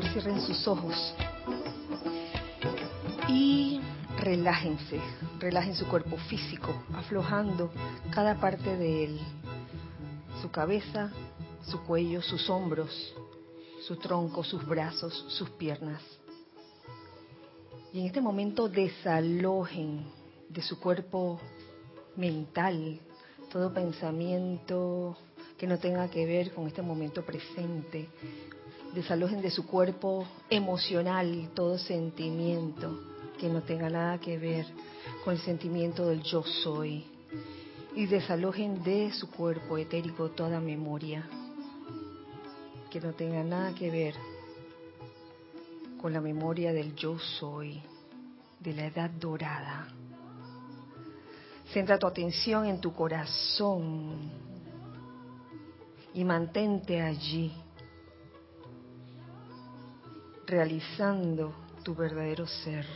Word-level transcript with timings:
favor 0.00 0.12
cierren 0.12 0.40
sus 0.40 0.66
ojos 0.66 1.14
y 3.28 3.80
relájense, 4.18 5.00
relajen 5.38 5.74
su 5.74 5.86
cuerpo 5.86 6.16
físico, 6.16 6.74
aflojando 6.94 7.70
cada 8.10 8.40
parte 8.40 8.76
de 8.76 9.04
él, 9.04 9.20
su 10.40 10.50
cabeza, 10.50 11.12
su 11.62 11.80
cuello, 11.82 12.22
sus 12.22 12.48
hombros, 12.50 13.14
su 13.86 13.96
tronco, 13.96 14.42
sus 14.42 14.66
brazos, 14.66 15.24
sus 15.28 15.50
piernas. 15.50 16.02
Y 17.92 18.00
en 18.00 18.06
este 18.06 18.20
momento 18.20 18.68
desalojen 18.68 20.04
de 20.48 20.62
su 20.62 20.78
cuerpo 20.78 21.40
mental 22.16 23.00
todo 23.50 23.74
pensamiento 23.74 25.16
que 25.58 25.66
no 25.66 25.78
tenga 25.78 26.08
que 26.08 26.24
ver 26.24 26.54
con 26.54 26.66
este 26.68 26.82
momento 26.82 27.22
presente. 27.22 28.08
Desalojen 28.94 29.40
de 29.40 29.50
su 29.50 29.66
cuerpo 29.66 30.26
emocional 30.48 31.50
todo 31.54 31.78
sentimiento 31.78 32.98
que 33.38 33.48
no 33.48 33.62
tenga 33.62 33.88
nada 33.88 34.18
que 34.18 34.36
ver 34.36 34.66
con 35.24 35.34
el 35.34 35.40
sentimiento 35.40 36.06
del 36.06 36.22
yo 36.22 36.42
soy. 36.42 37.04
Y 37.94 38.06
desalojen 38.06 38.82
de 38.82 39.12
su 39.12 39.30
cuerpo 39.30 39.78
etérico 39.78 40.30
toda 40.30 40.60
memoria 40.60 41.28
que 42.90 43.00
no 43.00 43.12
tenga 43.12 43.42
nada 43.44 43.72
que 43.74 43.90
ver 43.90 44.14
con 46.00 46.12
la 46.12 46.20
memoria 46.20 46.72
del 46.72 46.94
yo 46.96 47.18
soy, 47.18 47.80
de 48.58 48.72
la 48.72 48.86
edad 48.86 49.10
dorada. 49.10 49.86
Centra 51.72 51.98
tu 51.98 52.06
atención 52.06 52.66
en 52.66 52.80
tu 52.80 52.92
corazón 52.92 54.30
y 56.12 56.24
mantente 56.24 57.00
allí, 57.00 57.52
realizando 60.50 61.54
tu 61.82 61.94
verdadero 61.94 62.46
ser. 62.46 62.86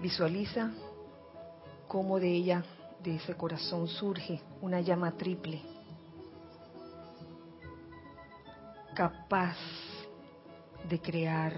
Visualiza 0.00 0.70
cómo 1.86 2.18
de 2.18 2.32
ella, 2.32 2.64
de 3.02 3.16
ese 3.16 3.34
corazón, 3.34 3.86
surge 3.86 4.40
una 4.60 4.80
llama 4.80 5.12
triple 5.12 5.62
capaz 8.94 9.56
de 10.88 11.00
crear 11.00 11.52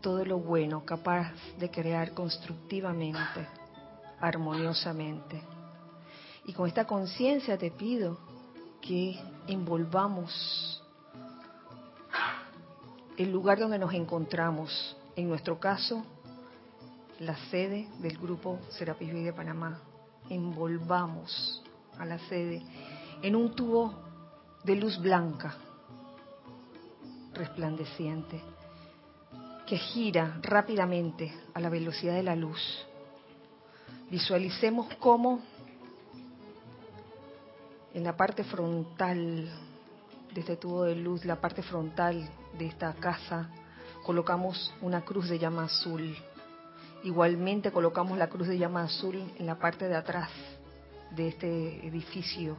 todo 0.00 0.24
lo 0.24 0.38
bueno, 0.38 0.84
capaz 0.84 1.32
de 1.58 1.70
crear 1.70 2.12
constructivamente, 2.12 3.46
armoniosamente. 4.20 5.40
Y 6.46 6.52
con 6.52 6.66
esta 6.66 6.86
conciencia 6.86 7.56
te 7.56 7.70
pido 7.70 8.18
que 8.80 9.20
envolvamos 9.46 10.82
el 13.16 13.30
lugar 13.30 13.58
donde 13.58 13.78
nos 13.78 13.92
encontramos, 13.94 14.96
en 15.16 15.28
nuestro 15.28 15.60
caso, 15.60 16.04
la 17.18 17.36
sede 17.50 17.88
del 17.98 18.18
grupo 18.18 18.58
Serapis 18.70 19.12
Bay 19.12 19.22
de 19.22 19.32
Panamá. 19.32 19.80
Envolvamos 20.28 21.62
a 21.98 22.04
la 22.04 22.18
sede 22.28 22.62
en 23.22 23.36
un 23.36 23.54
tubo 23.54 23.94
de 24.64 24.76
luz 24.76 25.00
blanca, 25.00 25.54
resplandeciente, 27.34 28.40
que 29.66 29.76
gira 29.76 30.38
rápidamente 30.42 31.32
a 31.54 31.60
la 31.60 31.68
velocidad 31.68 32.14
de 32.14 32.22
la 32.22 32.36
luz. 32.36 32.86
Visualicemos 34.10 34.94
cómo 34.96 35.40
en 37.94 38.04
la 38.04 38.16
parte 38.16 38.44
frontal 38.44 39.48
de 40.32 40.40
este 40.40 40.56
tubo 40.56 40.84
de 40.84 40.96
luz, 40.96 41.24
la 41.24 41.40
parte 41.40 41.62
frontal 41.62 42.28
de 42.58 42.66
esta 42.66 42.92
casa, 42.94 43.50
colocamos 44.04 44.74
una 44.80 45.02
cruz 45.02 45.28
de 45.28 45.38
llama 45.38 45.64
azul. 45.64 46.16
Igualmente 47.04 47.70
colocamos 47.72 48.16
la 48.16 48.28
cruz 48.28 48.48
de 48.48 48.58
llama 48.58 48.84
azul 48.84 49.22
en 49.38 49.46
la 49.46 49.58
parte 49.58 49.88
de 49.88 49.96
atrás 49.96 50.30
de 51.10 51.28
este 51.28 51.86
edificio 51.86 52.56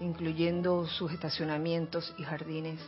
incluyendo 0.00 0.86
sus 0.86 1.12
estacionamientos 1.12 2.12
y 2.18 2.22
jardines. 2.22 2.80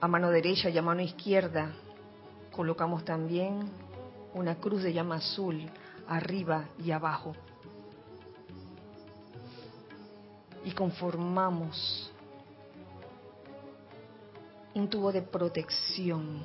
A 0.00 0.08
mano 0.08 0.30
derecha 0.30 0.70
y 0.70 0.78
a 0.78 0.82
mano 0.82 1.02
izquierda 1.02 1.72
colocamos 2.54 3.04
también 3.04 3.68
una 4.34 4.56
cruz 4.56 4.82
de 4.82 4.92
llama 4.92 5.16
azul 5.16 5.70
arriba 6.08 6.64
y 6.82 6.90
abajo. 6.90 7.34
Y 10.66 10.72
conformamos 10.72 12.12
un 14.74 14.90
tubo 14.90 15.12
de 15.12 15.22
protección 15.22 16.40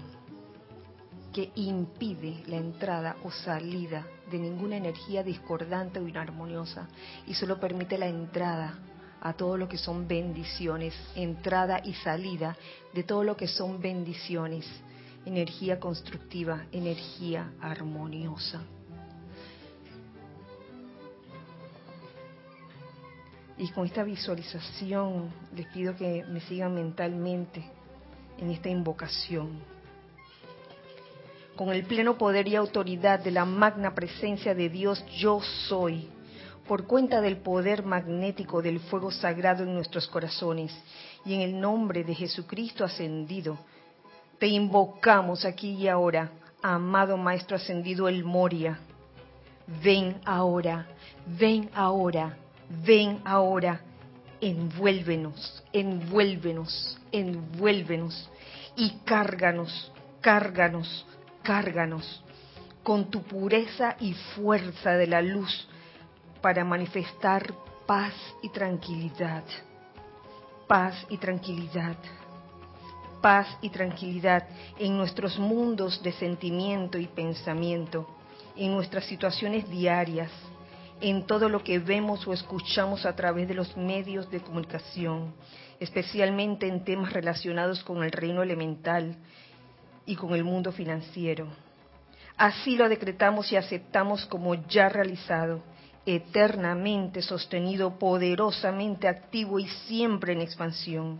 que 1.33 1.51
impide 1.55 2.43
la 2.45 2.57
entrada 2.57 3.17
o 3.23 3.31
salida 3.31 4.05
de 4.29 4.37
ninguna 4.37 4.77
energía 4.77 5.23
discordante 5.23 5.99
o 5.99 6.07
inarmoniosa 6.07 6.87
y 7.25 7.33
solo 7.33 7.59
permite 7.59 7.97
la 7.97 8.07
entrada 8.07 8.77
a 9.21 9.33
todo 9.33 9.57
lo 9.57 9.67
que 9.67 9.77
son 9.77 10.07
bendiciones, 10.07 10.93
entrada 11.15 11.81
y 11.83 11.93
salida 11.95 12.55
de 12.93 13.03
todo 13.03 13.23
lo 13.23 13.35
que 13.35 13.47
son 13.47 13.81
bendiciones, 13.81 14.67
energía 15.25 15.79
constructiva, 15.79 16.67
energía 16.71 17.53
armoniosa. 17.59 18.61
Y 23.61 23.67
con 23.67 23.85
esta 23.85 24.03
visualización 24.03 25.31
les 25.55 25.67
pido 25.67 25.95
que 25.95 26.25
me 26.27 26.41
sigan 26.41 26.73
mentalmente 26.73 27.63
en 28.39 28.49
esta 28.49 28.69
invocación. 28.69 29.59
Con 31.55 31.69
el 31.69 31.83
pleno 31.83 32.17
poder 32.17 32.47
y 32.47 32.55
autoridad 32.55 33.19
de 33.19 33.29
la 33.29 33.45
magna 33.45 33.93
presencia 33.93 34.55
de 34.55 34.67
Dios, 34.67 35.05
yo 35.15 35.41
soy 35.69 36.09
por 36.67 36.87
cuenta 36.87 37.21
del 37.21 37.37
poder 37.37 37.85
magnético 37.85 38.63
del 38.63 38.79
fuego 38.79 39.11
sagrado 39.11 39.61
en 39.61 39.75
nuestros 39.75 40.07
corazones 40.07 40.75
y 41.23 41.35
en 41.35 41.41
el 41.41 41.61
nombre 41.61 42.03
de 42.03 42.15
Jesucristo 42.15 42.83
ascendido, 42.83 43.59
te 44.39 44.47
invocamos 44.47 45.45
aquí 45.45 45.73
y 45.73 45.87
ahora, 45.87 46.31
amado 46.63 47.15
Maestro 47.15 47.57
ascendido 47.57 48.09
El 48.09 48.23
Moria. 48.23 48.79
Ven 49.83 50.19
ahora, 50.25 50.87
ven 51.27 51.69
ahora, 51.75 52.35
ven 52.83 53.21
ahora, 53.25 53.81
envuélvenos, 54.39 55.63
envuélvenos, 55.71 56.99
envuélvenos 57.11 58.29
y 58.75 58.91
cárganos, 59.05 59.91
cárganos, 60.21 61.05
cárganos 61.43 62.23
con 62.83 63.09
tu 63.11 63.21
pureza 63.21 63.95
y 63.99 64.13
fuerza 64.13 64.91
de 64.93 65.07
la 65.07 65.21
luz 65.21 65.67
para 66.41 66.65
manifestar 66.65 67.53
paz 67.85 68.13
y 68.41 68.49
tranquilidad. 68.49 69.43
Paz 70.67 71.05
y 71.09 71.17
tranquilidad. 71.17 71.97
Paz 73.21 73.47
y 73.61 73.69
tranquilidad 73.69 74.47
en 74.79 74.97
nuestros 74.97 75.37
mundos 75.37 76.01
de 76.01 76.11
sentimiento 76.13 76.97
y 76.97 77.05
pensamiento, 77.05 78.07
en 78.55 78.73
nuestras 78.73 79.05
situaciones 79.05 79.69
diarias, 79.69 80.31
en 81.01 81.25
todo 81.25 81.49
lo 81.49 81.63
que 81.63 81.79
vemos 81.79 82.27
o 82.27 82.33
escuchamos 82.33 83.05
a 83.05 83.15
través 83.15 83.47
de 83.47 83.55
los 83.55 83.75
medios 83.75 84.29
de 84.29 84.39
comunicación, 84.39 85.33
especialmente 85.79 86.67
en 86.67 86.83
temas 86.83 87.11
relacionados 87.11 87.83
con 87.83 88.03
el 88.03 88.11
reino 88.11 88.43
elemental 88.43 89.17
y 90.05 90.15
con 90.15 90.33
el 90.33 90.43
mundo 90.43 90.71
financiero. 90.71 91.47
Así 92.37 92.75
lo 92.75 92.87
decretamos 92.87 93.51
y 93.51 93.55
aceptamos 93.55 94.25
como 94.25 94.55
ya 94.67 94.89
realizado 94.89 95.61
eternamente 96.05 97.21
sostenido, 97.21 97.99
poderosamente 97.99 99.07
activo 99.07 99.59
y 99.59 99.67
siempre 99.67 100.33
en 100.33 100.41
expansión. 100.41 101.19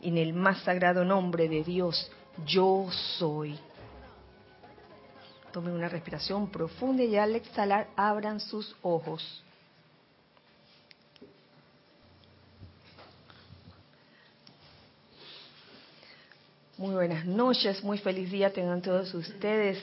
En 0.00 0.18
el 0.18 0.32
más 0.32 0.62
sagrado 0.62 1.04
nombre 1.04 1.48
de 1.48 1.62
Dios, 1.62 2.10
yo 2.46 2.88
soy. 3.18 3.58
Tomen 5.52 5.74
una 5.74 5.88
respiración 5.88 6.50
profunda 6.50 7.04
y 7.04 7.16
al 7.16 7.36
exhalar 7.36 7.88
abran 7.94 8.40
sus 8.40 8.74
ojos. 8.80 9.42
Muy 16.78 16.94
buenas 16.94 17.26
noches, 17.26 17.84
muy 17.84 17.98
feliz 17.98 18.30
día 18.30 18.52
tengan 18.52 18.80
todos 18.80 19.12
ustedes. 19.14 19.78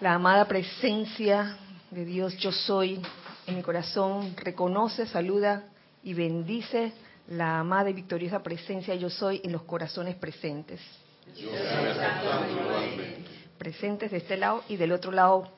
La 0.00 0.14
amada 0.14 0.46
presencia 0.46 1.58
de 1.90 2.04
Dios 2.04 2.36
yo 2.38 2.52
soy 2.52 3.02
en 3.46 3.56
mi 3.56 3.62
corazón 3.62 4.34
reconoce, 4.36 5.06
saluda 5.06 5.64
y 6.02 6.14
bendice 6.14 6.92
la 7.28 7.58
amada 7.58 7.90
y 7.90 7.92
victoriosa 7.92 8.42
presencia 8.42 8.94
yo 8.94 9.10
soy 9.10 9.40
en 9.44 9.52
los 9.52 9.62
corazones 9.62 10.14
presentes. 10.16 10.80
Presentes 13.58 14.10
de 14.10 14.18
este 14.18 14.36
lado 14.36 14.62
y 14.68 14.76
del 14.76 14.92
otro 14.92 15.12
lado. 15.12 15.50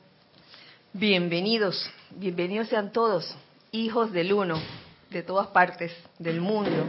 Bienvenidos, 0.93 1.91
bienvenidos 2.11 2.69
sean 2.69 2.93
todos, 2.93 3.35
hijos 3.73 4.13
del 4.13 4.33
uno, 4.33 4.61
de 5.11 5.23
todas 5.23 5.49
partes 5.49 5.93
del 6.19 6.41
mundo. 6.41 6.87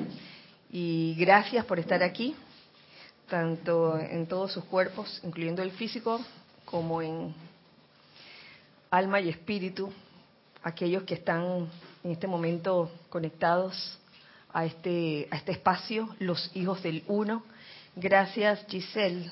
Y 0.71 1.15
gracias 1.17 1.65
por 1.65 1.79
estar 1.79 2.03
aquí, 2.03 2.35
tanto 3.29 3.97
en 3.99 4.27
todos 4.27 4.51
sus 4.51 4.63
cuerpos, 4.65 5.19
incluyendo 5.23 5.61
el 5.61 5.71
físico, 5.71 6.21
como 6.65 7.01
en 7.01 7.33
alma 8.91 9.19
y 9.21 9.29
espíritu, 9.29 9.91
aquellos 10.63 11.03
que 11.03 11.15
están 11.15 11.69
en 12.03 12.11
este 12.11 12.27
momento 12.27 12.91
conectados 13.09 13.97
a 14.53 14.65
este, 14.65 15.27
a 15.31 15.37
este 15.37 15.53
espacio, 15.53 16.15
los 16.19 16.51
hijos 16.55 16.83
del 16.83 17.03
uno. 17.07 17.43
Gracias 17.95 18.65
Giselle 18.67 19.31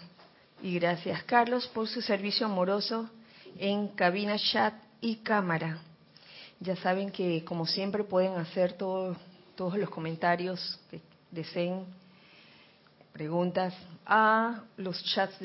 y 0.62 0.80
gracias 0.80 1.24
Carlos 1.24 1.68
por 1.68 1.88
su 1.88 2.02
servicio 2.02 2.46
amoroso 2.46 3.10
en 3.57 3.90
cabina, 3.90 4.38
chat 4.38 4.74
y 5.02 5.18
cámara. 5.18 5.80
Ya 6.60 6.75
saben 6.75 7.12
que 7.12 7.44
como 7.44 7.66
siempre 7.66 8.04
pueden 8.04 8.34
hacer 8.34 8.74
todos 8.74 9.18
los 9.57 9.90
comentarios 9.90 10.80
que 10.90 11.02
deseen, 11.31 11.86
preguntas 13.13 13.74
a 14.06 14.63
los 14.78 15.04
chats 15.04 15.36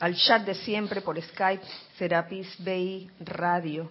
al 0.00 0.14
chat 0.16 0.44
de 0.44 0.54
siempre 0.54 1.00
por 1.00 1.20
Skype, 1.20 1.64
Serapis 1.96 2.48
Bay 2.58 3.10
Radio. 3.20 3.90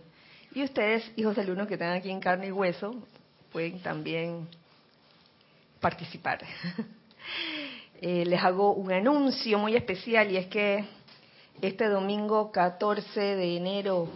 Y 0.54 0.64
ustedes, 0.64 1.04
hijos 1.16 1.36
del 1.36 1.50
uno 1.50 1.66
que 1.66 1.76
están 1.76 1.94
aquí 1.94 2.10
en 2.10 2.20
carne 2.20 2.48
y 2.48 2.52
hueso, 2.52 3.08
pueden 3.52 3.82
también 3.82 4.48
participar. 5.80 6.40
Eh, 8.02 8.26
les 8.26 8.42
hago 8.44 8.74
un 8.74 8.92
anuncio 8.92 9.58
muy 9.58 9.76
especial 9.76 10.32
y 10.32 10.38
es 10.38 10.48
que 10.48 10.86
este 11.62 11.88
domingo 11.88 12.52
14 12.52 13.20
de 13.20 13.58
enero 13.58 14.10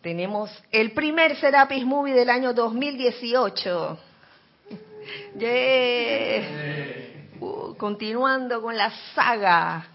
tenemos 0.00 0.50
el 0.70 0.92
primer 0.92 1.36
Serapis 1.36 1.84
Movie 1.84 2.14
del 2.14 2.30
año 2.30 2.52
2018. 2.54 3.98
Uh, 7.40 7.76
continuando 7.76 8.60
con 8.60 8.76
la 8.76 8.90
saga 9.14 9.86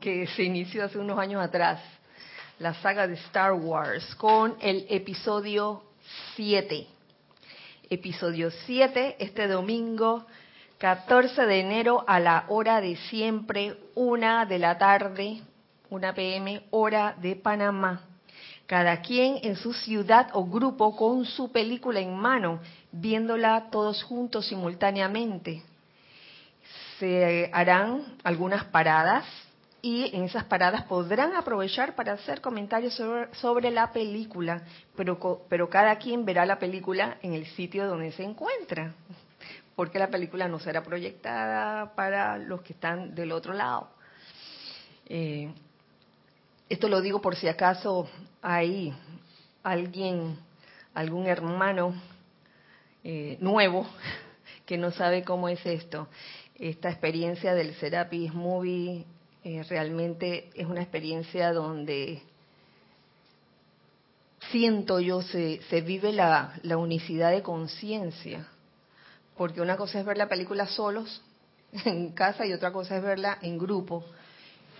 que 0.00 0.26
se 0.26 0.42
inició 0.44 0.86
hace 0.86 0.98
unos 0.98 1.18
años 1.18 1.42
atrás, 1.42 1.80
la 2.58 2.72
saga 2.74 3.06
de 3.06 3.14
Star 3.14 3.52
Wars, 3.52 4.14
con 4.14 4.56
el 4.58 4.86
episodio 4.88 5.82
7. 6.34 6.86
Episodio 7.90 8.50
7, 8.50 9.16
este 9.18 9.48
domingo 9.48 10.24
14 10.82 11.46
de 11.46 11.60
enero 11.60 12.04
a 12.08 12.18
la 12.18 12.44
hora 12.48 12.80
de 12.80 12.96
siempre, 12.96 13.76
una 13.94 14.46
de 14.46 14.58
la 14.58 14.78
tarde, 14.78 15.40
una 15.90 16.12
pm, 16.12 16.64
hora 16.72 17.14
de 17.22 17.36
Panamá 17.36 18.00
cada 18.66 19.00
quien 19.00 19.38
en 19.42 19.54
su 19.54 19.72
ciudad 19.74 20.30
o 20.32 20.44
grupo 20.44 20.96
con 20.96 21.24
su 21.24 21.52
película 21.52 22.00
en 22.00 22.16
mano, 22.16 22.58
viéndola 22.90 23.68
todos 23.70 24.02
juntos 24.02 24.48
simultáneamente. 24.48 25.62
Se 26.98 27.48
harán 27.52 28.16
algunas 28.24 28.64
paradas 28.64 29.24
y 29.82 30.10
en 30.16 30.24
esas 30.24 30.44
paradas 30.44 30.84
podrán 30.84 31.36
aprovechar 31.36 31.94
para 31.94 32.14
hacer 32.14 32.40
comentarios 32.40 33.00
sobre, 33.34 33.70
la 33.70 33.92
película, 33.92 34.62
pero, 34.96 35.44
pero 35.48 35.68
cada 35.70 35.94
quien 35.96 36.24
verá 36.24 36.44
la 36.44 36.58
película 36.58 37.18
en 37.22 37.34
el 37.34 37.46
sitio 37.46 37.86
donde 37.86 38.10
se 38.10 38.24
encuentra, 38.24 38.94
porque 39.76 39.98
la 39.98 40.08
película 40.08 40.48
no 40.48 40.58
será 40.58 40.82
proyectada 40.82 41.94
para 41.94 42.38
los 42.38 42.62
que 42.62 42.72
están 42.72 43.14
del 43.14 43.32
otro 43.32 43.52
lado. 43.52 43.88
Eh, 45.06 45.52
esto 46.68 46.88
lo 46.88 47.00
digo 47.00 47.20
por 47.20 47.36
si 47.36 47.48
acaso 47.48 48.08
hay 48.40 48.94
alguien, 49.62 50.38
algún 50.94 51.26
hermano 51.26 51.94
eh, 53.04 53.36
nuevo 53.40 53.86
que 54.66 54.78
no 54.78 54.90
sabe 54.90 55.22
cómo 55.22 55.48
es 55.48 55.64
esto. 55.66 56.08
Esta 56.58 56.90
experiencia 56.90 57.54
del 57.54 57.74
Serapis 57.74 58.32
Movie 58.32 59.04
eh, 59.44 59.64
realmente 59.68 60.50
es 60.54 60.66
una 60.66 60.82
experiencia 60.82 61.52
donde 61.52 62.22
siento 64.50 65.00
yo 65.00 65.22
se, 65.22 65.60
se 65.68 65.80
vive 65.80 66.12
la, 66.12 66.58
la 66.62 66.76
unicidad 66.76 67.32
de 67.32 67.42
conciencia. 67.42 68.48
Porque 69.36 69.60
una 69.60 69.76
cosa 69.76 70.00
es 70.00 70.06
ver 70.06 70.18
la 70.18 70.28
película 70.28 70.66
solos 70.66 71.22
en 71.84 72.12
casa 72.12 72.46
y 72.46 72.52
otra 72.52 72.72
cosa 72.72 72.96
es 72.96 73.02
verla 73.02 73.38
en 73.42 73.58
grupo 73.58 74.04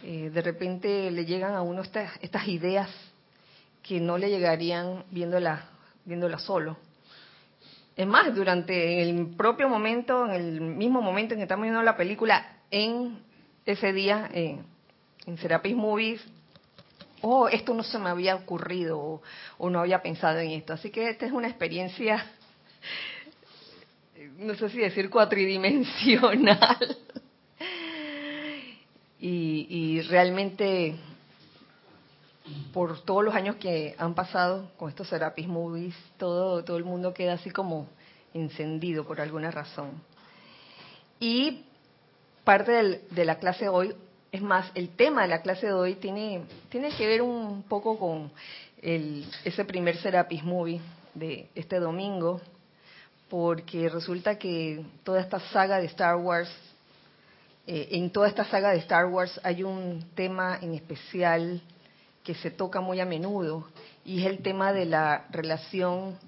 eh, 0.04 0.31
de 0.31 0.43
repente 0.43 1.10
le 1.12 1.25
llegan 1.25 1.54
a 1.54 1.62
uno 1.62 1.82
estas, 1.82 2.10
estas 2.20 2.49
ideas 2.49 2.90
que 3.84 4.00
no 4.00 4.19
le 4.19 4.31
llegarían 4.31 5.04
viéndola, 5.10 5.69
viéndola 6.04 6.38
solo. 6.38 6.76
Es 7.94 8.06
más, 8.06 8.34
durante 8.34 9.02
el 9.02 9.34
propio 9.37 9.69
momento, 9.69 10.26
en 10.26 10.32
el 10.32 10.60
mismo 10.60 11.02
momento 11.02 11.34
en 11.34 11.40
que 11.40 11.43
estamos 11.44 11.64
viendo 11.64 11.82
la 11.82 11.96
película, 11.96 12.56
en 12.70 13.20
ese 13.64 13.93
día, 13.93 14.28
en 14.32 15.38
Serapis 15.38 15.76
Movies, 15.76 16.25
oh, 17.20 17.49
esto 17.49 17.75
no 17.75 17.84
se 17.84 17.99
me 17.99 18.08
había 18.08 18.34
ocurrido 18.34 18.99
o, 18.99 19.22
o, 19.58 19.70
no 19.70 19.78
había 19.78 20.02
pensado 20.02 20.38
en 20.40 20.50
esto. 20.50 20.72
Así 20.72 20.90
que 20.90 21.10
esta 21.10 21.26
es 21.26 21.32
una 21.32 21.49
experiencia, 21.49 22.25
no 24.42 24.54
sé 24.54 24.68
si 24.68 24.78
decir 24.78 25.10
cuatridimensional, 25.10 26.96
y, 29.24 30.00
realmente 30.02 30.96
por 32.72 33.00
todos 33.02 33.24
los 33.24 33.34
años 33.34 33.56
que 33.56 33.94
han 33.96 34.14
pasado 34.14 34.70
con 34.76 34.88
estos 34.88 35.08
Serapis 35.08 35.46
Movies, 35.46 35.94
todo, 36.18 36.64
todo 36.64 36.76
el 36.76 36.84
mundo 36.84 37.14
queda 37.14 37.34
así 37.34 37.50
como 37.50 37.86
encendido 38.34 39.04
por 39.06 39.20
alguna 39.20 39.50
razón. 39.50 39.90
Y 41.20 41.64
parte 42.42 43.00
de 43.10 43.24
la 43.24 43.38
clase 43.38 43.66
de 43.66 43.68
hoy, 43.68 43.94
es 44.32 44.42
más, 44.42 44.72
el 44.74 44.88
tema 44.88 45.22
de 45.22 45.28
la 45.28 45.42
clase 45.42 45.66
de 45.66 45.72
hoy 45.72 45.94
tiene, 45.94 46.42
tiene 46.68 46.90
que 46.90 47.06
ver 47.06 47.22
un 47.22 47.62
poco 47.62 47.98
con 47.98 48.32
el, 48.80 49.24
ese 49.44 49.64
primer 49.64 49.96
Serapis 49.98 50.42
Movie 50.42 50.80
de 51.14 51.48
este 51.54 51.78
domingo, 51.78 52.40
porque 53.32 53.88
resulta 53.88 54.38
que 54.38 54.84
toda 55.05 55.19
esta 55.19 55.40
saga 55.40 55.79
de 55.79 55.87
Star 55.87 56.17
Wars 56.17 56.50
eh, 57.67 57.88
en 57.93 58.11
toda 58.11 58.29
esta 58.29 58.44
saga 58.44 58.73
de 58.73 58.79
Star 58.81 59.06
Wars 59.06 59.40
hay 59.43 59.62
un 59.62 60.05
tema 60.14 60.58
en 60.61 60.75
especial 60.75 61.62
que 62.23 62.35
se 62.35 62.50
toca 62.50 62.83
muy 62.83 63.00
a 63.00 63.06
menudo 63.06 63.66
y 64.04 64.21
es 64.21 64.26
el 64.26 64.42
tema 64.42 64.75
de 64.75 64.85
la 64.85 65.28
relación 65.30 66.18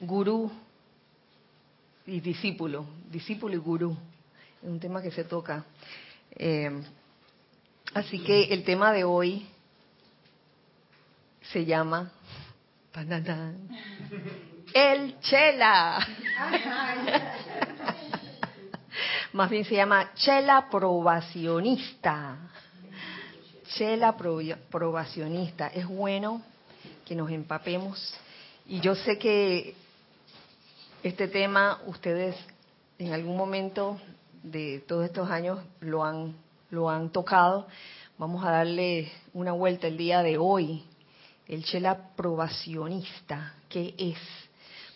gurú 0.00 0.50
y 2.04 2.18
discípulo, 2.18 2.84
discípulo 3.12 3.54
y 3.54 3.58
gurú. 3.58 3.96
Es 4.60 4.68
un 4.68 4.80
tema 4.80 5.00
que 5.00 5.12
se 5.12 5.22
toca. 5.22 5.64
Eh, 6.32 6.82
así 7.94 8.18
que 8.24 8.42
el 8.52 8.64
tema 8.64 8.92
de 8.92 9.04
hoy 9.04 9.46
se 11.42 11.64
llama 11.64 12.10
el 14.74 15.18
chela. 15.20 16.06
Más 19.32 19.50
bien 19.50 19.64
se 19.64 19.74
llama 19.74 20.12
chela 20.14 20.68
probacionista. 20.70 22.36
Chela 23.74 24.16
probacionista. 24.16 25.68
Es 25.68 25.86
bueno 25.86 26.42
que 27.04 27.14
nos 27.14 27.30
empapemos. 27.30 28.14
Y 28.66 28.80
yo 28.80 28.94
sé 28.94 29.18
que 29.18 29.74
este 31.02 31.28
tema 31.28 31.80
ustedes 31.86 32.36
en 32.98 33.12
algún 33.12 33.36
momento 33.36 34.00
de 34.42 34.80
todos 34.86 35.04
estos 35.04 35.30
años 35.30 35.60
lo 35.80 36.04
han, 36.04 36.34
lo 36.70 36.90
han 36.90 37.10
tocado. 37.10 37.66
Vamos 38.16 38.44
a 38.44 38.50
darle 38.50 39.12
una 39.32 39.52
vuelta 39.52 39.86
el 39.86 39.96
día 39.96 40.22
de 40.22 40.38
hoy. 40.38 40.84
El 41.46 41.64
chela 41.64 42.10
probacionista, 42.16 43.54
¿qué 43.68 43.94
es? 43.96 44.18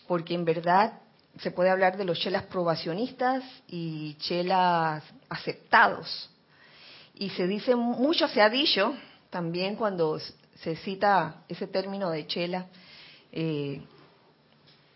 Porque 0.07 0.33
en 0.33 0.45
verdad 0.45 0.99
se 1.39 1.51
puede 1.51 1.69
hablar 1.69 1.97
de 1.97 2.05
los 2.05 2.19
chelas 2.19 2.43
probacionistas 2.43 3.43
y 3.67 4.15
chelas 4.15 5.03
aceptados. 5.29 6.29
Y 7.15 7.29
se 7.31 7.47
dice, 7.47 7.75
mucho 7.75 8.27
se 8.27 8.41
ha 8.41 8.49
dicho 8.49 8.95
también 9.29 9.75
cuando 9.75 10.19
se 10.55 10.75
cita 10.77 11.43
ese 11.49 11.67
término 11.67 12.09
de 12.11 12.27
chela, 12.27 12.67
eh, 13.31 13.81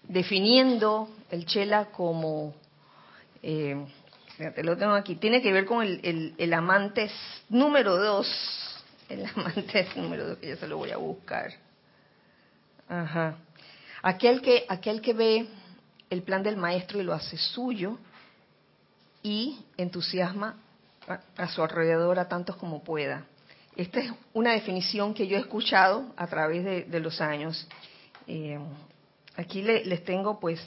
definiendo 0.03 1.09
el 1.31 1.45
chela 1.45 1.85
como, 1.85 2.53
eh, 3.41 3.75
lo 4.57 4.77
tengo 4.77 4.93
aquí, 4.93 5.15
tiene 5.15 5.41
que 5.41 5.51
ver 5.51 5.65
con 5.65 5.83
el, 5.83 6.35
el, 6.37 6.53
amante 6.53 7.09
número 7.49 7.97
dos, 7.97 8.27
el 9.09 9.25
amante 9.25 9.87
número 9.95 10.27
dos, 10.27 10.37
que 10.37 10.49
yo 10.49 10.55
se 10.55 10.67
lo 10.67 10.77
voy 10.77 10.91
a 10.91 10.97
buscar. 10.97 11.51
Ajá. 12.87 13.35
Aquel 14.01 14.41
que, 14.41 14.65
aquel 14.69 15.01
que 15.01 15.13
ve 15.13 15.47
el 16.09 16.23
plan 16.23 16.43
del 16.43 16.57
maestro 16.57 16.99
y 16.99 17.03
lo 17.03 17.13
hace 17.13 17.37
suyo 17.37 17.97
y 19.23 19.59
entusiasma 19.77 20.55
a, 21.37 21.47
su 21.47 21.61
alrededor 21.61 22.19
a 22.19 22.27
tantos 22.27 22.55
como 22.57 22.83
pueda. 22.83 23.25
Esta 23.75 23.99
es 23.99 24.11
una 24.33 24.53
definición 24.53 25.13
que 25.13 25.27
yo 25.27 25.37
he 25.37 25.39
escuchado 25.39 26.13
a 26.15 26.27
través 26.27 26.89
de, 26.89 26.99
los 26.99 27.21
años. 27.21 27.67
Eh, 28.27 28.59
aquí 29.35 29.61
les 29.61 30.03
tengo 30.03 30.39
pues 30.39 30.59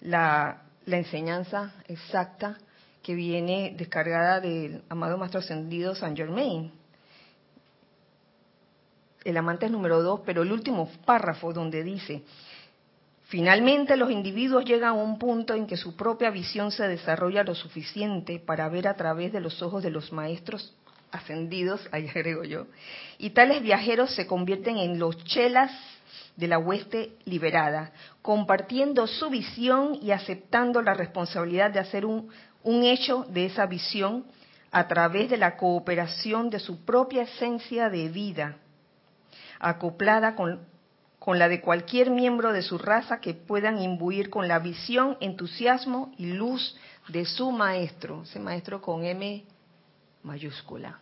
la, 0.00 0.62
la 0.86 0.96
enseñanza 0.98 1.74
exacta 1.88 2.58
que 3.02 3.14
viene 3.14 3.74
descargada 3.76 4.40
del 4.40 4.82
amado 4.88 5.16
Maestro 5.16 5.40
Ascendido 5.40 5.94
San 5.94 6.16
Germain. 6.16 6.72
El 9.24 9.36
amante 9.36 9.66
es 9.66 9.72
número 9.72 10.02
dos, 10.02 10.20
pero 10.24 10.42
el 10.42 10.52
último 10.52 10.90
párrafo 11.04 11.52
donde 11.52 11.82
dice, 11.82 12.22
finalmente 13.30 13.96
los 13.96 14.10
individuos 14.10 14.66
llegan 14.66 14.90
a 14.90 14.92
un 14.92 15.18
punto 15.18 15.54
en 15.54 15.66
que 15.66 15.78
su 15.78 15.96
propia 15.96 16.30
visión 16.30 16.70
se 16.70 16.86
desarrolla 16.86 17.42
lo 17.42 17.54
suficiente 17.54 18.38
para 18.38 18.68
ver 18.68 18.86
a 18.86 18.94
través 18.94 19.32
de 19.32 19.40
los 19.40 19.62
ojos 19.62 19.82
de 19.82 19.90
los 19.90 20.12
maestros 20.12 20.74
ascendidos, 21.10 21.80
ahí 21.90 22.06
agrego 22.06 22.44
yo, 22.44 22.66
y 23.18 23.30
tales 23.30 23.62
viajeros 23.62 24.14
se 24.14 24.26
convierten 24.26 24.76
en 24.76 24.98
los 24.98 25.16
chelas 25.24 25.72
de 26.36 26.46
la 26.46 26.58
hueste 26.58 27.14
liberada, 27.24 27.92
compartiendo 28.22 29.06
su 29.06 29.30
visión 29.30 29.98
y 30.00 30.12
aceptando 30.12 30.82
la 30.82 30.94
responsabilidad 30.94 31.70
de 31.70 31.80
hacer 31.80 32.04
un 32.04 32.30
un 32.62 32.84
hecho 32.84 33.24
de 33.28 33.46
esa 33.46 33.66
visión 33.66 34.24
a 34.70 34.86
través 34.86 35.30
de 35.30 35.36
la 35.36 35.56
cooperación 35.56 36.50
de 36.50 36.58
su 36.58 36.84
propia 36.84 37.22
esencia 37.22 37.88
de 37.90 38.08
vida, 38.08 38.56
acoplada 39.58 40.34
con, 40.36 40.60
con, 41.20 41.38
la 41.38 41.48
de 41.48 41.60
cualquier 41.60 42.10
miembro 42.10 42.52
de 42.52 42.62
su 42.62 42.78
raza 42.78 43.20
que 43.20 43.34
puedan 43.34 43.80
imbuir 43.80 44.30
con 44.30 44.48
la 44.48 44.58
visión, 44.58 45.18
entusiasmo 45.20 46.12
y 46.16 46.32
luz 46.32 46.76
de 47.08 47.26
su 47.26 47.52
maestro, 47.52 48.22
ese 48.22 48.40
maestro 48.40 48.80
con 48.80 49.04
M 49.04 49.44
mayúscula. 50.22 50.98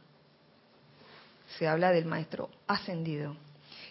Se 1.57 1.69
habla 1.69 1.93
del 1.93 2.05
maestro 2.05 2.51
ascendido. 2.67 3.37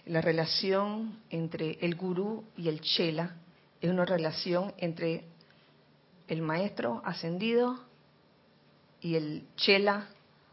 La 0.05 0.21
relación 0.21 1.17
entre 1.29 1.77
el 1.81 1.95
gurú 1.95 2.43
y 2.57 2.67
el 2.67 2.81
chela 2.81 3.35
es 3.81 3.89
una 3.89 4.05
relación 4.05 4.73
entre 4.77 5.23
el 6.27 6.41
maestro 6.41 7.01
ascendido 7.05 7.79
y 9.01 9.15
el 9.15 9.47
chela 9.55 10.07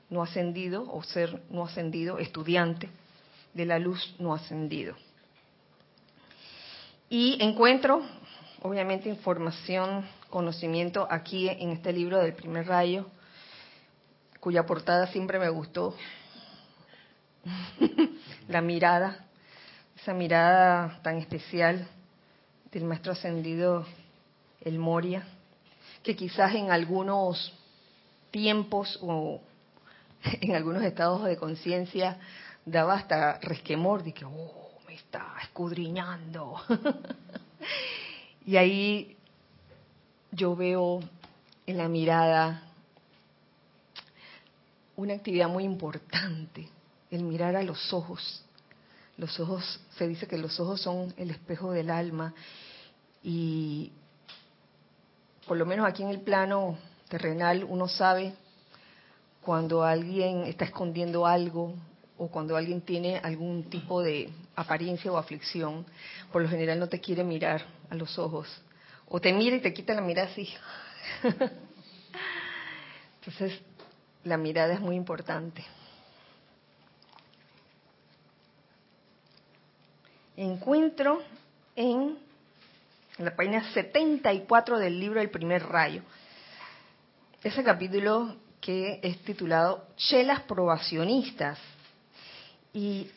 no 0.08 0.22
ascendido 0.22 0.88
o 0.88 1.02
ser 1.02 1.42
no 1.50 1.64
ascendido, 1.64 2.18
estudiante 2.18 2.88
de 3.54 3.66
la 3.66 3.80
luz 3.80 4.14
no 4.20 4.34
ascendido. 4.34 4.94
Y 7.16 7.40
encuentro, 7.40 8.02
obviamente, 8.60 9.08
información, 9.08 10.04
conocimiento 10.30 11.06
aquí 11.08 11.48
en 11.48 11.70
este 11.70 11.92
libro 11.92 12.18
del 12.18 12.32
primer 12.32 12.66
rayo, 12.66 13.06
cuya 14.40 14.66
portada 14.66 15.06
siempre 15.06 15.38
me 15.38 15.48
gustó. 15.48 15.94
la 18.48 18.60
mirada, 18.60 19.26
esa 19.96 20.12
mirada 20.12 20.98
tan 21.04 21.18
especial 21.18 21.86
del 22.72 22.82
maestro 22.82 23.12
ascendido, 23.12 23.86
el 24.62 24.80
Moria 24.80 25.24
que 26.02 26.16
quizás 26.16 26.52
en 26.56 26.72
algunos 26.72 27.52
tiempos 28.32 28.98
o 29.02 29.40
en 30.40 30.56
algunos 30.56 30.82
estados 30.82 31.22
de 31.22 31.36
conciencia 31.36 32.18
daba 32.66 32.94
hasta 32.94 33.38
resquemor 33.38 34.02
de 34.02 34.12
que, 34.12 34.24
oh, 34.24 34.63
está 34.94 35.34
escudriñando. 35.42 36.56
y 38.46 38.56
ahí 38.56 39.16
yo 40.30 40.54
veo 40.56 41.00
en 41.66 41.78
la 41.78 41.88
mirada 41.88 42.62
una 44.96 45.14
actividad 45.14 45.48
muy 45.48 45.64
importante, 45.64 46.68
el 47.10 47.24
mirar 47.24 47.56
a 47.56 47.62
los 47.62 47.92
ojos. 47.92 48.44
Los 49.16 49.38
ojos, 49.38 49.80
se 49.96 50.08
dice 50.08 50.26
que 50.26 50.38
los 50.38 50.58
ojos 50.58 50.80
son 50.80 51.14
el 51.16 51.30
espejo 51.30 51.72
del 51.72 51.90
alma 51.90 52.34
y 53.22 53.92
por 55.46 55.56
lo 55.56 55.66
menos 55.66 55.86
aquí 55.86 56.02
en 56.02 56.08
el 56.08 56.20
plano 56.20 56.78
terrenal, 57.08 57.64
uno 57.64 57.86
sabe 57.86 58.34
cuando 59.42 59.82
alguien 59.84 60.44
está 60.44 60.64
escondiendo 60.64 61.26
algo 61.26 61.74
o 62.16 62.28
cuando 62.28 62.56
alguien 62.56 62.80
tiene 62.80 63.18
algún 63.18 63.64
tipo 63.70 64.02
de 64.02 64.30
apariencia 64.54 65.10
o 65.10 65.16
aflicción, 65.16 65.84
por 66.32 66.42
lo 66.42 66.48
general 66.48 66.78
no 66.78 66.88
te 66.88 67.00
quiere 67.00 67.24
mirar 67.24 67.64
a 67.90 67.94
los 67.94 68.18
ojos. 68.18 68.48
O 69.08 69.20
te 69.20 69.32
mira 69.32 69.56
y 69.56 69.60
te 69.60 69.74
quita 69.74 69.94
la 69.94 70.00
mirada 70.00 70.28
así. 70.28 70.48
Entonces, 73.20 73.60
la 74.22 74.36
mirada 74.36 74.74
es 74.74 74.80
muy 74.80 74.96
importante. 74.96 75.64
Encuentro 80.36 81.22
en 81.76 82.18
la 83.18 83.34
página 83.36 83.72
74 83.72 84.78
del 84.78 84.98
libro 84.98 85.20
El 85.20 85.30
primer 85.30 85.64
rayo. 85.64 86.02
Ese 87.42 87.62
capítulo 87.62 88.36
que 88.60 88.98
es 89.02 89.18
titulado 89.22 89.86
Chelas 89.96 90.40
probacionistas. 90.42 91.58
Y 92.74 93.08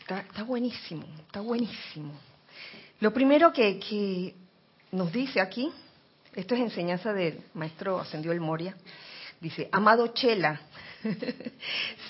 está, 0.00 0.42
buenísimo, 0.44 1.04
está 1.26 1.40
buenísimo. 1.40 2.14
Lo 3.00 3.12
primero 3.12 3.52
que, 3.52 3.78
que, 3.78 4.34
nos 4.92 5.12
dice 5.12 5.40
aquí, 5.40 5.70
esto 6.34 6.54
es 6.54 6.60
enseñanza 6.60 7.12
del 7.12 7.40
maestro 7.54 7.98
Ascendió 7.98 8.32
el 8.32 8.40
Moria, 8.40 8.76
dice, 9.40 9.68
amado 9.72 10.06
Chela, 10.14 10.60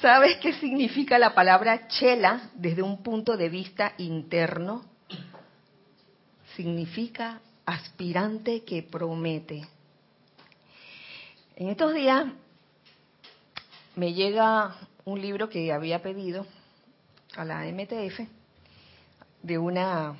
¿sabes 0.00 0.37
qué 0.37 0.52
significa 0.52 1.18
la 1.18 1.34
palabra 1.34 1.88
Chela 1.88 2.50
desde 2.54 2.82
un 2.82 3.02
punto 3.02 3.37
de 3.37 3.49
vista 3.49 3.94
interno? 3.99 4.84
significa 6.56 7.40
aspirante 7.66 8.64
que 8.64 8.82
promete. 8.82 9.66
En 11.56 11.68
estos 11.68 11.94
días 11.94 12.26
me 13.96 14.12
llega 14.12 14.76
un 15.04 15.20
libro 15.20 15.49
que 15.49 15.73
había 15.73 16.02
pedido 16.02 16.46
a 17.37 17.44
la 17.44 17.64
MTF 17.64 18.20
de 19.42 19.58
una 19.58 20.16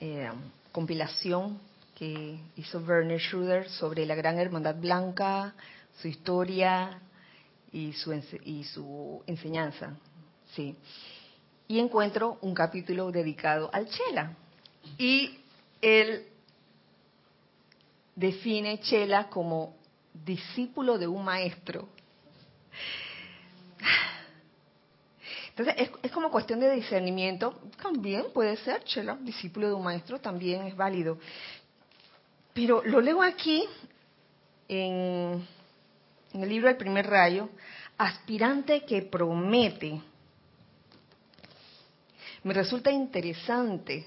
eh, 0.00 0.30
compilación 0.72 1.60
que 1.94 2.38
hizo 2.56 2.78
Werner 2.80 3.20
Schroeder 3.20 3.68
sobre 3.68 4.06
la 4.06 4.14
Gran 4.14 4.38
Hermandad 4.38 4.76
Blanca, 4.76 5.54
su 6.00 6.08
historia 6.08 7.00
y 7.72 7.92
su, 7.92 8.12
y 8.44 8.64
su 8.64 9.22
enseñanza. 9.26 9.96
Sí. 10.54 10.76
Y 11.66 11.78
encuentro 11.78 12.38
un 12.40 12.54
capítulo 12.54 13.10
dedicado 13.10 13.68
al 13.72 13.88
Chela. 13.88 14.36
Y 14.96 15.38
él 15.82 16.26
define 18.14 18.80
Chela 18.80 19.28
como 19.28 19.76
discípulo 20.12 20.98
de 20.98 21.06
un 21.06 21.24
maestro. 21.24 21.88
Entonces 25.58 25.90
es, 26.02 26.12
como 26.12 26.30
cuestión 26.30 26.60
de 26.60 26.70
discernimiento. 26.70 27.60
También 27.82 28.26
puede 28.32 28.56
ser 28.58 28.84
Chela, 28.84 29.18
discípulo 29.20 29.66
de 29.68 29.74
un 29.74 29.82
maestro, 29.82 30.20
también 30.20 30.62
es 30.66 30.76
válido. 30.76 31.18
Pero 32.54 32.82
lo 32.84 33.00
leo 33.00 33.20
aquí 33.22 33.64
en, 34.68 35.44
en 36.32 36.42
el 36.42 36.48
libro 36.48 36.68
El 36.68 36.76
primer 36.76 37.08
rayo, 37.08 37.48
aspirante 37.96 38.84
que 38.84 39.02
promete. 39.02 40.00
Me 42.44 42.54
resulta 42.54 42.92
interesante 42.92 44.06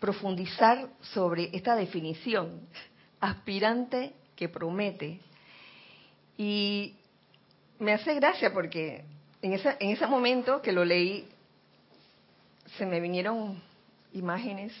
profundizar 0.00 0.88
sobre 1.00 1.50
esta 1.52 1.76
definición, 1.76 2.66
aspirante 3.20 4.14
que 4.34 4.48
promete. 4.48 5.20
Y 6.38 6.96
me 7.82 7.92
hace 7.92 8.14
gracia 8.14 8.52
porque 8.52 9.04
en, 9.42 9.52
en 9.52 9.90
ese 9.90 10.06
momento 10.06 10.62
que 10.62 10.72
lo 10.72 10.84
leí, 10.84 11.28
se 12.78 12.86
me 12.86 13.00
vinieron 13.00 13.60
imágenes 14.12 14.72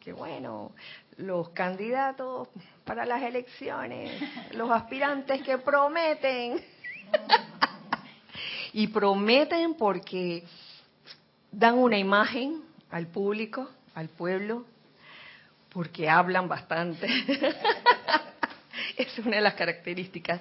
que, 0.00 0.12
bueno, 0.12 0.72
los 1.18 1.50
candidatos 1.50 2.48
para 2.84 3.04
las 3.04 3.22
elecciones, 3.22 4.10
los 4.52 4.70
aspirantes 4.70 5.42
que 5.42 5.58
prometen. 5.58 6.60
y 8.72 8.88
prometen 8.88 9.74
porque 9.74 10.44
dan 11.52 11.78
una 11.78 11.98
imagen 11.98 12.62
al 12.90 13.06
público 13.06 13.68
al 13.94 14.08
pueblo 14.08 14.64
porque 15.70 16.08
hablan 16.08 16.48
bastante. 16.48 17.06
es 18.96 19.18
una 19.18 19.36
de 19.36 19.42
las 19.42 19.54
características. 19.54 20.40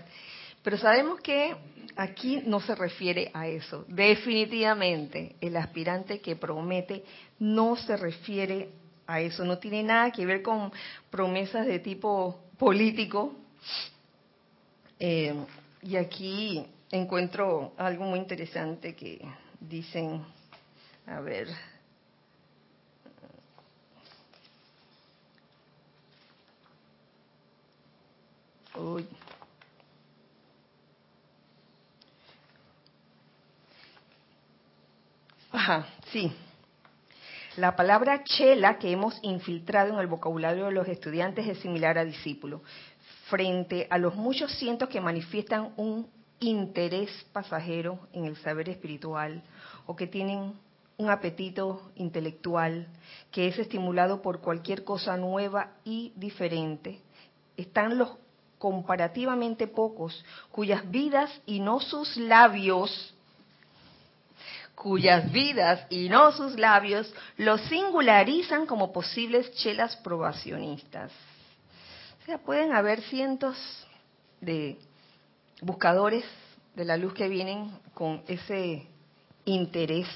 Pero 0.65 0.79
sabemos 0.79 1.21
que 1.21 1.55
aquí 1.95 2.41
no 2.43 2.59
se 2.59 2.73
refiere 2.73 3.29
a 3.35 3.45
eso. 3.47 3.85
Definitivamente, 3.87 5.35
el 5.39 5.55
aspirante 5.57 6.21
que 6.21 6.35
promete 6.35 7.03
no 7.37 7.75
se 7.75 7.95
refiere 7.95 8.69
a 9.05 9.21
eso. 9.21 9.45
No 9.45 9.59
tiene 9.59 9.83
nada 9.83 10.09
que 10.09 10.25
ver 10.25 10.41
con 10.41 10.71
promesas 11.11 11.67
de 11.67 11.77
tipo 11.77 12.39
político. 12.57 13.35
Eh, 14.99 15.35
y 15.83 15.97
aquí 15.97 16.65
encuentro 16.89 17.73
algo 17.77 18.05
muy 18.05 18.17
interesante 18.17 18.95
que 18.95 19.21
dicen, 19.59 20.25
a 21.05 21.19
ver, 21.19 21.47
uy. 28.75 29.05
Ajá, 35.55 35.87
sí. 36.11 36.33
La 37.55 37.77
palabra 37.77 38.25
chela 38.25 38.77
que 38.77 38.91
hemos 38.91 39.17
infiltrado 39.21 39.93
en 39.93 39.99
el 39.99 40.07
vocabulario 40.07 40.65
de 40.65 40.73
los 40.73 40.85
estudiantes 40.85 41.47
es 41.47 41.59
similar 41.59 41.97
a 41.97 42.03
discípulo. 42.03 42.61
Frente 43.29 43.87
a 43.89 43.97
los 43.97 44.15
muchos 44.15 44.51
cientos 44.59 44.89
que 44.89 44.99
manifiestan 44.99 45.71
un 45.77 46.09
interés 46.41 47.09
pasajero 47.31 47.99
en 48.11 48.25
el 48.25 48.35
saber 48.35 48.67
espiritual 48.67 49.43
o 49.85 49.95
que 49.95 50.07
tienen 50.07 50.55
un 50.97 51.09
apetito 51.09 51.89
intelectual 51.95 52.89
que 53.31 53.47
es 53.47 53.57
estimulado 53.57 54.21
por 54.21 54.41
cualquier 54.41 54.83
cosa 54.83 55.15
nueva 55.15 55.71
y 55.85 56.11
diferente, 56.17 56.99
están 57.55 57.97
los 57.97 58.09
comparativamente 58.57 59.67
pocos 59.67 60.25
cuyas 60.51 60.91
vidas 60.91 61.31
y 61.45 61.61
no 61.61 61.79
sus 61.79 62.17
labios 62.17 63.14
cuyas 64.75 65.31
vidas 65.31 65.85
y 65.89 66.09
no 66.09 66.31
sus 66.31 66.59
labios 66.59 67.11
los 67.37 67.61
singularizan 67.61 68.65
como 68.65 68.91
posibles 68.91 69.51
chelas 69.55 69.95
probacionistas. 69.97 71.11
O 72.21 72.25
sea, 72.25 72.37
pueden 72.39 72.73
haber 72.73 73.01
cientos 73.01 73.57
de 74.41 74.77
buscadores 75.61 76.25
de 76.75 76.85
la 76.85 76.97
luz 76.97 77.13
que 77.13 77.29
vienen 77.29 77.71
con 77.93 78.21
ese 78.27 78.85
interés 79.45 80.07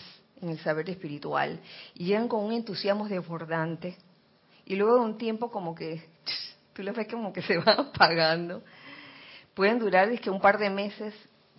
en 0.41 0.49
el 0.49 0.59
saber 0.59 0.89
espiritual 0.89 1.59
y 1.95 2.05
llegan 2.05 2.27
con 2.27 2.43
un 2.43 2.51
entusiasmo 2.51 3.07
desbordante 3.07 3.97
y 4.65 4.75
luego 4.75 4.95
de 4.95 5.01
un 5.01 5.17
tiempo 5.17 5.49
como 5.49 5.73
que 5.73 6.03
tú 6.73 6.83
los 6.83 6.95
ves 6.95 7.07
como 7.07 7.31
que 7.31 7.41
se 7.41 7.57
van 7.57 7.79
apagando. 7.93 8.61
Pueden 9.53 9.79
durar 9.79 10.09
es 10.09 10.21
que 10.21 10.29
un 10.29 10.41
par 10.41 10.57
de 10.57 10.69
meses 10.69 11.13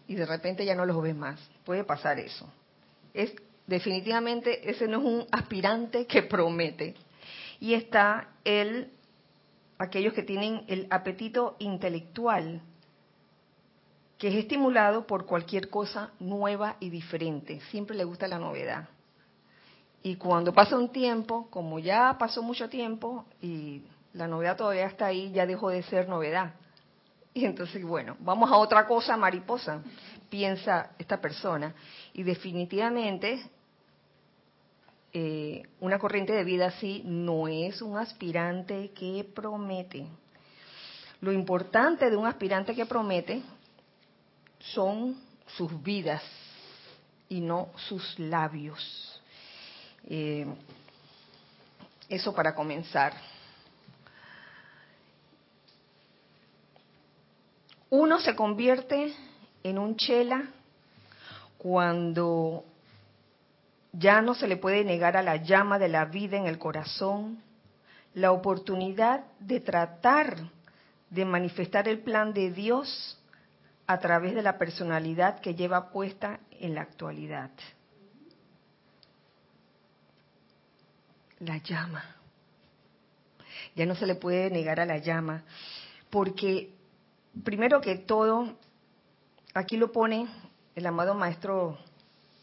y 0.07 0.15
de 0.15 0.27
repente 0.27 0.65
ya 0.65 0.75
no 0.75 0.87
los 0.87 1.01
ves 1.03 1.15
más. 1.15 1.41
Puede 1.65 1.85
pasar 1.85 2.19
eso. 2.19 2.51
Es 3.15 3.35
definitivamente 3.67 4.69
ese 4.71 4.89
no 4.89 4.99
es 4.99 5.05
un 5.05 5.27
aspirante 5.31 6.07
que 6.07 6.23
promete. 6.23 6.95
Y 7.61 7.75
está 7.75 8.29
el 8.45 8.91
aquellos 9.79 10.13
que 10.13 10.23
tienen 10.23 10.65
el 10.69 10.87
apetito 10.91 11.57
intelectual 11.59 12.61
que 14.21 14.29
es 14.29 14.35
estimulado 14.35 15.07
por 15.07 15.25
cualquier 15.25 15.71
cosa 15.71 16.11
nueva 16.21 16.77
y 16.79 16.91
diferente. 16.91 17.61
Siempre 17.71 17.97
le 17.97 18.05
gusta 18.05 18.29
la 18.29 18.39
novedad. 18.39 18.87
Y 20.03 20.17
cuando 20.17 20.53
pasa 20.53 20.77
un 20.77 20.91
tiempo, 20.91 21.49
como 21.49 21.79
ya 21.79 22.17
pasó 22.19 22.43
mucho 22.43 22.69
tiempo 22.69 23.25
y 23.41 23.83
la 24.13 24.29
novedad 24.29 24.59
todavía 24.59 24.85
está 24.87 25.07
ahí, 25.07 25.33
ya 25.33 25.47
dejó 25.47 25.71
de 25.71 25.83
ser 25.85 26.07
novedad. 26.07 26.53
Y 27.35 27.45
entonces, 27.45 27.83
bueno, 27.85 28.17
vamos 28.21 28.51
a 28.51 28.57
otra 28.57 28.87
cosa 28.87 29.17
mariposa, 29.17 29.83
piensa 30.29 30.91
esta 30.99 31.21
persona. 31.21 31.75
Y 32.13 32.23
definitivamente, 32.23 33.41
eh, 35.13 35.63
una 35.81 35.99
corriente 35.99 36.33
de 36.33 36.45
vida 36.45 36.67
así 36.67 37.03
no 37.05 37.49
es 37.49 37.83
un 37.83 37.99
aspirante 37.99 38.91
que 38.91 39.29
promete. 39.35 40.07
Lo 41.21 41.33
importante 41.33 42.11
de 42.11 42.17
un 42.17 42.27
aspirante 42.27 42.75
que 42.75 42.87
promete 42.87 43.43
son 44.59 45.21
sus 45.47 45.83
vidas 45.83 46.23
y 47.29 47.41
no 47.41 47.69
sus 47.77 48.19
labios. 48.19 49.21
Eh, 50.09 50.47
eso 52.09 52.35
para 52.35 52.55
comenzar. 52.55 53.13
Uno 57.91 58.21
se 58.21 58.37
convierte 58.37 59.13
en 59.65 59.79
un 59.79 59.97
chela 59.97 60.45
cuando 61.59 62.65
ya 63.93 64.23
no 64.23 64.35
se 64.35 64.47
le 64.47 64.57
puede 64.57 64.85
negar 64.85 65.17
a 65.17 65.23
la 65.23 65.37
llama 65.37 65.79
de 65.79 65.89
la 65.89 66.05
vida 66.05 66.37
en 66.37 66.47
el 66.47 66.59
corazón 66.59 67.43
la 68.15 68.33
oportunidad 68.33 69.25
de 69.41 69.61
tratar 69.61 70.37
de 71.11 71.25
manifestar 71.25 71.89
el 71.89 71.99
plan 72.01 72.33
de 72.33 72.53
Dios 72.53 73.19
a 73.87 73.99
través 73.99 74.35
de 74.35 74.43
la 74.43 74.57
personalidad 74.57 75.41
que 75.41 75.55
lleva 75.55 75.91
puesta 75.91 76.39
en 76.61 76.77
la 76.77 76.83
actualidad. 76.83 77.51
La 81.41 81.59
llama. 81.59 82.05
Ya 83.75 83.87
no 83.87 83.97
se 83.97 84.07
le 84.07 84.15
puede 84.15 84.51
negar 84.51 84.79
a 84.79 84.87
la 84.87 84.99
llama, 84.99 85.43
porque 86.09 86.71
primero 87.45 87.81
que 87.81 87.97
todo, 87.97 88.57
aquí 89.55 89.77
lo 89.77 89.93
pone 89.93 90.29
el 90.75 90.87
amado 90.87 91.15
maestro 91.15 91.79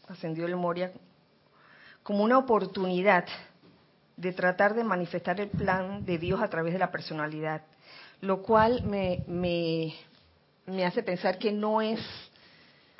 ascendió 0.08 0.46
el 0.46 0.56
Moria 0.56 0.92
como 2.02 2.24
una 2.24 2.38
oportunidad 2.38 3.26
de 4.16 4.32
tratar 4.32 4.74
de 4.74 4.84
manifestar 4.84 5.40
el 5.40 5.48
plan 5.48 6.04
de 6.04 6.18
Dios 6.18 6.40
a 6.40 6.48
través 6.48 6.72
de 6.72 6.78
la 6.78 6.90
personalidad, 6.90 7.62
lo 8.20 8.42
cual 8.42 8.82
me, 8.84 9.22
me, 9.26 9.94
me 10.66 10.84
hace 10.84 11.02
pensar 11.02 11.38
que 11.38 11.52
no 11.52 11.80
es 11.82 12.00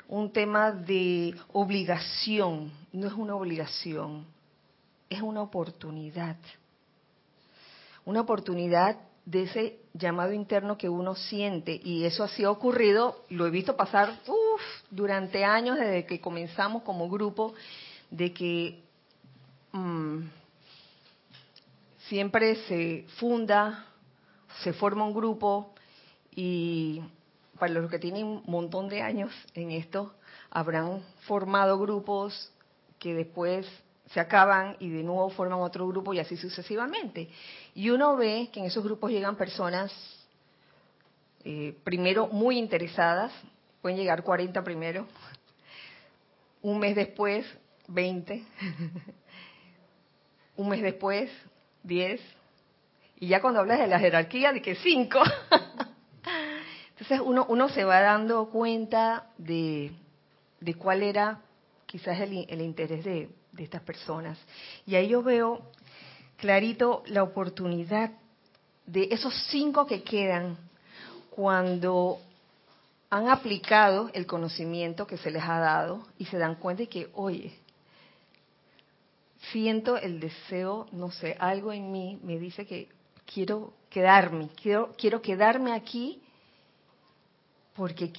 un 0.07 0.31
tema 0.31 0.71
de 0.71 1.35
obligación, 1.51 2.71
no 2.93 3.07
es 3.07 3.13
una 3.13 3.35
obligación, 3.35 4.25
es 5.09 5.21
una 5.21 5.41
oportunidad. 5.41 6.37
Una 8.05 8.21
oportunidad 8.21 8.97
de 9.29 9.43
ese 9.43 9.79
llamado 9.93 10.33
interno 10.33 10.75
que 10.75 10.89
uno 10.89 11.13
siente 11.13 11.79
y 11.83 12.05
eso 12.05 12.23
así 12.23 12.43
ha 12.43 12.49
ocurrido, 12.49 13.23
lo 13.29 13.45
he 13.45 13.51
visto 13.51 13.77
pasar 13.77 14.19
durante 14.89 15.45
años 15.45 15.77
desde 15.77 16.07
que 16.07 16.19
comenzamos 16.19 16.81
como 16.81 17.07
grupo, 17.09 17.53
de 18.09 18.33
que 18.33 18.83
mm, 19.71 20.21
siempre 22.07 22.55
se 22.67 23.05
funda, 23.17 23.85
se 24.63 24.73
forma 24.73 25.05
un 25.05 25.13
grupo 25.13 25.75
y 26.35 27.03
para 27.59 27.73
los 27.73 27.91
que 27.91 27.99
tienen 27.99 28.25
un 28.25 28.43
montón 28.47 28.89
de 28.89 29.03
años 29.03 29.31
en 29.53 29.69
esto, 29.69 30.11
habrán 30.49 31.03
formado 31.27 31.77
grupos 31.77 32.51
que 32.97 33.13
después 33.13 33.67
se 34.13 34.19
acaban 34.19 34.75
y 34.79 34.89
de 34.89 35.03
nuevo 35.03 35.29
forman 35.29 35.59
otro 35.59 35.87
grupo 35.87 36.13
y 36.13 36.19
así 36.19 36.35
sucesivamente. 36.35 37.29
Y 37.75 37.89
uno 37.89 38.15
ve 38.15 38.49
que 38.51 38.59
en 38.59 38.65
esos 38.65 38.83
grupos 38.83 39.11
llegan 39.11 39.35
personas, 39.35 39.91
eh, 41.43 41.75
primero 41.83 42.27
muy 42.27 42.57
interesadas, 42.57 43.31
pueden 43.81 43.97
llegar 43.97 44.23
40 44.23 44.63
primero, 44.63 45.07
un 46.61 46.79
mes 46.79 46.95
después 46.95 47.45
20, 47.87 48.43
un 50.57 50.69
mes 50.69 50.81
después 50.81 51.31
10, 51.83 52.19
y 53.21 53.27
ya 53.27 53.41
cuando 53.41 53.59
hablas 53.59 53.79
de 53.79 53.87
la 53.87 53.99
jerarquía, 53.99 54.51
de 54.53 54.61
que 54.61 54.75
5. 54.75 55.19
Entonces 56.91 57.21
uno, 57.23 57.45
uno 57.47 57.69
se 57.69 57.83
va 57.83 58.01
dando 58.01 58.49
cuenta 58.49 59.27
de, 59.37 59.91
de 60.59 60.73
cuál 60.73 61.03
era 61.03 61.41
quizás 61.85 62.19
el, 62.19 62.45
el 62.49 62.61
interés 62.61 63.03
de, 63.03 63.29
de 63.59 63.65
estas 63.65 63.81
personas. 63.81 64.37
Y 64.87 64.95
ahí 64.95 65.09
yo 65.09 65.21
veo 65.21 65.61
clarito 66.37 67.03
la 67.07 67.23
oportunidad 67.23 68.11
de 68.85 69.09
esos 69.11 69.33
cinco 69.49 69.85
que 69.85 70.01
quedan 70.01 70.57
cuando 71.29 72.19
han 73.09 73.27
aplicado 73.27 74.09
el 74.13 74.25
conocimiento 74.25 75.05
que 75.05 75.17
se 75.17 75.29
les 75.29 75.43
ha 75.43 75.59
dado 75.59 76.07
y 76.17 76.25
se 76.25 76.37
dan 76.37 76.55
cuenta 76.55 76.83
de 76.83 76.89
que, 76.89 77.09
oye, 77.13 77.53
siento 79.51 79.97
el 79.97 80.21
deseo, 80.21 80.87
no 80.93 81.11
sé, 81.11 81.35
algo 81.37 81.73
en 81.73 81.91
mí 81.91 82.17
me 82.23 82.39
dice 82.39 82.65
que 82.65 82.87
quiero 83.25 83.73
quedarme, 83.89 84.49
quiero, 84.61 84.93
quiero 84.97 85.21
quedarme 85.21 85.73
aquí 85.73 86.21
porque 87.75 88.13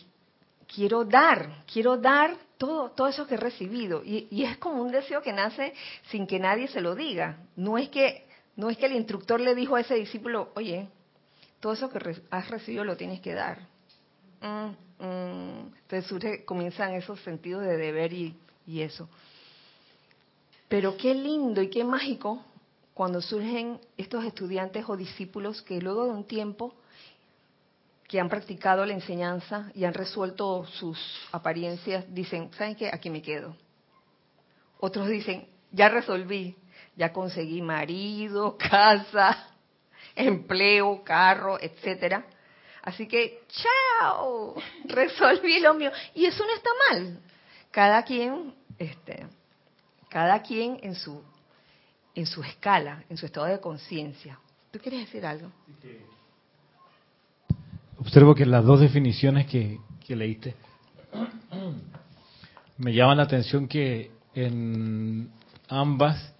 quiero 0.66 1.04
dar, 1.04 1.64
quiero 1.64 1.96
dar 1.96 2.36
todo, 2.60 2.90
todo 2.90 3.08
eso 3.08 3.26
que 3.26 3.36
he 3.36 3.38
recibido. 3.38 4.02
Y, 4.04 4.44
es 4.44 4.58
como 4.58 4.82
un 4.82 4.92
deseo 4.92 5.22
que 5.22 5.32
nace 5.32 5.72
sin 6.10 6.26
que 6.26 6.38
nadie 6.38 6.68
se 6.68 6.82
lo 6.82 6.94
diga. 6.94 7.38
No 7.56 7.78
es 7.78 7.88
que, 7.88 8.26
no 8.54 8.68
es 8.68 8.76
que 8.76 8.84
el 8.84 8.92
instructor 8.92 9.40
le 9.40 9.54
dijo 9.54 9.76
a 9.76 9.80
ese 9.80 9.94
discípulo, 9.94 10.50
oye, 10.54 10.86
todo 11.58 11.72
eso 11.72 11.88
que 11.88 12.20
has 12.30 12.50
recibido 12.50 12.84
lo 12.84 12.98
tienes 12.98 13.22
que 13.22 13.32
dar. 13.32 13.66
Mm, 14.42 15.04
mm. 15.04 15.74
Entonces 15.88 16.42
comienzan 16.44 16.92
esos 16.92 17.18
sentidos 17.22 17.62
de 17.62 17.78
deber 17.78 18.12
y, 18.12 18.36
y 18.66 18.82
eso. 18.82 19.08
Pero 20.68 20.98
qué 20.98 21.14
lindo 21.14 21.62
y 21.62 21.70
qué 21.70 21.82
mágico 21.82 22.44
cuando 22.92 23.22
surgen 23.22 23.80
estos 23.96 24.22
estudiantes 24.22 24.84
o 24.86 24.98
discípulos 24.98 25.62
que 25.62 25.80
luego 25.80 26.04
de 26.04 26.10
un 26.10 26.24
tiempo 26.24 26.74
que 28.10 28.18
han 28.18 28.28
practicado 28.28 28.84
la 28.84 28.92
enseñanza 28.92 29.70
y 29.72 29.84
han 29.84 29.94
resuelto 29.94 30.66
sus 30.66 30.98
apariencias, 31.30 32.12
dicen, 32.12 32.52
¿saben 32.54 32.74
qué? 32.74 32.90
Aquí 32.92 33.08
me 33.08 33.22
quedo. 33.22 33.56
Otros 34.80 35.06
dicen, 35.06 35.46
ya 35.70 35.88
resolví, 35.88 36.56
ya 36.96 37.12
conseguí 37.12 37.62
marido, 37.62 38.58
casa, 38.70 39.54
empleo, 40.16 41.04
carro, 41.04 41.60
etcétera. 41.60 42.26
Así 42.82 43.06
que, 43.06 43.44
chao, 43.46 44.56
resolví 44.86 45.60
lo 45.60 45.74
mío. 45.74 45.92
Y 46.12 46.24
eso 46.24 46.44
no 46.44 46.52
está 46.52 46.70
mal. 46.90 47.20
Cada 47.70 48.02
quien, 48.02 48.56
este, 48.76 49.24
cada 50.08 50.42
quien 50.42 50.80
en 50.82 50.96
su, 50.96 51.22
en 52.16 52.26
su 52.26 52.42
escala, 52.42 53.04
en 53.08 53.16
su 53.16 53.26
estado 53.26 53.46
de 53.46 53.60
conciencia. 53.60 54.36
¿Tú 54.72 54.80
quieres 54.80 55.02
decir 55.02 55.24
algo? 55.24 55.52
Observo 58.00 58.34
que 58.34 58.46
las 58.46 58.64
dos 58.64 58.80
definiciones 58.80 59.46
que, 59.46 59.78
que 60.06 60.16
leíste 60.16 60.54
me 62.78 62.94
llaman 62.94 63.18
la 63.18 63.24
atención 63.24 63.68
que 63.68 64.10
en 64.34 65.28
ambas 65.68 66.34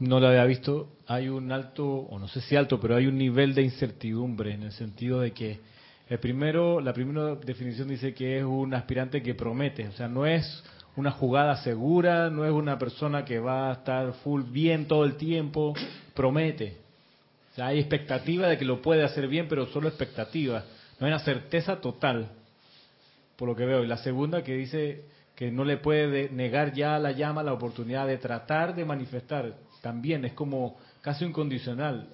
no 0.00 0.18
lo 0.18 0.26
había 0.26 0.44
visto, 0.44 0.88
hay 1.06 1.28
un 1.28 1.52
alto, 1.52 1.86
o 1.86 2.18
no 2.18 2.26
sé 2.26 2.40
si 2.40 2.56
alto, 2.56 2.80
pero 2.80 2.96
hay 2.96 3.06
un 3.06 3.16
nivel 3.16 3.54
de 3.54 3.62
incertidumbre 3.62 4.52
en 4.52 4.64
el 4.64 4.72
sentido 4.72 5.20
de 5.20 5.30
que 5.30 5.60
el 6.08 6.18
primero, 6.18 6.80
la 6.80 6.92
primera 6.92 7.36
definición 7.36 7.88
dice 7.88 8.12
que 8.12 8.38
es 8.38 8.44
un 8.44 8.74
aspirante 8.74 9.22
que 9.22 9.34
promete, 9.34 9.86
o 9.86 9.92
sea, 9.92 10.08
no 10.08 10.26
es 10.26 10.64
una 10.96 11.12
jugada 11.12 11.56
segura, 11.62 12.28
no 12.28 12.44
es 12.44 12.50
una 12.50 12.76
persona 12.76 13.24
que 13.24 13.38
va 13.38 13.70
a 13.70 13.74
estar 13.74 14.12
full 14.24 14.42
bien 14.42 14.86
todo 14.86 15.04
el 15.04 15.16
tiempo, 15.16 15.74
promete. 16.12 16.83
O 17.54 17.56
sea, 17.56 17.68
hay 17.68 17.78
expectativa 17.78 18.48
de 18.48 18.58
que 18.58 18.64
lo 18.64 18.82
puede 18.82 19.04
hacer 19.04 19.28
bien, 19.28 19.46
pero 19.48 19.66
solo 19.66 19.86
expectativa, 19.86 20.64
no 20.98 21.06
hay 21.06 21.12
una 21.12 21.22
certeza 21.22 21.80
total, 21.80 22.32
por 23.36 23.48
lo 23.48 23.54
que 23.54 23.64
veo. 23.64 23.84
Y 23.84 23.86
la 23.86 23.98
segunda 23.98 24.42
que 24.42 24.56
dice 24.56 25.04
que 25.36 25.52
no 25.52 25.64
le 25.64 25.76
puede 25.76 26.30
negar 26.30 26.72
ya 26.72 26.96
a 26.96 26.98
la 26.98 27.12
llama 27.12 27.44
la 27.44 27.52
oportunidad 27.52 28.08
de 28.08 28.18
tratar 28.18 28.74
de 28.74 28.84
manifestar 28.84 29.54
también 29.82 30.24
es 30.24 30.32
como 30.32 30.78
casi 31.00 31.24
un 31.24 31.32
condicional, 31.32 32.08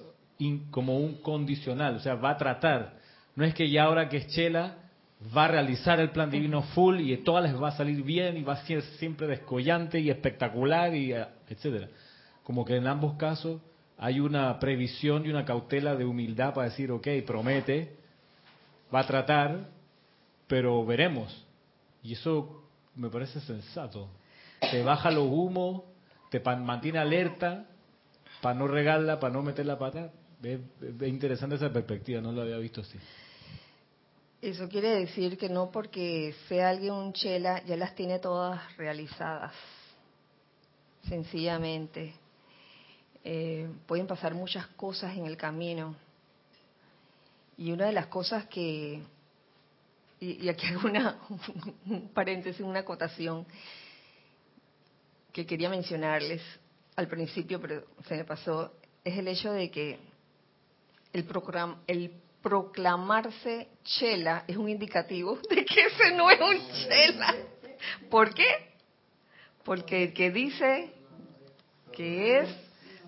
como 0.70 0.98
un 0.98 1.22
condicional, 1.22 1.96
o 1.96 2.00
sea, 2.00 2.16
va 2.16 2.32
a 2.32 2.36
tratar. 2.36 2.98
No 3.34 3.42
es 3.42 3.54
que 3.54 3.70
ya 3.70 3.84
ahora 3.84 4.10
que 4.10 4.18
es 4.18 4.26
Chela 4.26 4.76
va 5.34 5.46
a 5.46 5.48
realizar 5.48 6.00
el 6.00 6.10
plan 6.10 6.30
divino 6.30 6.64
full 6.74 7.00
y 7.00 7.16
todas 7.16 7.50
les 7.50 7.58
va 7.58 7.68
a 7.68 7.76
salir 7.78 8.02
bien 8.02 8.36
y 8.36 8.42
va 8.42 8.54
a 8.54 8.66
ser 8.66 8.82
siempre 8.82 9.26
descollante 9.26 10.00
y 10.00 10.10
espectacular 10.10 10.94
y 10.94 11.14
eh, 11.14 11.24
etcétera. 11.48 11.88
Como 12.42 12.62
que 12.66 12.76
en 12.76 12.86
ambos 12.86 13.14
casos 13.14 13.62
hay 14.02 14.18
una 14.18 14.58
previsión 14.58 15.26
y 15.26 15.28
una 15.28 15.44
cautela 15.44 15.94
de 15.94 16.06
humildad 16.06 16.54
para 16.54 16.70
decir, 16.70 16.90
ok, 16.90 17.06
promete, 17.26 17.96
va 18.92 19.00
a 19.00 19.06
tratar, 19.06 19.68
pero 20.46 20.86
veremos. 20.86 21.46
Y 22.02 22.14
eso 22.14 22.64
me 22.96 23.10
parece 23.10 23.40
sensato. 23.40 24.08
Te 24.58 24.82
baja 24.82 25.10
los 25.10 25.26
humos, 25.26 25.82
te 26.30 26.40
mantiene 26.40 26.98
alerta 26.98 27.66
para 28.40 28.58
no 28.58 28.66
regarla, 28.68 29.20
para 29.20 29.34
no 29.34 29.42
meter 29.42 29.66
la 29.66 29.78
pata. 29.78 30.10
Es, 30.42 30.60
interesante 31.02 31.56
esa 31.56 31.70
perspectiva, 31.70 32.22
no 32.22 32.32
lo 32.32 32.40
había 32.40 32.56
visto 32.56 32.80
así. 32.80 32.98
Eso 34.40 34.66
quiere 34.70 34.98
decir 34.98 35.36
que 35.36 35.50
no 35.50 35.70
porque 35.70 36.34
sea 36.48 36.70
alguien 36.70 36.94
un 36.94 37.12
chela 37.12 37.62
ya 37.66 37.76
las 37.76 37.94
tiene 37.94 38.18
todas 38.18 38.74
realizadas. 38.78 39.52
Sencillamente. 41.06 42.14
Eh, 43.24 43.68
pueden 43.86 44.06
pasar 44.06 44.34
muchas 44.34 44.66
cosas 44.68 45.16
en 45.16 45.26
el 45.26 45.36
camino. 45.36 45.94
Y 47.56 47.72
una 47.72 47.86
de 47.86 47.92
las 47.92 48.06
cosas 48.06 48.46
que, 48.46 49.02
y, 50.20 50.48
aquí 50.48 50.66
hago 50.66 50.88
una, 50.88 51.18
un 51.86 52.08
paréntesis, 52.08 52.60
una 52.60 52.80
acotación, 52.80 53.46
que 55.32 55.46
quería 55.46 55.68
mencionarles 55.68 56.42
al 56.96 57.08
principio, 57.08 57.60
pero 57.60 57.84
se 58.06 58.16
me 58.16 58.24
pasó, 58.24 58.72
es 59.04 59.16
el 59.16 59.28
hecho 59.28 59.52
de 59.52 59.70
que 59.70 59.98
el, 61.12 61.26
el 61.86 62.12
proclamarse 62.42 63.68
chela 63.84 64.44
es 64.46 64.56
un 64.56 64.68
indicativo 64.68 65.38
de 65.50 65.64
que 65.64 65.80
ese 65.86 66.12
no 66.12 66.30
es 66.30 66.40
un 66.40 66.58
chela. 66.88 67.34
¿Por 68.10 68.34
qué? 68.34 68.70
Porque 69.64 70.04
el 70.04 70.12
que 70.12 70.30
dice 70.30 70.92
que 71.92 72.38
es, 72.38 72.48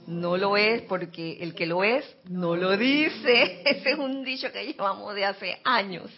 no 0.07 0.37
lo 0.37 0.57
es, 0.57 0.83
porque 0.83 1.39
el 1.41 1.55
que 1.55 1.67
lo 1.67 1.85
es, 1.85 2.05
no 2.29 2.57
lo 2.57 2.77
dice. 2.77 3.63
Ese 3.65 3.91
es 3.91 3.99
un 3.99 4.25
dicho 4.25 4.51
que 4.53 4.65
llevamos 4.67 5.15
de 5.15 5.25
hace 5.25 5.61
años. 5.65 6.11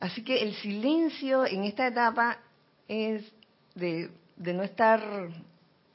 Así 0.00 0.22
que 0.22 0.42
el 0.42 0.54
silencio 0.56 1.46
en 1.46 1.64
esta 1.64 1.86
etapa 1.86 2.38
es 2.88 3.24
de 3.74 4.10
de 4.36 4.52
no 4.52 4.62
estar 4.62 5.02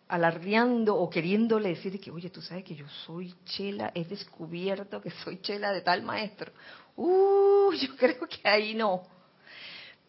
alardeando 0.08 0.96
o 0.96 1.10
queriéndole 1.10 1.70
decir 1.70 2.00
que, 2.02 2.12
oye, 2.12 2.30
tú 2.30 2.42
sabes 2.42 2.66
que 2.66 2.76
yo 2.76 2.88
soy 3.06 3.34
chela, 3.46 3.92
he 3.96 4.04
descubierto 4.04 5.02
que 5.02 5.12
soy 5.12 5.40
chela 5.42 5.72
de 5.72 5.82
tal 5.82 6.04
maestro. 6.04 6.52
Uh, 6.98 7.72
yo 7.74 7.96
creo 7.96 8.28
que 8.28 8.48
ahí 8.48 8.74
no. 8.74 9.04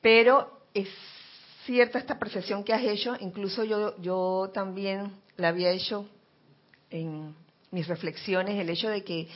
Pero 0.01 0.67
es 0.75 0.89
cierta 1.65 1.99
esta 1.99 2.19
percepción 2.19 2.65
que 2.65 2.73
has 2.73 2.83
hecho, 2.83 3.17
incluso 3.21 3.65
yo, 3.65 4.01
yo 4.01 4.51
también 4.53 5.13
la 5.37 5.49
había 5.49 5.71
hecho 5.71 6.07
en 6.91 7.35
mis 7.71 7.87
reflexiones, 7.89 8.59
el 8.59 8.69
hecho 8.69 8.89
de 8.89 9.03
que, 9.03 9.29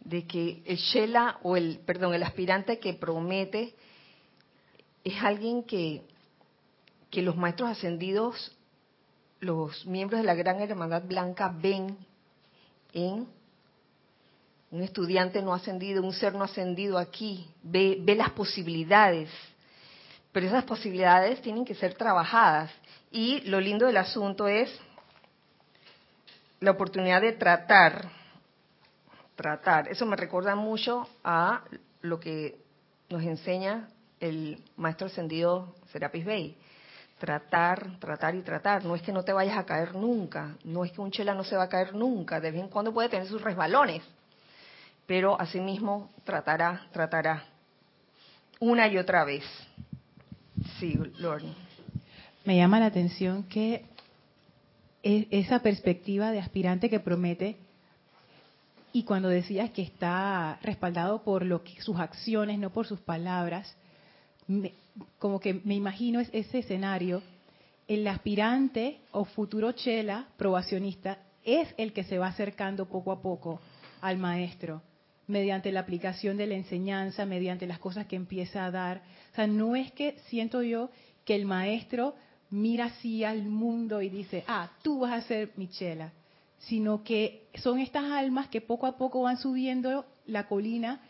de 0.00 0.26
que 0.26 0.62
el 0.66 0.78
chela 0.78 1.38
o 1.42 1.56
el, 1.56 1.78
perdón, 1.86 2.14
el 2.14 2.22
aspirante 2.22 2.78
que 2.78 2.94
promete 2.94 3.74
es 5.04 5.22
alguien 5.22 5.62
que 5.62 6.02
que 7.14 7.22
los 7.22 7.36
maestros 7.36 7.70
ascendidos, 7.70 8.50
los 9.38 9.86
miembros 9.86 10.20
de 10.20 10.26
la 10.26 10.34
Gran 10.34 10.60
Hermandad 10.60 11.04
Blanca 11.04 11.48
ven 11.48 11.96
en 12.92 13.28
un 14.72 14.82
estudiante 14.82 15.40
no 15.40 15.54
ascendido, 15.54 16.02
un 16.02 16.12
ser 16.12 16.34
no 16.34 16.42
ascendido 16.42 16.98
aquí, 16.98 17.46
ve, 17.62 17.98
ve 18.00 18.16
las 18.16 18.30
posibilidades, 18.30 19.30
pero 20.34 20.48
esas 20.48 20.64
posibilidades 20.64 21.40
tienen 21.42 21.64
que 21.64 21.76
ser 21.76 21.94
trabajadas. 21.94 22.68
Y 23.12 23.42
lo 23.42 23.60
lindo 23.60 23.86
del 23.86 23.96
asunto 23.96 24.48
es 24.48 24.68
la 26.58 26.72
oportunidad 26.72 27.20
de 27.20 27.34
tratar, 27.34 28.10
tratar. 29.36 29.86
Eso 29.86 30.04
me 30.06 30.16
recuerda 30.16 30.56
mucho 30.56 31.08
a 31.22 31.62
lo 32.00 32.18
que 32.18 32.58
nos 33.10 33.22
enseña 33.22 33.88
el 34.18 34.60
maestro 34.76 35.06
ascendido 35.06 35.72
Serapis 35.92 36.24
Bey 36.24 36.58
tratar, 37.16 38.00
tratar 38.00 38.34
y 38.34 38.42
tratar. 38.42 38.84
No 38.84 38.96
es 38.96 39.02
que 39.02 39.12
no 39.12 39.22
te 39.22 39.32
vayas 39.32 39.56
a 39.56 39.64
caer 39.64 39.94
nunca, 39.94 40.56
no 40.64 40.84
es 40.84 40.90
que 40.90 41.00
un 41.00 41.12
chela 41.12 41.32
no 41.32 41.44
se 41.44 41.56
va 41.56 41.62
a 41.62 41.68
caer 41.68 41.94
nunca, 41.94 42.40
de 42.40 42.50
vez 42.50 42.60
en 42.60 42.68
cuando 42.68 42.92
puede 42.92 43.08
tener 43.08 43.28
sus 43.28 43.40
resbalones, 43.40 44.02
pero 45.06 45.40
asimismo 45.40 46.10
tratará, 46.24 46.88
tratará 46.92 47.44
una 48.60 48.88
y 48.88 48.98
otra 48.98 49.24
vez. 49.24 49.44
Sí, 50.78 50.98
Lord. 51.18 51.44
Me 52.44 52.56
llama 52.56 52.80
la 52.80 52.86
atención 52.86 53.44
que 53.44 53.84
e, 55.02 55.28
esa 55.30 55.60
perspectiva 55.60 56.30
de 56.30 56.40
aspirante 56.40 56.90
que 56.90 57.00
promete 57.00 57.56
y 58.92 59.04
cuando 59.04 59.28
decías 59.28 59.70
que 59.70 59.82
está 59.82 60.58
respaldado 60.62 61.22
por 61.22 61.44
lo 61.44 61.62
que 61.64 61.80
sus 61.80 61.98
acciones, 61.98 62.58
no 62.58 62.70
por 62.70 62.86
sus 62.86 63.00
palabras, 63.00 63.74
como 65.18 65.40
que 65.40 65.54
me 65.64 65.74
imagino 65.74 66.20
ese 66.20 66.58
escenario, 66.58 67.22
el 67.88 68.06
aspirante 68.06 69.00
o 69.12 69.24
futuro 69.24 69.72
chela 69.72 70.28
probacionista 70.36 71.18
es 71.44 71.68
el 71.76 71.92
que 71.92 72.04
se 72.04 72.18
va 72.18 72.28
acercando 72.28 72.86
poco 72.86 73.12
a 73.12 73.20
poco 73.20 73.60
al 74.00 74.18
maestro 74.18 74.82
mediante 75.26 75.72
la 75.72 75.80
aplicación 75.80 76.36
de 76.36 76.46
la 76.46 76.54
enseñanza, 76.54 77.26
mediante 77.26 77.66
las 77.66 77.78
cosas 77.78 78.06
que 78.06 78.16
empieza 78.16 78.64
a 78.64 78.70
dar. 78.70 79.02
O 79.32 79.34
sea, 79.34 79.46
no 79.46 79.76
es 79.76 79.92
que 79.92 80.16
siento 80.28 80.62
yo 80.62 80.90
que 81.24 81.34
el 81.34 81.46
maestro 81.46 82.14
mira 82.50 82.86
así 82.86 83.24
al 83.24 83.42
mundo 83.44 84.02
y 84.02 84.08
dice, 84.08 84.44
ah, 84.46 84.70
tú 84.82 85.00
vas 85.00 85.12
a 85.12 85.26
ser 85.26 85.52
mi 85.56 85.68
chela, 85.68 86.12
sino 86.58 87.02
que 87.02 87.48
son 87.54 87.78
estas 87.78 88.04
almas 88.04 88.48
que 88.48 88.60
poco 88.60 88.86
a 88.86 88.96
poco 88.96 89.22
van 89.22 89.38
subiendo 89.38 90.04
la 90.26 90.46
colina 90.46 91.00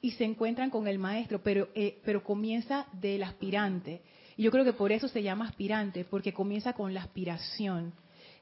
y 0.00 0.12
se 0.12 0.24
encuentran 0.24 0.70
con 0.70 0.86
el 0.86 0.98
maestro, 0.98 1.42
pero, 1.42 1.68
eh, 1.74 1.98
pero 2.04 2.22
comienza 2.22 2.86
del 2.92 3.22
aspirante. 3.22 4.02
Y 4.36 4.42
yo 4.42 4.50
creo 4.50 4.64
que 4.64 4.72
por 4.72 4.92
eso 4.92 5.08
se 5.08 5.22
llama 5.22 5.46
aspirante, 5.46 6.04
porque 6.04 6.32
comienza 6.32 6.74
con 6.74 6.92
la 6.92 7.02
aspiración. 7.02 7.92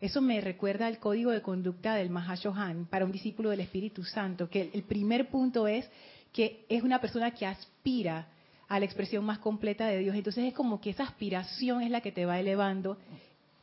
Eso 0.02 0.20
me 0.20 0.38
recuerda 0.42 0.86
al 0.86 0.98
código 0.98 1.30
de 1.30 1.40
conducta 1.40 1.94
del 1.94 2.10
Mahashohan 2.10 2.84
para 2.84 3.06
un 3.06 3.12
discípulo 3.12 3.48
del 3.48 3.60
Espíritu 3.60 4.04
Santo, 4.04 4.50
que 4.50 4.70
el 4.74 4.82
primer 4.82 5.28
punto 5.30 5.66
es 5.66 5.88
que 6.32 6.66
es 6.68 6.82
una 6.82 7.00
persona 7.00 7.30
que 7.30 7.46
aspira 7.46 8.26
a 8.68 8.78
la 8.78 8.84
expresión 8.84 9.24
más 9.24 9.38
completa 9.38 9.86
de 9.86 9.98
Dios. 9.98 10.14
Entonces 10.14 10.44
es 10.44 10.52
como 10.52 10.80
que 10.80 10.90
esa 10.90 11.04
aspiración 11.04 11.80
es 11.80 11.90
la 11.90 12.02
que 12.02 12.12
te 12.12 12.26
va 12.26 12.38
elevando, 12.38 12.98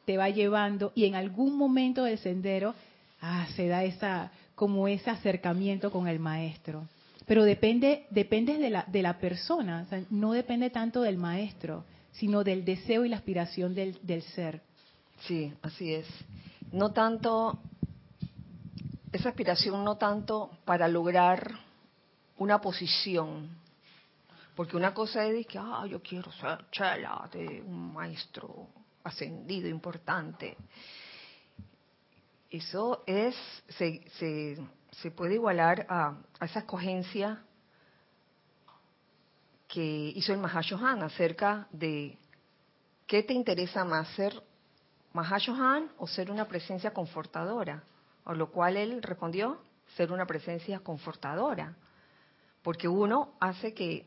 te 0.06 0.18
va 0.18 0.30
llevando 0.30 0.92
y 0.96 1.06
en 1.06 1.14
algún 1.14 1.56
momento 1.56 2.06
del 2.06 2.18
sendero 2.18 2.74
ah, 3.22 3.46
se 3.56 3.68
da 3.68 3.84
esa 3.84 4.32
como 4.56 4.88
ese 4.88 5.12
acercamiento 5.12 5.92
con 5.92 6.08
el 6.08 6.20
maestro 6.20 6.88
pero 7.30 7.44
depende, 7.44 8.08
depende 8.10 8.58
de 8.58 8.72
la, 8.72 8.86
de 8.88 9.04
la 9.04 9.20
persona, 9.20 9.86
no 10.10 10.32
depende 10.32 10.72
tanto 10.72 11.04
del 11.04 11.18
maestro, 11.18 11.86
sino 12.12 12.44
del 12.44 12.66
deseo 12.66 13.06
y 13.06 13.10
la 13.10 13.18
aspiración 13.18 13.76
del, 13.76 14.00
del 14.02 14.24
ser. 14.24 14.64
Sí, 15.22 15.54
así 15.62 15.94
es. 15.94 16.08
No 16.72 16.92
tanto, 16.92 17.60
esa 19.12 19.30
aspiración 19.30 19.84
no 19.84 19.98
tanto 19.98 20.52
para 20.66 20.88
lograr 20.88 21.52
una 22.38 22.60
posición. 22.62 23.50
Porque 24.56 24.76
una 24.76 24.94
cosa 24.94 25.26
es 25.26 25.48
que, 25.48 25.58
ah, 25.58 25.86
yo 25.88 26.02
quiero 26.02 26.32
ser 26.32 26.70
chela 26.72 27.30
de 27.32 27.62
un 27.62 27.94
maestro 27.94 28.68
ascendido, 29.04 29.70
importante. 29.70 30.58
Eso 32.50 33.04
es, 33.06 33.36
se, 33.70 34.04
se, 34.92 35.12
puede 35.12 35.36
igualar 35.36 35.86
a, 35.90 36.18
a, 36.40 36.46
esa 36.46 36.60
escogencia 36.60 37.44
que 39.68 40.12
hizo 40.16 40.34
el 40.34 40.40
Mahashohan 40.40 41.04
acerca 41.04 41.68
de 41.72 42.18
qué 43.06 43.24
te 43.24 43.34
interesa 43.34 43.86
más, 43.86 44.08
ser 44.10 44.44
Mahashohan 45.14 45.92
o 45.98 46.08
ser 46.08 46.32
una 46.32 46.46
presencia 46.46 46.92
confortadora. 46.92 47.84
A 48.26 48.34
lo 48.34 48.52
cual 48.52 48.78
él 48.78 49.02
respondió, 49.02 49.60
ser 49.96 50.12
una 50.12 50.26
presencia 50.26 50.80
confortadora. 50.80 51.76
Porque 52.62 52.88
uno 52.88 53.34
hace 53.40 53.74
que 53.74 54.06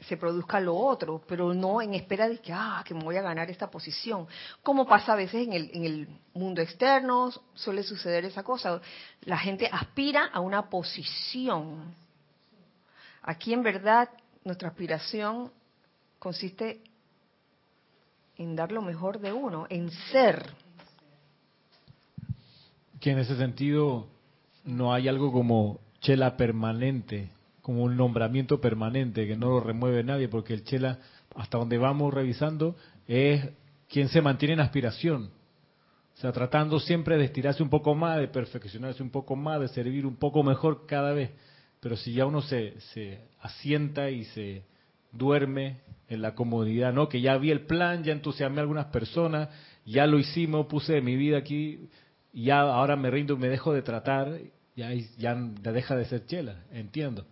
se 0.00 0.16
produzca 0.16 0.58
lo 0.60 0.76
otro, 0.76 1.22
pero 1.26 1.54
no 1.54 1.80
en 1.80 1.94
espera 1.94 2.28
de 2.28 2.38
que, 2.38 2.52
ah, 2.52 2.82
que 2.84 2.94
me 2.94 3.04
voy 3.04 3.16
a 3.16 3.22
ganar 3.22 3.50
esta 3.50 3.70
posición. 3.70 4.26
Como 4.62 4.86
pasa 4.86 5.12
a 5.12 5.16
veces 5.16 5.46
en 5.46 5.52
el, 5.52 5.70
en 5.72 5.84
el 5.84 6.08
mundo 6.34 6.60
externo, 6.60 7.30
suele 7.54 7.82
suceder 7.82 8.24
esa 8.24 8.42
cosa. 8.42 8.80
La 9.22 9.38
gente 9.38 9.68
aspira 9.70 10.26
a 10.26 10.40
una 10.40 10.68
posición. 10.68 11.94
Aquí 13.22 13.52
en 13.52 13.62
verdad 13.62 14.10
nuestra 14.44 14.68
aspiración 14.68 15.52
consiste 16.18 16.82
en 18.42 18.56
dar 18.56 18.72
lo 18.72 18.82
mejor 18.82 19.20
de 19.20 19.32
uno, 19.32 19.66
en 19.70 19.90
ser. 20.10 20.44
Que 23.00 23.10
en 23.10 23.18
ese 23.18 23.36
sentido 23.36 24.08
no 24.64 24.92
hay 24.92 25.08
algo 25.08 25.32
como 25.32 25.80
chela 26.00 26.36
permanente, 26.36 27.30
como 27.62 27.84
un 27.84 27.96
nombramiento 27.96 28.60
permanente 28.60 29.26
que 29.26 29.36
no 29.36 29.50
lo 29.50 29.60
remueve 29.60 30.04
nadie, 30.04 30.28
porque 30.28 30.54
el 30.54 30.64
chela, 30.64 30.98
hasta 31.34 31.58
donde 31.58 31.78
vamos 31.78 32.12
revisando, 32.12 32.76
es 33.06 33.48
quien 33.88 34.08
se 34.08 34.20
mantiene 34.22 34.54
en 34.54 34.60
aspiración. 34.60 35.30
O 36.14 36.20
sea, 36.20 36.32
tratando 36.32 36.78
siempre 36.78 37.16
de 37.16 37.24
estirarse 37.24 37.62
un 37.62 37.70
poco 37.70 37.94
más, 37.94 38.18
de 38.18 38.28
perfeccionarse 38.28 39.02
un 39.02 39.10
poco 39.10 39.34
más, 39.34 39.60
de 39.60 39.68
servir 39.68 40.06
un 40.06 40.16
poco 40.16 40.42
mejor 40.42 40.86
cada 40.86 41.12
vez. 41.12 41.30
Pero 41.80 41.96
si 41.96 42.12
ya 42.12 42.26
uno 42.26 42.42
se, 42.42 42.78
se 42.92 43.20
asienta 43.40 44.08
y 44.10 44.24
se 44.26 44.64
duerme 45.12 45.80
en 46.08 46.22
la 46.22 46.34
comodidad, 46.34 46.92
¿no? 46.92 47.08
Que 47.08 47.20
ya 47.20 47.36
vi 47.36 47.50
el 47.50 47.62
plan, 47.62 48.02
ya 48.02 48.12
entusiasmé 48.12 48.58
a 48.58 48.62
algunas 48.62 48.86
personas, 48.86 49.48
ya 49.84 50.06
lo 50.06 50.18
hicimos, 50.18 50.66
puse 50.66 51.00
mi 51.00 51.16
vida 51.16 51.38
aquí, 51.38 51.88
ya 52.32 52.60
ahora 52.60 52.96
me 52.96 53.10
rindo 53.10 53.36
me 53.36 53.48
dejo 53.48 53.72
de 53.72 53.82
tratar, 53.82 54.38
ya, 54.76 54.92
ya 55.18 55.34
deja 55.34 55.96
de 55.96 56.04
ser 56.06 56.26
chela, 56.26 56.64
entiendo. 56.72 57.26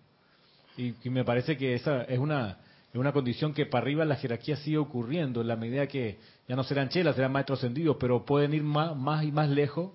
Y, 0.77 0.95
y, 1.03 1.11
me 1.11 1.25
parece 1.25 1.57
que 1.57 1.75
esa 1.75 2.03
es 2.05 2.19
una, 2.19 2.59
es 2.93 2.97
una 2.97 3.13
condición 3.13 3.53
que 3.53 3.67
para 3.67 3.83
arriba 3.83 4.05
la 4.05 4.17
jerarquía 4.17 4.57
sigue 4.57 4.79
ocurriendo, 4.79 5.41
en 5.41 5.49
la 5.49 5.57
medida 5.57 5.87
que 5.87 6.19
ya 6.49 6.57
no 6.57 6.65
serán 6.65 6.89
chelas, 6.89 7.17
serán 7.17 7.33
maestros 7.33 7.59
ascendidos, 7.59 7.97
pero 8.01 8.25
pueden 8.25 8.55
ir 8.55 8.63
más, 8.63 8.97
más 8.97 9.25
y 9.25 9.33
más 9.33 9.49
lejos 9.51 9.93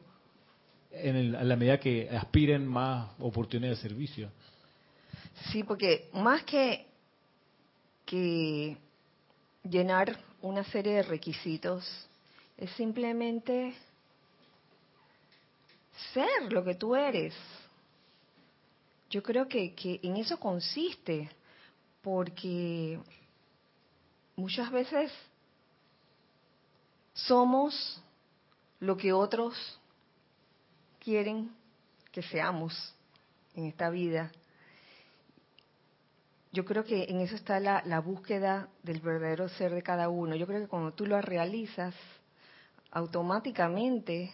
en, 0.91 1.15
el, 1.15 1.35
en 1.35 1.49
la 1.49 1.55
medida 1.55 1.79
que 1.79 2.09
aspiren 2.09 2.65
más 2.67 3.09
oportunidades 3.19 3.81
de 3.81 3.89
servicio. 3.89 4.29
Sí, 5.51 5.63
porque 5.63 6.09
más 6.13 6.43
que, 6.43 6.87
que 8.05 8.77
llenar 9.63 10.17
una 10.41 10.63
serie 10.63 10.95
de 10.95 11.03
requisitos, 11.03 11.83
es 12.57 12.69
simplemente 12.71 13.75
ser 16.13 16.51
lo 16.51 16.63
que 16.63 16.75
tú 16.75 16.95
eres. 16.95 17.33
Yo 19.09 19.23
creo 19.23 19.47
que, 19.47 19.73
que 19.73 19.99
en 20.03 20.17
eso 20.17 20.39
consiste, 20.39 21.29
porque 22.01 22.99
muchas 24.35 24.71
veces 24.71 25.11
somos 27.13 28.01
lo 28.79 28.97
que 28.97 29.13
otros 29.13 29.55
quieren 30.99 31.49
que 32.11 32.21
seamos 32.21 32.93
en 33.55 33.65
esta 33.65 33.89
vida. 33.89 34.31
Yo 36.55 36.63
creo 36.63 36.85
que 36.85 37.03
en 37.03 37.19
eso 37.19 37.35
está 37.35 37.59
la, 37.59 37.83
la, 37.85 37.99
búsqueda 37.99 38.69
del 38.81 39.01
verdadero 39.01 39.49
ser 39.49 39.73
de 39.73 39.83
cada 39.83 40.07
uno. 40.07 40.37
Yo 40.37 40.47
creo 40.47 40.61
que 40.61 40.69
cuando 40.69 40.93
tú 40.93 41.05
lo 41.05 41.21
realizas, 41.21 41.93
automáticamente 42.91 44.31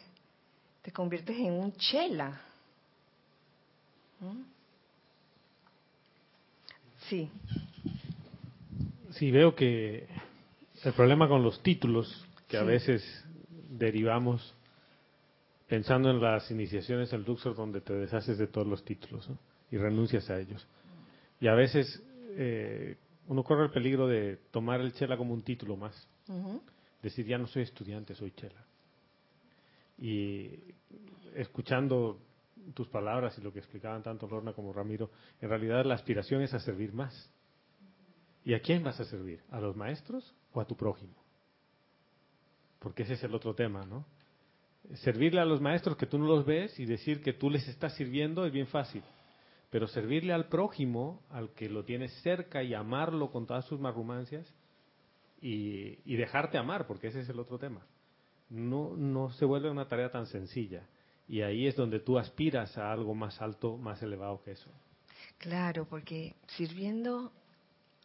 te 0.83 0.91
conviertes 0.91 1.35
en 1.35 1.53
un 1.53 1.73
chela. 1.73 2.39
¿Mm? 4.19 4.41
Sí. 7.09 7.31
Sí, 9.13 9.31
veo 9.31 9.55
que 9.55 10.07
el 10.83 10.93
problema 10.93 11.27
con 11.27 11.41
los 11.41 11.63
títulos, 11.63 12.23
que 12.47 12.57
sí. 12.57 12.63
a 12.63 12.63
veces 12.63 13.25
derivamos 13.67 14.53
pensando 15.67 16.11
en 16.11 16.21
las 16.21 16.51
iniciaciones 16.51 17.11
al 17.13 17.23
Luxor, 17.23 17.55
donde 17.55 17.81
te 17.81 17.93
deshaces 17.93 18.37
de 18.37 18.45
todos 18.45 18.67
los 18.67 18.85
títulos 18.85 19.27
¿no? 19.27 19.39
y 19.71 19.77
renuncias 19.77 20.29
a 20.29 20.39
ellos. 20.39 20.67
Y 21.39 21.47
a 21.47 21.55
veces 21.55 22.03
eh, 22.37 22.97
uno 23.27 23.43
corre 23.43 23.65
el 23.65 23.71
peligro 23.71 24.07
de 24.07 24.37
tomar 24.51 24.81
el 24.81 24.93
chela 24.93 25.17
como 25.17 25.33
un 25.33 25.41
título 25.43 25.77
más. 25.77 26.07
Uh 26.27 26.33
-huh. 26.33 26.61
Decir, 27.01 27.25
ya 27.25 27.37
no 27.37 27.47
soy 27.47 27.63
estudiante, 27.63 28.13
soy 28.15 28.31
chela. 28.31 28.63
Y 29.97 30.49
escuchando 31.35 32.19
tus 32.73 32.87
palabras 32.87 33.37
y 33.37 33.41
lo 33.41 33.51
que 33.51 33.59
explicaban 33.59 34.03
tanto 34.03 34.27
Lorna 34.27 34.53
como 34.53 34.73
Ramiro, 34.73 35.09
en 35.39 35.49
realidad 35.49 35.85
la 35.85 35.95
aspiración 35.95 36.41
es 36.41 36.53
a 36.53 36.59
servir 36.59 36.93
más. 36.93 37.31
¿Y 38.43 38.53
a 38.53 38.61
quién 38.61 38.83
vas 38.83 38.99
a 38.99 39.05
servir? 39.05 39.41
¿A 39.51 39.59
los 39.59 39.75
maestros 39.75 40.35
o 40.53 40.61
a 40.61 40.65
tu 40.65 40.75
prójimo? 40.75 41.13
Porque 42.79 43.03
ese 43.03 43.13
es 43.13 43.23
el 43.23 43.35
otro 43.35 43.53
tema, 43.53 43.85
¿no? 43.85 44.05
Servirle 44.95 45.39
a 45.39 45.45
los 45.45 45.61
maestros 45.61 45.95
que 45.95 46.07
tú 46.07 46.17
no 46.17 46.25
los 46.25 46.45
ves 46.45 46.79
y 46.79 46.85
decir 46.85 47.21
que 47.21 47.33
tú 47.33 47.49
les 47.49 47.67
estás 47.67 47.95
sirviendo 47.95 48.45
es 48.45 48.51
bien 48.51 48.67
fácil. 48.67 49.03
Pero 49.71 49.87
servirle 49.87 50.33
al 50.33 50.47
prójimo, 50.49 51.23
al 51.31 51.49
que 51.53 51.69
lo 51.69 51.83
tienes 51.83 52.13
cerca 52.21 52.61
y 52.61 52.75
amarlo 52.75 53.31
con 53.31 53.47
todas 53.47 53.65
sus 53.65 53.79
marrumancias 53.79 54.45
y, 55.41 55.97
y 56.05 56.17
dejarte 56.17 56.59
amar, 56.59 56.85
porque 56.85 57.07
ese 57.07 57.21
es 57.21 57.29
el 57.29 57.39
otro 57.39 57.57
tema. 57.57 57.81
No, 58.49 58.95
no 58.95 59.31
se 59.31 59.45
vuelve 59.45 59.71
una 59.71 59.87
tarea 59.87 60.11
tan 60.11 60.27
sencilla. 60.27 60.85
Y 61.27 61.41
ahí 61.41 61.65
es 61.65 61.75
donde 61.75 62.01
tú 62.01 62.19
aspiras 62.19 62.77
a 62.77 62.91
algo 62.91 63.15
más 63.15 63.41
alto, 63.41 63.77
más 63.77 64.03
elevado 64.03 64.43
que 64.43 64.51
eso. 64.51 64.69
Claro, 65.37 65.85
porque 65.85 66.35
sirviendo 66.57 67.31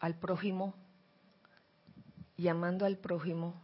al 0.00 0.18
prójimo 0.18 0.74
y 2.36 2.48
amando 2.48 2.86
al 2.86 2.98
prójimo, 2.98 3.60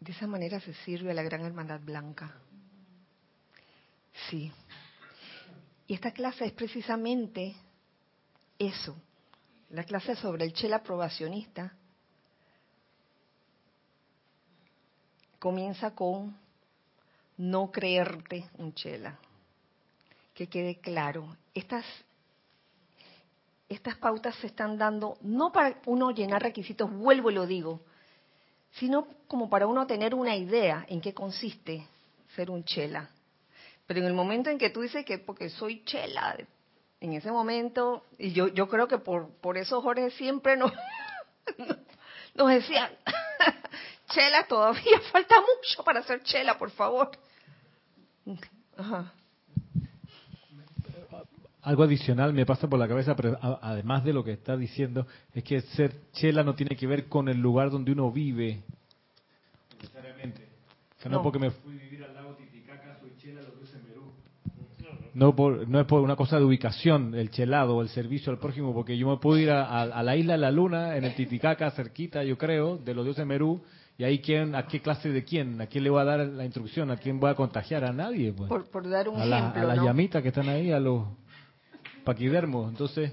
de 0.00 0.12
esa 0.12 0.26
manera 0.26 0.60
se 0.60 0.74
sirve 0.84 1.12
a 1.12 1.14
la 1.14 1.22
Gran 1.22 1.42
Hermandad 1.42 1.80
Blanca. 1.80 2.36
Sí. 4.28 4.52
Y 5.86 5.94
esta 5.94 6.12
clase 6.12 6.46
es 6.46 6.52
precisamente 6.52 7.54
eso, 8.58 8.96
la 9.70 9.84
clase 9.84 10.16
sobre 10.16 10.44
el 10.44 10.52
chela 10.52 10.76
aprobacionista. 10.76 11.72
Comienza 15.38 15.94
con 15.94 16.36
no 17.36 17.70
creerte 17.70 18.48
un 18.58 18.72
chela. 18.74 19.18
Que 20.32 20.48
quede 20.48 20.76
claro, 20.76 21.36
estas, 21.52 21.84
estas 23.68 23.96
pautas 23.98 24.34
se 24.36 24.46
están 24.46 24.78
dando 24.78 25.18
no 25.20 25.52
para 25.52 25.80
uno 25.86 26.10
llenar 26.10 26.42
requisitos, 26.42 26.90
vuelvo 26.90 27.30
y 27.30 27.34
lo 27.34 27.46
digo, 27.46 27.80
sino 28.72 29.06
como 29.28 29.48
para 29.48 29.66
uno 29.66 29.86
tener 29.86 30.14
una 30.14 30.34
idea 30.34 30.84
en 30.88 31.00
qué 31.00 31.14
consiste 31.14 31.86
ser 32.34 32.50
un 32.50 32.64
chela. 32.64 33.10
Pero 33.86 34.00
en 34.00 34.06
el 34.06 34.14
momento 34.14 34.50
en 34.50 34.58
que 34.58 34.70
tú 34.70 34.80
dices 34.80 35.04
que 35.04 35.18
porque 35.18 35.50
soy 35.50 35.84
chela, 35.84 36.36
en 37.00 37.12
ese 37.12 37.30
momento, 37.30 38.04
y 38.18 38.32
yo, 38.32 38.48
yo 38.48 38.68
creo 38.68 38.88
que 38.88 38.98
por, 38.98 39.28
por 39.40 39.58
eso 39.58 39.82
Jorge 39.82 40.10
siempre 40.12 40.56
nos, 40.56 40.72
nos 42.34 42.48
decía, 42.48 42.90
chela, 44.08 44.46
todavía 44.46 45.00
falta 45.12 45.36
mucho 45.40 45.84
para 45.84 46.02
ser 46.02 46.22
chela, 46.22 46.56
por 46.56 46.70
favor. 46.70 47.10
Ajá. 48.76 49.12
Algo 51.62 51.82
adicional 51.82 52.34
me 52.34 52.44
pasa 52.44 52.68
por 52.68 52.78
la 52.78 52.86
cabeza, 52.86 53.16
pero 53.16 53.38
además 53.40 54.04
de 54.04 54.12
lo 54.12 54.22
que 54.22 54.32
está 54.32 54.54
diciendo, 54.54 55.06
es 55.32 55.42
que 55.42 55.62
ser 55.62 55.94
chela 56.12 56.42
no 56.42 56.54
tiene 56.54 56.76
que 56.76 56.86
ver 56.86 57.08
con 57.08 57.28
el 57.28 57.38
lugar 57.38 57.70
donde 57.70 57.92
uno 57.92 58.12
vive, 58.12 58.62
necesariamente. 59.80 60.48
O 60.98 61.00
sea, 61.00 61.10
no, 61.10 61.18
no 61.18 61.22
porque 61.22 61.38
me 61.38 61.50
fui 61.50 61.76
a 61.78 61.82
vivir 61.82 62.04
al 62.04 62.14
lago 62.14 62.34
Titicaca, 62.34 62.98
soy 63.00 63.16
chela, 63.18 63.40
lo 63.42 63.58
que 63.58 63.78
Merú. 63.88 64.12
No, 65.14 65.34
por, 65.36 65.68
no 65.68 65.80
es 65.80 65.86
por 65.86 66.00
una 66.02 66.16
cosa 66.16 66.38
de 66.38 66.44
ubicación, 66.44 67.14
el 67.14 67.30
chelado, 67.30 67.80
el 67.80 67.88
servicio 67.88 68.32
al 68.32 68.38
prójimo, 68.38 68.74
porque 68.74 68.98
yo 68.98 69.08
me 69.08 69.16
puedo 69.18 69.38
ir 69.38 69.50
a, 69.50 69.64
a, 69.64 69.82
a, 69.82 70.02
la 70.02 70.16
isla 70.16 70.32
de 70.34 70.38
la 70.40 70.50
luna, 70.50 70.96
en 70.96 71.04
el 71.04 71.14
Titicaca, 71.14 71.70
cerquita, 71.70 72.24
yo 72.24 72.36
creo, 72.36 72.76
de 72.78 72.94
los 72.94 73.04
dioses 73.04 73.24
Merú, 73.26 73.62
¿Y 73.96 74.02
ahí 74.02 74.18
quién, 74.18 74.56
a 74.56 74.66
qué 74.66 74.80
clase 74.80 75.08
de 75.10 75.22
quién? 75.22 75.60
¿A 75.60 75.66
quién 75.68 75.84
le 75.84 75.90
va 75.90 76.02
a 76.02 76.04
dar 76.04 76.18
la 76.26 76.44
instrucción? 76.44 76.90
¿A 76.90 76.96
quién 76.96 77.20
va 77.22 77.30
a 77.30 77.34
contagiar? 77.36 77.84
A 77.84 77.92
nadie. 77.92 78.32
Pues. 78.32 78.48
Por, 78.48 78.68
por 78.68 78.88
dar 78.90 79.08
un 79.08 79.20
a, 79.20 79.24
la- 79.24 79.38
ejemplo, 79.38 79.60
a 79.62 79.64
las 79.66 79.76
¿no? 79.76 79.84
llamitas 79.84 80.20
que 80.20 80.30
están 80.30 80.48
ahí, 80.48 80.72
a 80.72 80.80
los 80.80 81.04
paquidermos. 82.02 82.70
Entonces, 82.70 83.12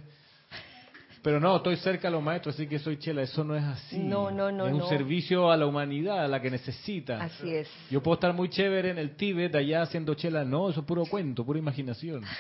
pero 1.22 1.40
no, 1.40 1.58
estoy 1.58 1.78
cerca 1.78 2.08
a 2.08 2.12
los 2.12 2.24
maestros, 2.24 2.56
así 2.56 2.68
que 2.68 2.80
soy 2.80 2.98
chela. 2.98 3.22
Eso 3.22 3.44
no 3.44 3.56
es 3.56 3.64
así. 3.64 4.00
No, 4.00 4.32
no, 4.32 4.52
no, 4.52 4.66
Es 4.66 4.74
un 4.74 4.80
no. 4.80 4.88
servicio 4.90 5.52
a 5.52 5.58
la 5.58 5.68
humanidad, 5.68 6.26
a 6.26 6.28
la 6.28 6.42
que 6.42 6.50
necesita. 6.50 7.22
Así 7.22 7.54
es. 7.54 7.70
Yo 7.92 8.02
puedo 8.02 8.16
estar 8.16 8.34
muy 8.34 8.50
chévere 8.50 8.90
en 8.90 8.98
el 8.98 9.16
Tíbet, 9.16 9.54
allá 9.54 9.84
haciendo 9.84 10.16
chela. 10.16 10.44
No, 10.44 10.70
eso 10.70 10.80
es 10.80 10.86
puro 10.86 11.06
cuento, 11.06 11.46
pura 11.46 11.60
imaginación. 11.60 12.24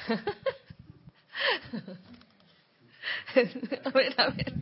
a 3.85 3.89
ver, 3.91 4.13
a 4.17 4.29
ver. 4.31 4.53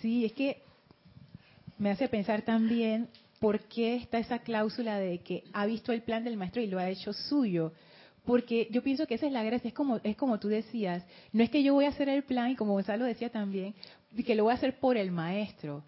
Sí, 0.00 0.24
es 0.24 0.32
que 0.32 0.62
me 1.78 1.90
hace 1.90 2.08
pensar 2.08 2.42
también 2.42 3.08
por 3.38 3.60
qué 3.60 3.96
está 3.96 4.18
esa 4.18 4.40
cláusula 4.40 4.98
de 4.98 5.18
que 5.18 5.44
ha 5.52 5.64
visto 5.66 5.92
el 5.92 6.02
plan 6.02 6.24
del 6.24 6.36
maestro 6.36 6.60
y 6.60 6.66
lo 6.66 6.78
ha 6.78 6.88
hecho 6.88 7.12
suyo. 7.12 7.72
Porque 8.28 8.68
yo 8.70 8.82
pienso 8.82 9.06
que 9.06 9.14
esa 9.14 9.24
es 9.24 9.32
la 9.32 9.42
gracia, 9.42 9.68
es 9.68 9.74
como, 9.74 10.00
es 10.04 10.14
como 10.14 10.38
tú 10.38 10.48
decías, 10.48 11.02
no 11.32 11.42
es 11.42 11.48
que 11.48 11.62
yo 11.62 11.72
voy 11.72 11.86
a 11.86 11.88
hacer 11.88 12.10
el 12.10 12.24
plan, 12.24 12.50
y 12.50 12.56
como 12.56 12.74
Gonzalo 12.74 13.06
decía 13.06 13.30
también, 13.30 13.74
que 14.26 14.34
lo 14.34 14.44
voy 14.44 14.52
a 14.52 14.56
hacer 14.56 14.78
por 14.78 14.98
el 14.98 15.10
maestro. 15.10 15.82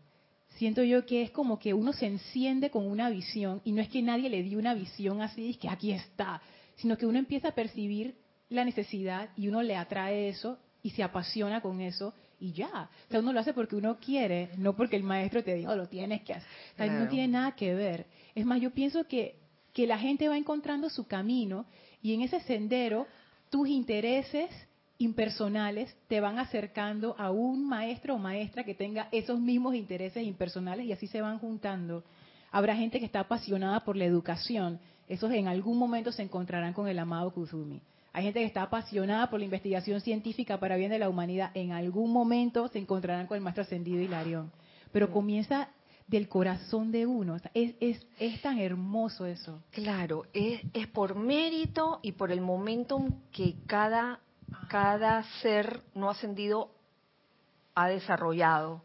Siento 0.56 0.82
yo 0.82 1.04
que 1.04 1.20
es 1.20 1.30
como 1.32 1.58
que 1.58 1.74
uno 1.74 1.92
se 1.92 2.06
enciende 2.06 2.70
con 2.70 2.86
una 2.86 3.10
visión, 3.10 3.60
y 3.62 3.72
no 3.72 3.82
es 3.82 3.90
que 3.90 4.00
nadie 4.00 4.30
le 4.30 4.42
dio 4.42 4.58
una 4.58 4.72
visión 4.72 5.20
así, 5.20 5.50
es 5.50 5.58
que 5.58 5.68
aquí 5.68 5.92
está, 5.92 6.40
sino 6.76 6.96
que 6.96 7.04
uno 7.04 7.18
empieza 7.18 7.48
a 7.48 7.54
percibir 7.54 8.14
la 8.48 8.64
necesidad 8.64 9.28
y 9.36 9.48
uno 9.48 9.62
le 9.62 9.76
atrae 9.76 10.30
eso 10.30 10.58
y 10.82 10.92
se 10.92 11.02
apasiona 11.02 11.60
con 11.60 11.82
eso 11.82 12.14
y 12.38 12.52
ya. 12.52 12.88
O 13.06 13.10
sea, 13.10 13.20
uno 13.20 13.34
lo 13.34 13.40
hace 13.40 13.52
porque 13.52 13.76
uno 13.76 13.98
quiere, 13.98 14.48
no 14.56 14.74
porque 14.74 14.96
el 14.96 15.02
maestro 15.02 15.44
te 15.44 15.56
dijo 15.56 15.76
lo 15.76 15.90
tienes 15.90 16.22
que 16.22 16.32
hacer. 16.32 16.48
O 16.72 16.76
sea, 16.78 16.86
no 16.86 17.06
tiene 17.06 17.28
nada 17.28 17.52
que 17.52 17.74
ver. 17.74 18.06
Es 18.34 18.46
más, 18.46 18.62
yo 18.62 18.70
pienso 18.70 19.04
que, 19.04 19.36
que 19.72 19.86
la 19.86 19.98
gente 19.98 20.28
va 20.28 20.36
encontrando 20.36 20.90
su 20.90 21.06
camino 21.06 21.66
y 22.02 22.14
en 22.14 22.22
ese 22.22 22.40
sendero 22.40 23.06
tus 23.50 23.68
intereses 23.68 24.50
impersonales 24.98 25.96
te 26.08 26.20
van 26.20 26.38
acercando 26.38 27.14
a 27.18 27.30
un 27.30 27.66
maestro 27.66 28.14
o 28.14 28.18
maestra 28.18 28.64
que 28.64 28.74
tenga 28.74 29.08
esos 29.12 29.40
mismos 29.40 29.74
intereses 29.74 30.24
impersonales 30.26 30.86
y 30.86 30.92
así 30.92 31.06
se 31.06 31.22
van 31.22 31.38
juntando. 31.38 32.04
Habrá 32.52 32.76
gente 32.76 32.98
que 32.98 33.06
está 33.06 33.20
apasionada 33.20 33.80
por 33.84 33.96
la 33.96 34.04
educación. 34.04 34.78
Esos 35.08 35.32
en 35.32 35.48
algún 35.48 35.78
momento 35.78 36.12
se 36.12 36.22
encontrarán 36.22 36.74
con 36.74 36.86
el 36.86 36.98
amado 36.98 37.32
Kuzumi. 37.32 37.80
Hay 38.12 38.24
gente 38.24 38.40
que 38.40 38.46
está 38.46 38.62
apasionada 38.62 39.30
por 39.30 39.38
la 39.38 39.44
investigación 39.44 40.00
científica 40.00 40.58
para 40.58 40.76
bien 40.76 40.90
de 40.90 40.98
la 40.98 41.08
humanidad. 41.08 41.50
En 41.54 41.72
algún 41.72 42.12
momento 42.12 42.68
se 42.68 42.78
encontrarán 42.78 43.26
con 43.26 43.36
el 43.36 43.42
maestro 43.42 43.62
ascendido 43.62 44.00
Hilarión. 44.00 44.50
Pero 44.92 45.10
comienza 45.12 45.70
del 46.10 46.28
corazón 46.28 46.90
de 46.90 47.06
uno. 47.06 47.36
Es, 47.54 47.74
es, 47.80 48.04
es 48.18 48.42
tan 48.42 48.58
hermoso 48.58 49.24
eso. 49.26 49.62
Claro, 49.70 50.24
es, 50.32 50.60
es 50.74 50.88
por 50.88 51.14
mérito 51.14 52.00
y 52.02 52.12
por 52.12 52.32
el 52.32 52.40
momentum 52.40 53.20
que 53.30 53.54
cada, 53.66 54.18
cada 54.68 55.22
ser 55.40 55.80
no 55.94 56.10
ascendido 56.10 56.70
ha 57.76 57.88
desarrollado. 57.88 58.82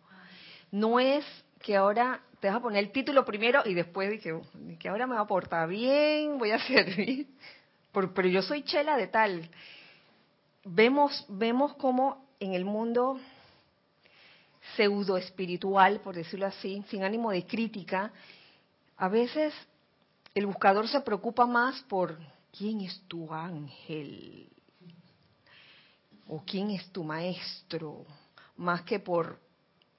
No 0.71 0.99
es 0.99 1.25
que 1.63 1.75
ahora 1.75 2.21
te 2.39 2.47
vas 2.47 2.57
a 2.57 2.61
poner 2.61 2.83
el 2.83 2.91
título 2.91 3.25
primero 3.25 3.63
y 3.65 3.73
después 3.73 4.09
de 4.09 4.19
que 4.77 4.87
ahora 4.89 5.07
me 5.07 5.15
va 5.15 5.21
a 5.21 5.27
portar 5.27 5.67
bien, 5.67 6.37
voy 6.37 6.51
a 6.51 6.59
servir. 6.67 7.27
Por- 7.91 8.13
pero 8.13 8.27
yo 8.27 8.43
soy 8.43 8.61
chela 8.63 8.97
de 8.97 9.07
tal. 9.07 9.49
Vemos, 10.63 11.25
vemos 11.27 11.73
cómo 11.75 12.23
en 12.39 12.53
el 12.53 12.65
mundo 12.65 13.19
pseudo 14.75 15.17
espiritual, 15.17 15.99
por 16.01 16.15
decirlo 16.15 16.45
así, 16.47 16.83
sin 16.89 17.03
ánimo 17.03 17.31
de 17.31 17.45
crítica, 17.45 18.11
a 18.97 19.07
veces 19.09 19.53
el 20.33 20.45
buscador 20.45 20.87
se 20.87 21.01
preocupa 21.01 21.45
más 21.45 21.81
por 21.83 22.17
quién 22.57 22.81
es 22.81 23.01
tu 23.07 23.33
ángel 23.33 24.49
o 26.27 26.43
quién 26.45 26.71
es 26.71 26.89
tu 26.91 27.03
maestro, 27.03 28.05
más 28.57 28.81
que 28.83 28.99
por 28.99 29.39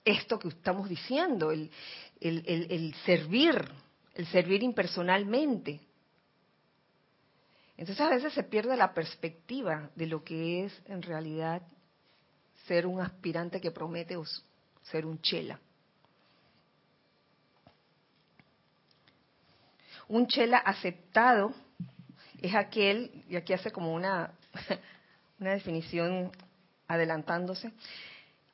esto 0.04 0.38
que 0.38 0.48
estamos 0.48 0.88
diciendo, 0.88 1.50
el, 1.50 1.70
el- 2.20 2.42
el- 2.46 2.70
el 2.70 2.94
servir, 3.04 3.68
el 4.14 4.26
servir 4.26 4.62
impersonalmente. 4.62 5.80
Entonces 7.76 8.00
a 8.00 8.08
veces 8.10 8.32
se 8.32 8.42
pierde 8.42 8.76
la 8.76 8.94
perspectiva 8.94 9.90
de 9.94 10.06
lo 10.06 10.24
que 10.24 10.64
es 10.64 10.82
en 10.86 11.02
realidad 11.02 11.62
ser 12.66 12.86
un 12.86 13.00
aspirante 13.00 13.60
que 13.60 13.70
promete 13.70 14.16
ser 14.90 15.06
un 15.06 15.20
chela. 15.20 15.58
Un 20.08 20.26
chela 20.26 20.58
aceptado 20.58 21.52
es 22.40 22.54
aquel, 22.54 23.24
y 23.28 23.36
aquí 23.36 23.52
hace 23.52 23.72
como 23.72 23.92
una, 23.92 24.32
una 25.40 25.50
definición 25.52 26.30
adelantándose, 26.86 27.72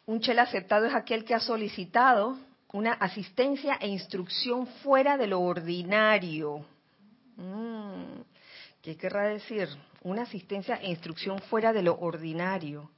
un 0.06 0.20
chela 0.20 0.42
aceptado 0.42 0.86
es 0.86 0.94
aquel 0.94 1.24
que 1.24 1.34
ha 1.34 1.40
solicitado 1.40 2.38
una 2.72 2.92
asistencia 2.94 3.76
e 3.80 3.88
instrucción 3.88 4.66
fuera 4.82 5.18
de 5.18 5.26
lo 5.26 5.40
ordinario. 5.40 6.64
Mm, 7.36 8.22
¿Qué 8.80 8.96
querrá 8.96 9.28
decir? 9.28 9.68
Una 10.02 10.22
asistencia 10.22 10.76
e 10.76 10.90
instrucción 10.90 11.38
fuera 11.40 11.72
de 11.72 11.82
lo 11.82 11.98
ordinario. 12.00 12.90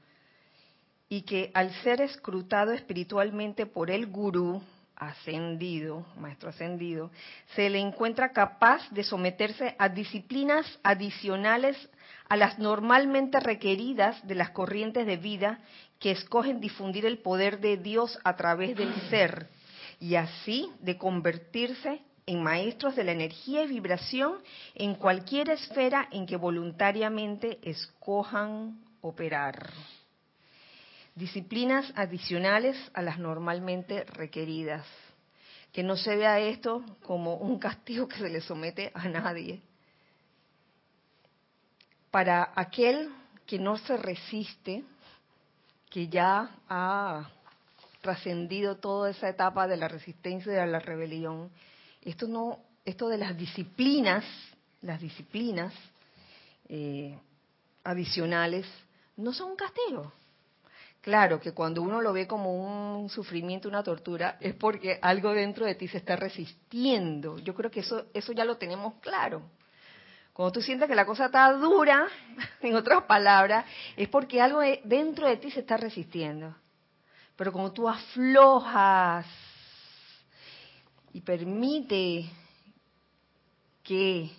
Y 1.08 1.22
que 1.22 1.50
al 1.54 1.72
ser 1.82 2.00
escrutado 2.00 2.72
espiritualmente 2.72 3.66
por 3.66 3.90
el 3.90 4.06
gurú 4.06 4.62
ascendido, 4.96 6.06
maestro 6.18 6.50
ascendido, 6.50 7.10
se 7.54 7.68
le 7.68 7.78
encuentra 7.78 8.32
capaz 8.32 8.88
de 8.90 9.04
someterse 9.04 9.74
a 9.78 9.88
disciplinas 9.88 10.66
adicionales 10.82 11.76
a 12.28 12.36
las 12.36 12.58
normalmente 12.58 13.40
requeridas 13.40 14.26
de 14.26 14.34
las 14.34 14.50
corrientes 14.50 15.06
de 15.06 15.16
vida 15.16 15.60
que 15.98 16.10
escogen 16.10 16.60
difundir 16.60 17.06
el 17.06 17.18
poder 17.18 17.60
de 17.60 17.76
Dios 17.76 18.18
a 18.24 18.36
través 18.36 18.76
del 18.76 18.94
ser 19.10 19.48
y 20.00 20.16
así 20.16 20.70
de 20.80 20.96
convertirse 20.96 22.02
en 22.26 22.42
maestros 22.42 22.96
de 22.96 23.04
la 23.04 23.12
energía 23.12 23.64
y 23.64 23.68
vibración 23.68 24.38
en 24.74 24.94
cualquier 24.94 25.50
esfera 25.50 26.08
en 26.10 26.26
que 26.26 26.36
voluntariamente 26.36 27.58
escojan 27.62 28.80
operar. 29.02 29.70
Disciplinas 31.14 31.92
adicionales 31.94 32.76
a 32.92 33.02
las 33.02 33.18
normalmente 33.18 34.04
requeridas. 34.04 34.86
Que 35.72 35.82
no 35.82 35.96
se 35.96 36.16
vea 36.16 36.40
esto 36.40 36.84
como 37.02 37.36
un 37.36 37.58
castigo 37.58 38.08
que 38.08 38.18
se 38.18 38.28
le 38.28 38.40
somete 38.40 38.90
a 38.94 39.08
nadie. 39.08 39.60
Para 42.10 42.52
aquel 42.54 43.10
que 43.46 43.58
no 43.58 43.76
se 43.78 43.96
resiste, 43.96 44.84
que 45.90 46.08
ya 46.08 46.50
ha 46.68 47.30
trascendido 48.00 48.76
toda 48.76 49.10
esa 49.10 49.28
etapa 49.28 49.66
de 49.66 49.76
la 49.76 49.88
resistencia 49.88 50.52
y 50.52 50.56
de 50.56 50.66
la 50.66 50.78
rebelión, 50.78 51.50
esto 52.02 52.26
no, 52.26 52.58
esto 52.84 53.08
de 53.08 53.18
las 53.18 53.36
disciplinas, 53.36 54.24
las 54.82 55.00
disciplinas 55.00 55.72
eh, 56.68 57.18
adicionales, 57.82 58.66
no 59.16 59.32
son 59.32 59.52
un 59.52 59.56
castigo. 59.56 60.12
Claro 61.04 61.38
que 61.38 61.52
cuando 61.52 61.82
uno 61.82 62.00
lo 62.00 62.14
ve 62.14 62.26
como 62.26 62.96
un 63.02 63.10
sufrimiento, 63.10 63.68
una 63.68 63.82
tortura, 63.82 64.38
es 64.40 64.54
porque 64.54 64.98
algo 65.02 65.34
dentro 65.34 65.66
de 65.66 65.74
ti 65.74 65.86
se 65.86 65.98
está 65.98 66.16
resistiendo. 66.16 67.36
Yo 67.40 67.54
creo 67.54 67.70
que 67.70 67.80
eso, 67.80 68.06
eso 68.14 68.32
ya 68.32 68.42
lo 68.46 68.56
tenemos 68.56 68.94
claro. 69.02 69.42
Cuando 70.32 70.52
tú 70.52 70.62
sientes 70.62 70.88
que 70.88 70.94
la 70.94 71.04
cosa 71.04 71.26
está 71.26 71.52
dura, 71.52 72.06
en 72.62 72.74
otras 72.74 73.02
palabras, 73.02 73.66
es 73.98 74.08
porque 74.08 74.40
algo 74.40 74.60
de- 74.60 74.80
dentro 74.84 75.28
de 75.28 75.36
ti 75.36 75.50
se 75.50 75.60
está 75.60 75.76
resistiendo. 75.76 76.56
Pero 77.36 77.52
como 77.52 77.70
tú 77.70 77.86
aflojas 77.86 79.26
y 81.12 81.20
permite 81.20 82.30
que 83.82 84.30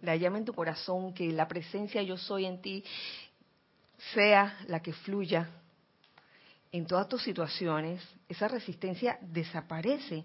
la 0.00 0.16
llama 0.16 0.38
en 0.38 0.44
tu 0.46 0.52
corazón, 0.52 1.14
que 1.14 1.30
la 1.30 1.46
presencia 1.46 2.02
yo 2.02 2.16
soy 2.16 2.44
en 2.44 2.60
ti 2.60 2.82
sea 4.14 4.58
la 4.66 4.80
que 4.82 4.92
fluya 4.92 5.48
en 6.72 6.86
todas 6.86 7.08
tus 7.08 7.22
situaciones, 7.22 8.02
esa 8.28 8.48
resistencia 8.48 9.18
desaparece 9.22 10.24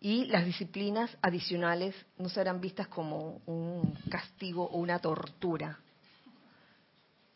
y 0.00 0.24
las 0.26 0.44
disciplinas 0.44 1.16
adicionales 1.22 1.94
no 2.18 2.28
serán 2.28 2.60
vistas 2.60 2.88
como 2.88 3.40
un 3.46 3.96
castigo 4.08 4.64
o 4.64 4.78
una 4.78 4.98
tortura. 4.98 5.78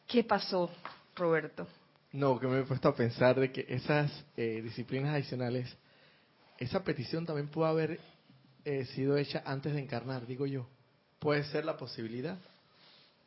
¿Qué 0.07 0.25
pasó, 0.25 0.71
Roberto? 1.15 1.67
No, 2.13 2.39
que 2.39 2.47
me 2.47 2.61
he 2.61 2.63
puesto 2.63 2.89
a 2.89 2.95
pensar 2.95 3.39
de 3.39 3.53
que 3.53 3.67
esas 3.69 4.11
eh, 4.37 4.61
disciplinas 4.63 5.15
adicionales, 5.15 5.77
esa 6.59 6.83
petición 6.83 7.27
también 7.27 7.49
pudo 7.49 7.67
haber 7.67 8.01
eh, 8.65 8.85
sido 8.87 9.17
hecha 9.17 9.43
antes 9.45 9.73
de 9.75 9.81
encarnar, 9.81 10.27
digo 10.27 10.47
yo. 10.47 10.67
Puede 11.19 11.45
ser 11.45 11.65
la 11.65 11.77
posibilidad. 11.77 12.39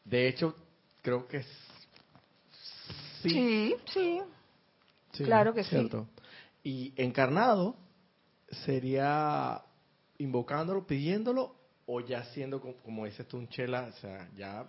De 0.05 0.28
hecho, 0.28 0.55
creo 1.01 1.28
que 1.28 1.38
es- 1.38 1.57
sí. 3.22 3.30
sí. 3.30 3.76
sí. 3.93 4.22
Sí, 5.14 5.24
claro 5.24 5.53
que 5.53 5.64
sí. 5.64 5.70
cierto. 5.72 6.07
Y 6.64 6.93
encarnado, 6.97 7.76
sería 8.66 9.62
invocándolo, 10.18 10.86
pidiéndolo, 10.86 11.55
o 11.86 12.01
ya 12.01 12.24
siendo, 12.26 12.62
como, 12.62 13.05
dices 13.05 13.28
tú, 13.28 13.38
un 13.38 13.47
chela, 13.47 13.88
o 13.89 13.99
sea, 13.99 14.30
ya 14.38 14.66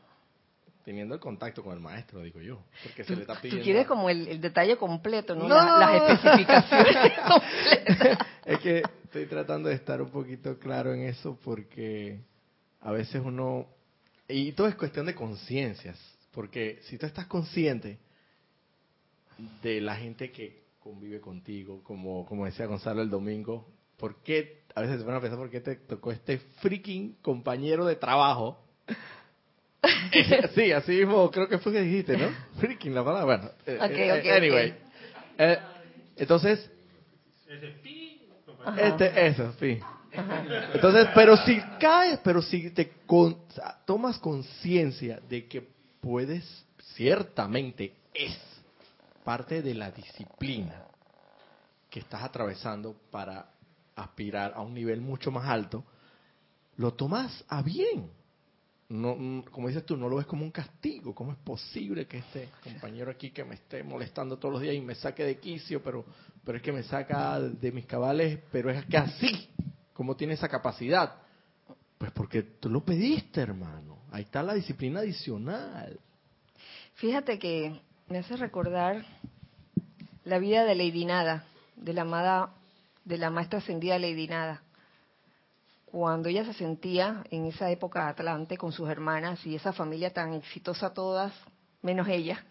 teniendo 0.84 1.14
el 1.14 1.20
contacto 1.20 1.62
con 1.62 1.74
el 1.74 1.80
maestro, 1.80 2.22
digo 2.22 2.40
yo. 2.40 2.62
Porque 2.82 3.04
se 3.04 3.12
Tú, 3.12 3.16
le 3.16 3.20
está 3.22 3.34
tú 3.34 3.40
pidiendo. 3.42 3.64
quieres 3.64 3.86
como 3.86 4.08
el, 4.08 4.26
el 4.28 4.40
detalle 4.40 4.76
completo, 4.76 5.34
¿no? 5.34 5.46
No. 5.46 5.54
Las, 5.56 5.78
las 5.78 6.12
especificaciones 6.12 6.96
completas. 7.28 8.26
es 8.46 8.58
que 8.60 8.82
estoy 9.04 9.26
tratando 9.26 9.68
de 9.68 9.74
estar 9.74 10.00
un 10.00 10.08
poquito 10.10 10.58
claro 10.58 10.94
en 10.94 11.02
eso 11.02 11.38
porque 11.44 12.20
a 12.80 12.92
veces 12.92 13.20
uno 13.22 13.66
y 14.26 14.52
todo 14.52 14.68
es 14.68 14.74
cuestión 14.76 15.04
de 15.06 15.14
conciencias 15.14 15.98
porque 16.32 16.78
si 16.84 16.96
tú 16.96 17.04
estás 17.04 17.26
consciente 17.26 17.98
de 19.62 19.80
la 19.80 19.96
gente 19.96 20.30
que 20.30 20.60
convive 20.80 21.20
contigo 21.20 21.82
como 21.84 22.26
como 22.26 22.46
decía 22.46 22.66
Gonzalo 22.66 23.02
el 23.02 23.10
domingo 23.10 23.66
¿por 23.96 24.22
qué 24.22 24.62
a 24.74 24.80
veces 24.80 25.00
se 25.00 25.06
van 25.06 25.16
a 25.16 25.20
pensar 25.20 25.38
por 25.38 25.50
qué 25.50 25.60
te 25.60 25.76
tocó 25.76 26.12
este 26.12 26.38
freaking 26.60 27.16
compañero 27.22 27.84
de 27.84 27.96
trabajo 27.96 28.58
sí 30.54 30.72
así 30.72 30.92
mismo 30.92 31.30
creo 31.30 31.48
que 31.48 31.58
fue 31.58 31.72
que 31.72 31.82
dijiste 31.82 32.16
¿no? 32.16 32.28
freaking 32.58 32.94
la 32.94 33.04
palabra 33.04 33.24
bueno 33.24 33.50
eh, 33.66 33.78
Ok, 33.80 33.90
eh, 33.90 34.20
ok, 34.20 34.26
anyway 34.36 34.70
ok. 34.70 34.76
Eh, 35.38 35.58
entonces 36.16 36.70
este, 38.76 39.26
eso, 39.26 39.52
sí. 39.58 39.78
Entonces, 40.74 41.08
pero 41.14 41.36
si 41.36 41.60
caes, 41.78 42.18
pero 42.22 42.42
si 42.42 42.70
te 42.70 42.90
con- 43.06 43.36
tomas 43.86 44.18
conciencia 44.18 45.20
de 45.28 45.46
que 45.46 45.66
puedes, 46.00 46.64
ciertamente 46.94 47.92
es 48.12 48.36
parte 49.24 49.62
de 49.62 49.74
la 49.74 49.90
disciplina 49.90 50.86
que 51.88 52.00
estás 52.00 52.22
atravesando 52.22 52.94
para 53.10 53.50
aspirar 53.96 54.52
a 54.54 54.60
un 54.60 54.74
nivel 54.74 55.00
mucho 55.00 55.30
más 55.30 55.48
alto, 55.48 55.84
lo 56.76 56.94
tomas 56.94 57.44
a 57.48 57.62
bien. 57.62 58.10
No, 58.88 59.14
mm, 59.14 59.42
como 59.52 59.68
dices 59.68 59.84
tú, 59.84 59.96
no 59.96 60.08
lo 60.08 60.16
ves 60.16 60.26
como 60.26 60.44
un 60.44 60.50
castigo. 60.50 61.14
¿Cómo 61.14 61.32
es 61.32 61.38
posible 61.38 62.06
que 62.06 62.18
este 62.18 62.48
compañero 62.62 63.10
aquí 63.10 63.30
que 63.30 63.44
me 63.44 63.54
esté 63.54 63.82
molestando 63.82 64.38
todos 64.38 64.54
los 64.54 64.62
días 64.62 64.74
y 64.74 64.80
me 64.80 64.94
saque 64.94 65.24
de 65.24 65.38
quicio, 65.38 65.82
pero, 65.82 66.04
pero 66.44 66.58
es 66.58 66.62
que 66.62 66.72
me 66.72 66.82
saca 66.82 67.38
de 67.40 67.72
mis 67.72 67.86
cabales, 67.86 68.40
pero 68.50 68.70
es 68.70 68.84
que 68.86 68.96
así, 68.96 69.48
como 69.92 70.16
tiene 70.16 70.34
esa 70.34 70.48
capacidad? 70.48 71.14
Pues 71.98 72.10
porque 72.12 72.42
tú 72.42 72.68
lo 72.70 72.84
pediste, 72.84 73.42
hermano. 73.42 73.98
Ahí 74.10 74.22
está 74.22 74.42
la 74.42 74.54
disciplina 74.54 75.00
adicional. 75.00 76.00
Fíjate 76.94 77.38
que 77.38 77.80
me 78.10 78.18
hace 78.18 78.36
recordar 78.36 79.04
la 80.24 80.40
vida 80.40 80.64
de 80.64 80.74
Lady 80.74 81.04
Nada, 81.04 81.44
de 81.76 81.92
la 81.92 82.02
amada, 82.02 82.50
de 83.04 83.16
la 83.16 83.30
maestra 83.30 83.60
ascendida 83.60 84.00
Lady 84.00 84.26
Nada. 84.26 84.62
Cuando 85.86 86.28
ella 86.28 86.44
se 86.44 86.52
sentía 86.52 87.22
en 87.30 87.46
esa 87.46 87.70
época 87.70 88.08
Atlante 88.08 88.58
con 88.58 88.72
sus 88.72 88.88
hermanas 88.88 89.46
y 89.46 89.54
esa 89.54 89.72
familia 89.72 90.12
tan 90.12 90.32
exitosa 90.32 90.92
todas, 90.92 91.32
menos 91.82 92.08
ella, 92.08 92.44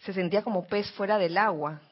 se 0.00 0.14
sentía 0.14 0.42
como 0.42 0.66
pez 0.66 0.90
fuera 0.92 1.18
del 1.18 1.36
agua. 1.36 1.82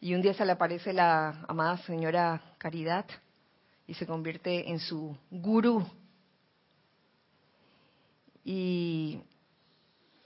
Y 0.00 0.14
un 0.14 0.22
día 0.22 0.34
se 0.34 0.46
le 0.46 0.52
aparece 0.52 0.92
la 0.92 1.44
amada 1.48 1.78
señora 1.78 2.40
Caridad 2.58 3.06
y 3.88 3.94
se 3.94 4.06
convierte 4.06 4.70
en 4.70 4.78
su 4.78 5.16
gurú. 5.32 5.84
Y 8.44 9.20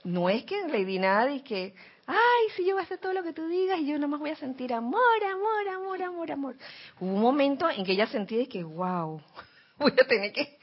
no 0.05 0.29
es 0.29 0.45
que 0.45 0.67
Lady 0.67 0.99
Nada 0.99 1.31
y 1.31 1.41
que, 1.41 1.73
ay, 2.05 2.49
si 2.55 2.65
yo 2.65 2.75
voy 2.75 2.81
a 2.81 2.85
hacer 2.85 2.99
todo 2.99 3.11
lo 3.11 3.23
que 3.23 3.33
tú 3.33 3.47
digas 3.47 3.79
y 3.79 3.87
yo 3.87 3.97
nomás 3.97 4.19
voy 4.19 4.29
a 4.29 4.35
sentir 4.35 4.71
amor, 4.71 5.01
amor, 5.29 5.67
amor, 5.67 6.03
amor, 6.03 6.31
amor. 6.31 6.55
Hubo 6.99 7.11
un 7.11 7.21
momento 7.21 7.69
en 7.69 7.83
que 7.83 7.93
ella 7.93 8.07
sentía 8.07 8.45
que, 8.47 8.63
wow, 8.63 9.19
voy 9.77 9.91
a 9.91 10.07
tener 10.07 10.31
que, 10.31 10.57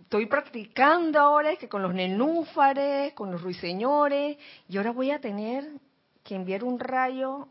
estoy 0.00 0.26
practicando 0.26 1.20
ahora 1.20 1.52
es 1.52 1.58
que 1.58 1.68
con 1.68 1.82
los 1.82 1.92
nenúfares, 1.92 3.12
con 3.12 3.30
los 3.30 3.42
ruiseñores, 3.42 4.38
y 4.68 4.76
ahora 4.78 4.92
voy 4.92 5.10
a 5.10 5.20
tener 5.20 5.68
que 6.24 6.34
enviar 6.34 6.64
un 6.64 6.78
rayo 6.78 7.48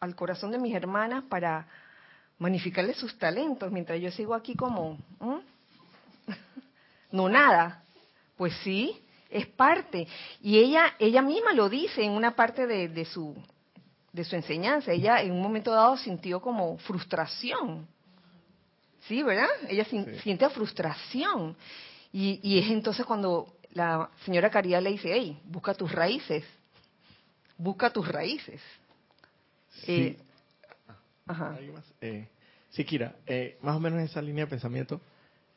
al 0.00 0.16
corazón 0.16 0.50
de 0.50 0.58
mis 0.58 0.74
hermanas 0.74 1.22
para 1.28 1.68
magnificarles 2.38 2.96
sus 2.96 3.16
talentos, 3.16 3.70
mientras 3.70 4.00
yo 4.00 4.10
sigo 4.10 4.34
aquí 4.34 4.56
como, 4.56 4.98
no 7.12 7.28
nada. 7.28 7.84
Pues 8.36 8.54
sí, 8.64 9.01
es 9.32 9.46
parte. 9.46 10.06
Y 10.40 10.58
ella, 10.58 10.94
ella 10.98 11.22
misma 11.22 11.52
lo 11.52 11.68
dice 11.68 12.02
en 12.04 12.12
una 12.12 12.34
parte 12.36 12.66
de, 12.66 12.88
de 12.88 13.04
su 13.04 13.34
de 14.12 14.24
su 14.24 14.36
enseñanza. 14.36 14.92
Ella 14.92 15.22
en 15.22 15.32
un 15.32 15.40
momento 15.40 15.70
dado 15.72 15.96
sintió 15.96 16.40
como 16.40 16.76
frustración. 16.78 17.86
Sí, 19.08 19.22
¿verdad? 19.22 19.48
Ella 19.68 19.84
Sí. 19.84 20.04
siente 20.22 20.48
frustración. 20.50 21.56
Y, 22.12 22.38
y 22.42 22.58
es 22.58 22.70
entonces 22.70 23.06
cuando 23.06 23.54
la 23.72 24.10
señora 24.24 24.50
Caridad 24.50 24.82
le 24.82 24.90
dice, 24.90 25.10
hey, 25.12 25.40
busca 25.44 25.72
tus 25.74 25.90
raíces. 25.90 26.44
Busca 27.56 27.90
tus 27.90 28.06
raíces. 28.06 28.60
Eh, 29.86 30.16
ajá. 31.26 31.54
¿Alguien 31.54 31.74
más? 31.74 31.84
Eh, 32.00 32.28
sí, 32.70 32.84
Kira, 32.84 33.16
eh, 33.26 33.56
más 33.62 33.76
o 33.76 33.80
menos 33.80 33.98
en 33.98 34.04
esa 34.04 34.20
línea 34.20 34.44
de 34.44 34.50
pensamiento. 34.50 35.00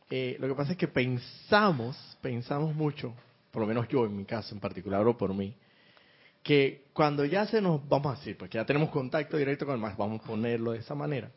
eh, 0.10 0.38
lo 0.40 0.48
que 0.48 0.56
pasa 0.56 0.72
es 0.72 0.78
que 0.78 0.88
pensamos, 0.88 1.98
pensamos 2.22 2.74
mucho, 2.76 3.14
por 3.56 3.62
lo 3.62 3.68
menos 3.70 3.88
yo 3.88 4.04
en 4.04 4.18
mi 4.18 4.26
caso 4.26 4.54
en 4.54 4.60
particular 4.60 5.08
o 5.08 5.18
por 5.18 5.34
mí, 5.34 5.56
que 6.44 6.88
cuando 6.92 7.24
ya 7.24 7.48
se 7.48 7.62
nos, 7.62 7.88
vamos 7.88 8.14
a 8.14 8.20
decir, 8.20 8.38
porque 8.38 8.58
ya 8.58 8.66
tenemos 8.66 8.90
contacto 8.90 9.38
directo 9.38 9.66
con 9.66 9.76
el 9.76 9.80
más, 9.80 9.96
vamos 9.96 10.20
a 10.22 10.28
ponerlo 10.28 10.74
de 10.74 10.80
esa 10.80 10.94
manera, 10.94 11.32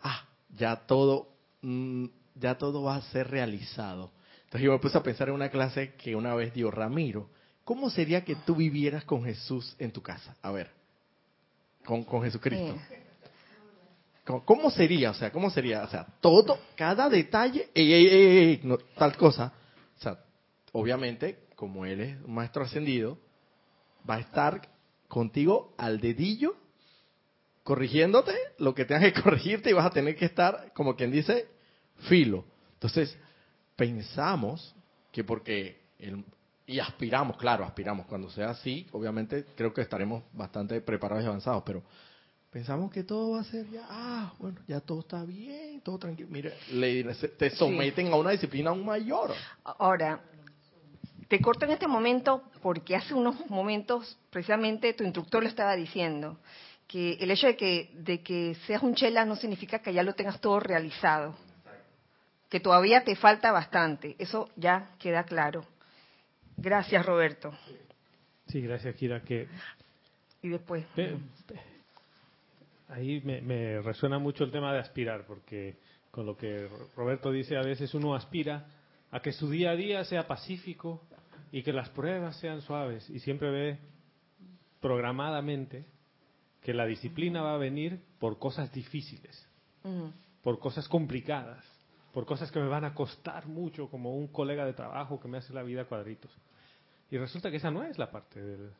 ah, 0.00 0.24
ya 0.56 0.74
todo, 0.74 1.28
mm, 1.60 2.06
ya 2.36 2.56
todo 2.56 2.84
va 2.84 2.96
a 2.96 3.02
ser 3.02 3.28
realizado. 3.28 4.10
Entonces 4.44 4.62
yo 4.62 4.72
me 4.72 4.78
puse 4.78 4.96
a 4.96 5.02
pensar 5.02 5.28
en 5.28 5.34
una 5.34 5.50
clase 5.50 5.92
que 5.96 6.16
una 6.16 6.34
vez 6.34 6.54
dio 6.54 6.70
Ramiro. 6.70 7.28
¿Cómo 7.62 7.90
sería 7.90 8.24
que 8.24 8.34
tú 8.34 8.56
vivieras 8.56 9.04
con 9.04 9.22
Jesús 9.22 9.76
en 9.78 9.92
tu 9.92 10.00
casa? 10.00 10.34
A 10.40 10.50
ver, 10.50 10.70
con, 11.84 12.04
con 12.04 12.22
Jesucristo. 12.22 12.74
¿Cómo, 14.24 14.46
cómo 14.46 14.70
sería? 14.70 15.10
O 15.10 15.14
sea, 15.14 15.30
¿cómo 15.30 15.50
sería? 15.50 15.82
O 15.82 15.88
sea, 15.88 16.06
todo, 16.22 16.58
cada 16.74 17.10
detalle, 17.10 17.68
ey, 17.74 17.92
ey, 17.92 18.06
ey, 18.06 18.38
ey, 18.38 18.60
no, 18.62 18.78
tal 18.96 19.14
cosa. 19.14 19.52
O 19.98 20.00
sea, 20.00 20.18
obviamente, 20.72 21.38
como 21.54 21.86
él 21.86 22.00
es 22.00 22.20
un 22.24 22.34
maestro 22.34 22.64
ascendido, 22.64 23.18
va 24.08 24.16
a 24.16 24.20
estar 24.20 24.68
contigo 25.08 25.74
al 25.78 26.00
dedillo, 26.00 26.56
corrigiéndote 27.62 28.34
lo 28.58 28.74
que 28.74 28.84
tengas 28.84 29.12
que 29.12 29.22
corregirte 29.22 29.70
y 29.70 29.74
vas 29.74 29.86
a 29.86 29.90
tener 29.90 30.16
que 30.16 30.24
estar, 30.24 30.72
como 30.74 30.96
quien 30.96 31.12
dice, 31.12 31.48
filo. 32.08 32.44
Entonces, 32.74 33.16
pensamos 33.76 34.74
que 35.12 35.22
porque, 35.22 35.80
el, 35.98 36.24
y 36.66 36.80
aspiramos, 36.80 37.36
claro, 37.36 37.64
aspiramos, 37.64 38.06
cuando 38.06 38.30
sea 38.30 38.50
así, 38.50 38.86
obviamente 38.92 39.46
creo 39.54 39.72
que 39.72 39.82
estaremos 39.82 40.24
bastante 40.32 40.80
preparados 40.80 41.24
y 41.24 41.26
avanzados, 41.26 41.62
pero 41.64 41.82
pensamos 42.50 42.90
que 42.90 43.04
todo 43.04 43.32
va 43.32 43.40
a 43.40 43.44
ser 43.44 43.68
ya, 43.70 43.86
ah, 43.88 44.32
bueno, 44.38 44.60
ya 44.66 44.80
todo 44.80 45.00
está 45.00 45.24
bien, 45.24 45.80
todo 45.82 45.98
tranquilo. 45.98 46.28
Mire, 46.30 46.54
le, 46.72 47.04
te 47.14 47.50
someten 47.50 48.12
a 48.12 48.16
una 48.16 48.30
disciplina 48.30 48.70
aún 48.70 48.84
mayor. 48.84 49.32
Ahora, 49.64 50.20
te 51.28 51.40
corto 51.40 51.64
en 51.64 51.72
este 51.72 51.86
momento 51.86 52.42
porque 52.62 52.96
hace 52.96 53.14
unos 53.14 53.48
momentos 53.48 54.18
precisamente 54.30 54.94
tu 54.94 55.04
instructor 55.04 55.42
lo 55.42 55.48
estaba 55.48 55.76
diciendo, 55.76 56.38
que 56.86 57.14
el 57.14 57.30
hecho 57.30 57.46
de 57.46 57.56
que, 57.56 57.90
de 57.94 58.22
que 58.22 58.54
seas 58.66 58.82
un 58.82 58.94
chela 58.94 59.24
no 59.24 59.36
significa 59.36 59.80
que 59.80 59.92
ya 59.92 60.02
lo 60.02 60.14
tengas 60.14 60.40
todo 60.40 60.60
realizado, 60.60 61.34
que 62.48 62.60
todavía 62.60 63.04
te 63.04 63.16
falta 63.16 63.52
bastante, 63.52 64.16
eso 64.18 64.50
ya 64.56 64.90
queda 64.98 65.24
claro. 65.24 65.64
Gracias 66.56 67.04
Roberto. 67.04 67.52
Sí, 68.48 68.60
gracias, 68.60 68.94
Kira. 68.96 69.22
Que 69.22 69.48
Y 70.42 70.48
después, 70.50 70.84
Ahí 72.88 73.22
me, 73.24 73.40
me 73.40 73.80
resuena 73.80 74.18
mucho 74.18 74.44
el 74.44 74.50
tema 74.50 74.70
de 74.74 74.80
aspirar, 74.80 75.24
porque 75.26 75.76
con 76.10 76.26
lo 76.26 76.36
que 76.36 76.68
Roberto 76.94 77.32
dice, 77.32 77.56
a 77.56 77.62
veces 77.62 77.94
uno 77.94 78.14
aspira 78.14 78.66
a 79.10 79.20
que 79.20 79.32
su 79.32 79.48
día 79.48 79.70
a 79.70 79.76
día 79.76 80.04
sea 80.04 80.26
pacífico 80.26 81.00
y 81.52 81.62
que 81.62 81.72
las 81.72 81.90
pruebas 81.90 82.36
sean 82.36 82.62
suaves, 82.62 83.08
y 83.10 83.20
siempre 83.20 83.50
ve 83.50 83.78
programadamente 84.80 85.84
que 86.62 86.74
la 86.74 86.86
disciplina 86.86 87.42
va 87.42 87.54
a 87.54 87.58
venir 87.58 88.00
por 88.18 88.38
cosas 88.38 88.72
difíciles, 88.72 89.46
por 90.42 90.58
cosas 90.58 90.88
complicadas, 90.88 91.64
por 92.12 92.24
cosas 92.26 92.50
que 92.50 92.60
me 92.60 92.68
van 92.68 92.84
a 92.84 92.94
costar 92.94 93.46
mucho, 93.46 93.88
como 93.88 94.16
un 94.16 94.28
colega 94.28 94.64
de 94.64 94.72
trabajo 94.72 95.20
que 95.20 95.28
me 95.28 95.38
hace 95.38 95.52
la 95.52 95.62
vida 95.62 95.84
cuadritos. 95.84 96.30
Y 97.10 97.18
resulta 97.18 97.50
que 97.50 97.56
esa 97.58 97.70
no 97.70 97.82
es 97.84 97.98
la 97.98 98.10
parte 98.10 98.42
del- 98.42 98.70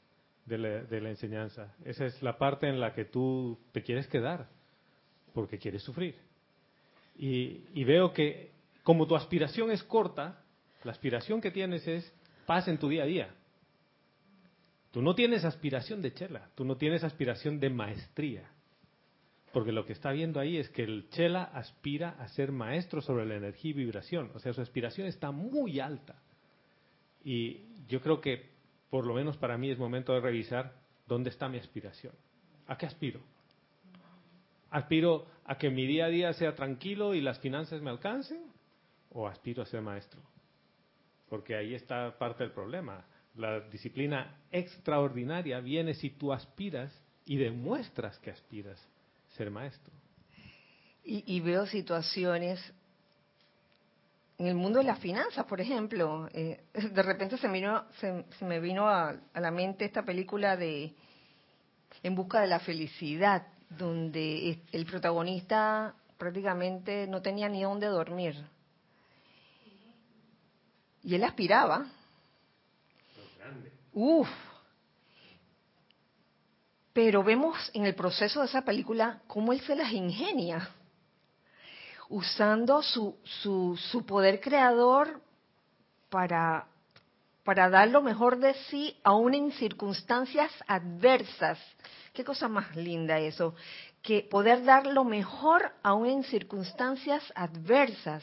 de, 0.47 0.59
la, 0.59 0.69
de 0.85 1.01
la 1.01 1.11
enseñanza. 1.11 1.75
Esa 1.85 2.07
es 2.07 2.21
la 2.23 2.37
parte 2.37 2.69
en 2.69 2.81
la 2.81 2.93
que 2.95 3.05
tú 3.05 3.59
te 3.73 3.83
quieres 3.83 4.07
quedar, 4.09 4.49
porque 5.35 5.59
quieres 5.59 5.83
sufrir. 5.83 6.17
Y, 7.17 7.65
y 7.75 7.85
veo 7.85 8.13
que 8.13 8.51
como 8.83 9.07
tu 9.07 9.15
aspiración 9.15 9.71
es 9.71 9.83
corta, 9.85 10.43
la 10.85 10.93
aspiración 10.93 11.41
que 11.41 11.51
tienes 11.53 11.87
es 11.87 12.13
paz 12.47 12.69
en 12.69 12.79
tu 12.79 12.89
día 12.89 13.03
a 13.05 13.07
día. 13.07 13.35
Tú 14.91 15.01
no 15.03 15.15
tienes 15.15 15.45
aspiración 15.45 16.03
de 16.03 16.13
chela, 16.13 16.51
tú 16.55 16.65
no 16.65 16.77
tienes 16.77 17.03
aspiración 17.05 17.59
de 17.61 17.71
maestría. 17.71 18.49
porque 19.53 19.71
lo 19.73 19.85
que 19.85 19.93
está 19.93 20.13
viendo 20.13 20.41
ahí 20.41 20.57
es 20.57 20.71
que 20.71 20.83
el 20.83 21.09
chela 21.11 21.45
aspira 21.45 22.17
a 22.19 22.29
ser 22.29 22.53
maestro 22.53 23.03
sobre 23.03 23.27
la 23.27 23.37
energía 23.37 23.71
y 23.71 23.75
vibración, 23.75 24.31
o 24.35 24.39
sea, 24.39 24.53
su 24.55 24.63
aspiración 24.63 25.07
está 25.07 25.31
muy 25.31 25.79
alta. 25.79 26.17
Y 27.23 27.61
yo 27.87 28.01
creo 28.01 28.21
que, 28.21 28.51
por 28.91 29.07
lo 29.07 29.15
menos 29.15 29.37
para 29.37 29.59
mí, 29.59 29.71
es 29.71 29.79
momento 29.79 30.15
de 30.15 30.21
revisar 30.21 30.75
dónde 31.07 31.31
está 31.31 31.49
mi 31.49 31.59
aspiración. 31.59 32.15
¿A 32.67 32.79
qué 32.79 32.87
aspiro? 32.87 33.21
¿Aspiro 34.71 35.27
a 35.45 35.59
que 35.59 35.69
mi 35.69 35.87
día 35.87 36.07
a 36.07 36.09
día 36.09 36.33
sea 36.33 36.55
tranquilo 36.55 37.15
y 37.15 37.21
las 37.21 37.39
finanzas 37.39 37.83
me 37.83 37.91
alcancen? 37.91 38.43
¿O 39.11 39.29
aspiro 39.29 39.63
a 39.63 39.67
ser 39.67 39.83
maestro? 39.83 40.21
Porque 41.33 41.57
ahí 41.57 41.75
está 41.75 42.19
parte 42.19 42.45
del 42.45 42.53
problema. 42.53 43.07
La 43.37 43.61
disciplina 43.61 44.37
extraordinaria 44.51 45.61
viene 45.61 45.95
si 45.95 46.11
tú 46.11 46.31
aspiras 46.31 46.93
y 47.25 47.39
demuestras 47.39 48.19
que 48.19 48.31
aspiras 48.31 48.79
ser 49.29 49.51
maestro. 49.51 49.95
Y, 51.03 51.41
veo 51.41 51.65
situaciones 51.65 52.61
en 54.37 54.47
el 54.47 54.55
mundo 54.57 54.81
de 54.81 54.85
las 54.85 54.99
finanzas, 54.99 55.47
por 55.47 55.59
ejemplo. 55.59 56.29
Eh, 56.35 56.65
de 56.75 57.03
repente 57.03 57.39
se, 57.39 57.49
vino, 57.49 57.87
se, 57.99 58.45
me 58.45 58.61
vino 58.61 58.87
a, 58.87 59.17
la 59.33 59.51
mente 59.51 59.87
esta 59.87 60.05
película 60.05 60.55
de 60.59 60.93
En 62.03 62.15
busca 62.15 62.43
de 62.43 62.47
la 62.47 62.61
felicidad, 62.61 63.47
donde 63.71 64.61
el 64.71 64.85
protagonista 64.85 65.95
prácticamente 66.19 67.07
no 67.07 67.23
tenía 67.23 67.49
ni 67.49 67.63
dónde 67.63 67.87
dormir. 67.87 68.52
Y 71.03 71.15
él 71.15 71.25
aspiraba. 71.25 71.87
Uf, 73.93 74.29
pero 76.93 77.23
vemos 77.23 77.71
en 77.75 77.87
el 77.87 77.95
proceso 77.95 78.41
de 78.41 78.47
esa 78.47 78.63
película 78.63 79.23
cómo 79.27 79.53
él 79.53 79.61
se 79.63 79.75
las 79.75 79.93
ingenia, 79.93 80.69
usando 82.09 82.83
su, 82.83 83.17
su, 83.25 83.79
su 83.91 84.05
poder 84.05 84.41
creador 84.41 85.21
para, 86.11 86.67
para 87.45 87.71
dar 87.71 87.89
lo 87.89 88.03
mejor 88.03 88.39
de 88.39 88.55
sí, 88.71 88.97
aún 89.03 89.35
en 89.35 89.53
circunstancias 89.53 90.53
adversas. 90.67 91.59
Qué 92.13 92.25
cosa 92.25 92.47
más 92.49 92.77
linda 92.77 93.19
eso, 93.19 93.55
que 94.03 94.23
poder 94.23 94.65
dar 94.65 94.87
lo 94.87 95.05
mejor 95.05 95.73
aún 95.83 96.07
en 96.07 96.25
circunstancias 96.25 97.23
adversas. 97.35 98.23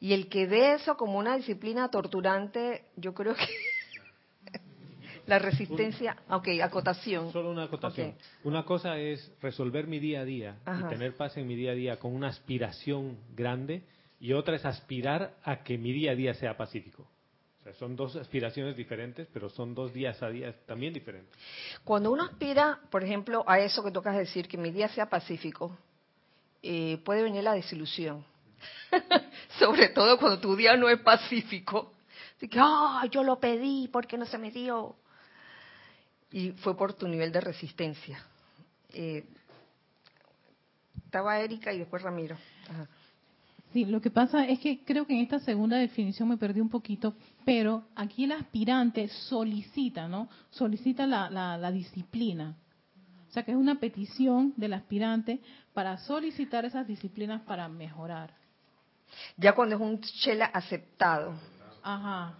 Y 0.00 0.12
el 0.12 0.28
que 0.28 0.46
ve 0.46 0.74
eso 0.74 0.96
como 0.96 1.18
una 1.18 1.36
disciplina 1.36 1.90
torturante, 1.90 2.84
yo 2.96 3.14
creo 3.14 3.34
que 3.34 3.46
la 5.26 5.38
resistencia, 5.38 6.16
ok, 6.30 6.48
acotación. 6.62 7.32
Solo 7.32 7.50
una 7.50 7.64
acotación. 7.64 8.14
Una 8.44 8.64
cosa 8.64 8.96
es 8.98 9.32
resolver 9.42 9.86
mi 9.86 9.98
día 9.98 10.20
a 10.20 10.24
día 10.24 10.56
y 10.66 10.88
tener 10.88 11.16
paz 11.16 11.36
en 11.36 11.46
mi 11.46 11.56
día 11.56 11.72
a 11.72 11.74
día 11.74 11.98
con 11.98 12.14
una 12.14 12.28
aspiración 12.28 13.18
grande 13.34 13.82
y 14.20 14.32
otra 14.32 14.56
es 14.56 14.64
aspirar 14.64 15.34
a 15.44 15.62
que 15.62 15.78
mi 15.78 15.92
día 15.92 16.12
a 16.12 16.14
día 16.14 16.34
sea 16.34 16.56
pacífico. 16.56 17.06
O 17.60 17.64
sea, 17.64 17.74
son 17.74 17.96
dos 17.96 18.14
aspiraciones 18.16 18.76
diferentes, 18.76 19.28
pero 19.32 19.50
son 19.50 19.74
dos 19.74 19.92
días 19.92 20.22
a 20.22 20.28
día 20.28 20.54
también 20.66 20.92
diferentes. 20.92 21.36
Cuando 21.84 22.12
uno 22.12 22.24
aspira, 22.24 22.80
por 22.90 23.02
ejemplo, 23.02 23.44
a 23.46 23.58
eso 23.60 23.82
que 23.82 23.90
tocas 23.90 24.16
decir, 24.16 24.46
que 24.46 24.56
mi 24.56 24.70
día 24.70 24.88
sea 24.88 25.10
pacífico, 25.10 25.76
eh, 26.62 27.00
puede 27.04 27.22
venir 27.22 27.42
la 27.42 27.52
desilusión. 27.52 28.24
Sobre 29.58 29.88
todo 29.88 30.18
cuando 30.18 30.40
tu 30.40 30.56
día 30.56 30.76
no 30.76 30.88
es 30.88 31.00
pacífico. 31.00 31.92
Así 32.36 32.48
que, 32.48 32.58
ah, 32.60 33.04
yo 33.10 33.22
lo 33.22 33.38
pedí 33.40 33.88
porque 33.88 34.16
no 34.16 34.26
se 34.26 34.38
me 34.38 34.50
dio 34.50 34.96
y 36.30 36.50
fue 36.52 36.76
por 36.76 36.94
tu 36.94 37.08
nivel 37.08 37.32
de 37.32 37.40
resistencia. 37.40 38.18
Eh, 38.92 39.24
estaba 41.04 41.40
Erika 41.40 41.72
y 41.72 41.78
después 41.78 42.02
Ramiro. 42.02 42.36
Sí, 43.72 43.84
lo 43.84 44.00
que 44.00 44.10
pasa 44.10 44.46
es 44.46 44.60
que 44.60 44.84
creo 44.84 45.06
que 45.06 45.14
en 45.14 45.20
esta 45.20 45.38
segunda 45.40 45.76
definición 45.76 46.28
me 46.28 46.36
perdí 46.36 46.60
un 46.60 46.70
poquito, 46.70 47.14
pero 47.44 47.84
aquí 47.94 48.24
el 48.24 48.32
aspirante 48.32 49.08
solicita, 49.08 50.08
¿no? 50.08 50.28
Solicita 50.50 51.06
la, 51.06 51.30
la 51.30 51.72
disciplina. 51.72 52.56
O 53.28 53.32
sea 53.32 53.42
que 53.42 53.52
es 53.52 53.56
una 53.56 53.78
petición 53.78 54.54
del 54.56 54.72
aspirante 54.72 55.40
para 55.74 55.98
solicitar 55.98 56.64
esas 56.64 56.86
disciplinas 56.86 57.42
para 57.42 57.68
mejorar. 57.68 58.34
Ya 59.36 59.54
cuando 59.54 59.76
es 59.76 59.80
un 59.80 60.00
chela 60.00 60.46
aceptado. 60.46 61.34
Ajá 61.82 62.36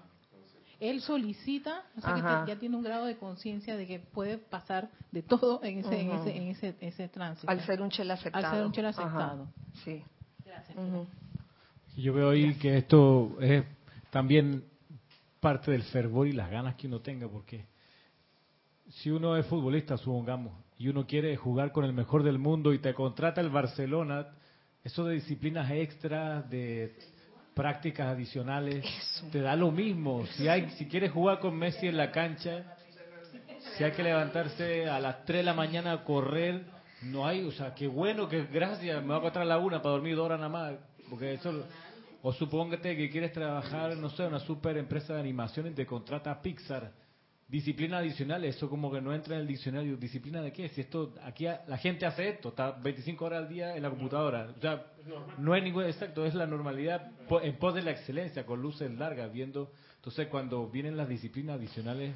él 0.80 1.00
solicita, 1.00 1.84
o 1.96 2.00
sea 2.00 2.14
que 2.44 2.52
ya 2.52 2.58
tiene 2.58 2.76
un 2.76 2.82
grado 2.82 3.06
de 3.06 3.16
conciencia 3.16 3.76
de 3.76 3.86
que 3.86 3.98
puede 3.98 4.38
pasar 4.38 4.90
de 5.10 5.22
todo 5.22 5.60
en 5.64 5.78
ese, 5.80 6.00
en 6.00 6.10
ese, 6.12 6.36
en 6.36 6.42
ese, 6.48 6.76
ese 6.80 7.08
tránsito. 7.08 7.50
Al 7.50 7.60
ser 7.66 7.82
un 7.82 7.90
chela 7.90 8.14
aceptado. 8.14 8.46
Al 8.46 8.52
ser 8.54 8.66
un 8.66 8.72
chela 8.72 8.88
aceptado. 8.90 9.48
Sí. 9.84 10.04
Gracias. 10.44 10.76
Yo 11.96 12.12
veo 12.14 12.30
ahí 12.30 12.54
que 12.54 12.78
esto 12.78 13.36
es 13.40 13.64
también 14.10 14.64
parte 15.40 15.72
del 15.72 15.82
fervor 15.82 16.28
y 16.28 16.32
las 16.32 16.48
ganas 16.48 16.76
que 16.76 16.86
uno 16.86 17.00
tenga, 17.00 17.28
porque 17.28 17.66
si 18.88 19.10
uno 19.10 19.36
es 19.36 19.46
futbolista, 19.46 19.96
supongamos, 19.96 20.52
y 20.78 20.88
uno 20.88 21.06
quiere 21.06 21.36
jugar 21.36 21.72
con 21.72 21.84
el 21.84 21.92
mejor 21.92 22.22
del 22.22 22.38
mundo 22.38 22.72
y 22.72 22.78
te 22.78 22.94
contrata 22.94 23.40
el 23.40 23.50
Barcelona, 23.50 24.28
eso 24.84 25.04
de 25.04 25.14
disciplinas 25.14 25.70
extras, 25.70 26.48
de 26.48 26.96
prácticas 27.54 28.08
adicionales, 28.08 28.84
te 29.32 29.40
da 29.40 29.56
lo 29.56 29.70
mismo. 29.72 30.26
Si 30.36 30.48
hay, 30.48 30.70
si 30.70 30.86
quieres 30.86 31.10
jugar 31.10 31.40
con 31.40 31.56
Messi 31.56 31.88
en 31.88 31.96
la 31.96 32.12
cancha, 32.12 32.76
si 33.76 33.84
hay 33.84 33.92
que 33.92 34.02
levantarse 34.02 34.88
a 34.88 35.00
las 35.00 35.24
3 35.24 35.38
de 35.38 35.42
la 35.42 35.54
mañana 35.54 35.92
a 35.92 36.04
correr, 36.04 36.64
no 37.02 37.26
hay, 37.26 37.44
o 37.44 37.52
sea, 37.52 37.74
qué 37.74 37.86
bueno, 37.86 38.28
que 38.28 38.44
gracias, 38.46 39.04
me 39.04 39.18
voy 39.18 39.30
a 39.34 39.40
a 39.40 39.44
la 39.44 39.58
una 39.58 39.82
para 39.82 39.94
dormir 39.94 40.16
dos 40.16 40.26
horas 40.26 40.38
nada 40.38 40.50
más, 40.50 40.74
porque 41.10 41.34
eso, 41.34 41.64
o 42.22 42.32
supóngate 42.32 42.96
que 42.96 43.10
quieres 43.10 43.32
trabajar, 43.32 43.96
no 43.96 44.10
sé, 44.10 44.26
una 44.26 44.40
super 44.40 44.76
empresa 44.76 45.14
de 45.14 45.20
animación 45.20 45.66
y 45.66 45.70
te 45.70 45.86
contrata 45.86 46.40
Pixar 46.40 46.92
Disciplina 47.48 47.96
adicional, 47.96 48.44
eso 48.44 48.68
como 48.68 48.92
que 48.92 49.00
no 49.00 49.14
entra 49.14 49.36
en 49.36 49.40
el 49.40 49.46
diccionario. 49.46 49.96
¿Disciplina 49.96 50.42
de 50.42 50.52
qué? 50.52 50.68
Si 50.68 50.82
esto, 50.82 51.14
aquí 51.22 51.46
la 51.46 51.78
gente 51.78 52.04
hace 52.04 52.28
esto, 52.28 52.50
está 52.50 52.72
25 52.72 53.24
horas 53.24 53.44
al 53.44 53.48
día 53.48 53.74
en 53.74 53.82
la 53.82 53.88
computadora. 53.88 54.52
O 54.54 54.60
sea, 54.60 54.84
no 55.38 55.56
es 55.56 55.62
ningún, 55.62 55.84
exacto, 55.84 56.26
es 56.26 56.34
la 56.34 56.46
normalidad 56.46 57.10
en 57.42 57.56
pos 57.56 57.74
de 57.74 57.80
la 57.80 57.92
excelencia, 57.92 58.44
con 58.44 58.60
luces 58.60 58.92
largas, 58.92 59.32
viendo. 59.32 59.72
Entonces, 59.96 60.28
cuando 60.28 60.68
vienen 60.68 60.98
las 60.98 61.08
disciplinas 61.08 61.56
adicionales, 61.56 62.14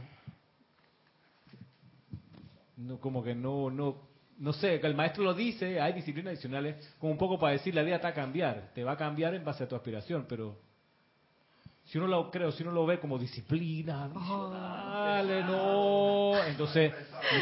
no, 2.77 2.99
como 2.99 3.25
que 3.25 3.35
no, 3.35 3.71
no, 3.71 4.03
no 4.39 4.53
sé, 4.53 4.81
que 4.81 4.87
el 4.87 4.95
maestro 4.95 5.25
lo 5.25 5.33
dice, 5.33 5.81
hay 5.81 5.95
disciplinas 5.95 6.33
adicionales, 6.33 6.95
como 6.99 7.13
un 7.13 7.19
poco 7.19 7.39
para 7.39 7.55
decir 7.55 7.75
la 7.75 7.83
vida 7.83 7.97
está 7.97 8.09
a 8.09 8.15
cambiar, 8.15 8.71
te 8.75 8.85
va 8.85 8.93
a 8.93 8.97
cambiar 8.99 9.35
en 9.35 9.45
base 9.45 9.65
a 9.65 9.69
tu 9.69 9.77
aspiración, 9.77 10.27
pero 10.29 10.59
si 11.93 11.99
uno 11.99 12.07
lo 12.07 12.31
creo, 12.31 12.51
si 12.51 12.63
uno 12.63 12.73
lo 12.73 12.87
ve 12.87 12.99
como 12.99 13.19
disciplina, 13.19 14.09
dale, 14.09 15.45
no. 15.45 16.43
Entonces, 16.47 16.91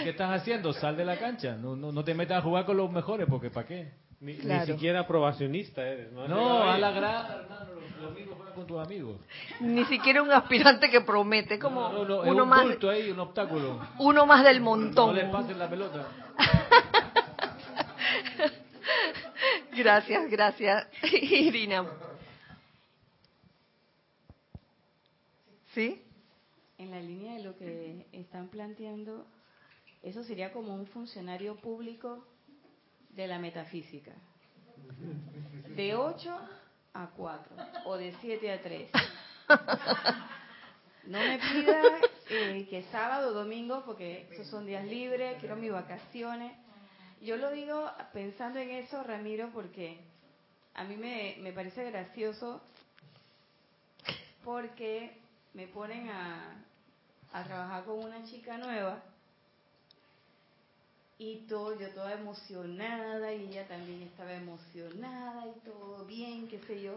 ¿qué 0.03 0.11
estás 0.11 0.41
haciendo? 0.41 0.73
Sal 0.73 0.97
de 0.97 1.05
la 1.05 1.17
cancha. 1.21 1.55
No, 1.55 1.77
no, 1.77 1.93
no 1.93 2.03
te 2.03 2.15
metas 2.15 2.39
a 2.39 2.43
jugar 2.43 2.65
con 2.65 2.77
los 2.77 2.91
mejores, 2.91 3.29
porque 3.31 3.49
¿para 3.49 3.69
qué? 3.69 3.93
Ni, 4.19 4.35
siquiera 4.67 5.03
aprobacionista 5.03 5.87
eres. 5.87 6.11
No, 6.11 6.27
no 6.27 6.69
a 6.69 6.77
la 6.79 6.91
grada, 6.91 7.43
hermano. 7.43 7.75
Los, 8.01 8.11
amigos 8.11 8.35
juegan 8.37 8.55
con 8.55 8.67
tus 8.67 8.85
amigos. 8.85 9.21
Ni 9.61 9.85
siquiera 9.85 10.21
un 10.21 10.33
aspirante 10.33 10.91
que 10.91 11.01
promete, 11.03 11.57
como 11.57 11.89
uno 11.89 12.43
un 12.43 12.49
más. 12.49 12.67
ahí, 12.91 13.13
un 13.13 13.21
obstáculo. 13.21 13.79
Uno 14.01 14.27
más 14.27 14.43
del 14.43 14.61
montón. 14.61 15.15
No 15.15 15.23
le 15.23 15.29
pases 15.29 15.57
la 15.57 15.71
pelota. 15.71 16.09
gracias, 19.77 20.29
gracias, 20.29 20.89
Irina. 21.05 21.87
¿Sí? 25.75 26.03
En 26.79 26.91
la 26.91 27.01
línea 27.01 27.35
de 27.35 27.45
lo 27.45 27.57
que 27.57 28.07
están 28.13 28.49
planteando, 28.49 29.27
eso 30.03 30.25
sería 30.25 30.53
como 30.53 30.75
un 30.75 30.87
funcionario 30.87 31.57
público 31.57 32.25
de 33.11 33.27
la 33.27 33.39
metafísica. 33.39 34.13
De 35.77 35.95
8 35.95 36.39
a 36.95 37.11
4 37.11 37.57
o 37.85 37.97
de 37.97 38.15
7 38.21 38.53
a 38.53 38.63
3. 38.63 38.91
No 41.07 41.19
me 41.19 41.39
pida 41.39 41.83
eh, 42.29 42.67
que 42.69 42.85
sábado 42.93 43.31
o 43.31 43.33
domingo, 43.33 43.83
porque 43.85 44.29
esos 44.31 44.47
son 44.47 44.67
días 44.67 44.85
libres, 44.87 45.39
quiero 45.41 45.57
mis 45.57 45.73
vacaciones. 45.73 46.53
Yo 47.21 47.37
lo 47.37 47.51
digo 47.51 47.91
pensando 48.13 48.59
en 48.59 48.71
eso, 48.71 49.03
Ramiro, 49.03 49.51
porque 49.53 49.99
a 50.75 50.85
mí 50.85 50.97
me, 50.97 51.37
me 51.41 51.53
parece 51.53 51.85
gracioso 51.91 52.63
porque 54.45 55.20
me 55.55 55.67
ponen 55.67 56.09
a, 56.09 56.57
trabajar 57.45 57.85
con 57.85 58.01
una 58.01 58.25
chica 58.25 58.59
nueva 58.59 59.03
y 61.19 61.37
todo, 61.49 61.79
yo 61.79 61.91
toda 61.91 62.15
emocionada 62.15 63.33
y 63.33 63.49
ella 63.49 63.69
también 63.69 64.03
estaba 64.03 64.33
emocionada 64.33 65.47
y 65.47 65.61
todo 65.61 66.05
bien, 66.07 66.49
qué 66.49 66.59
sé 66.61 66.83
yo, 66.83 66.95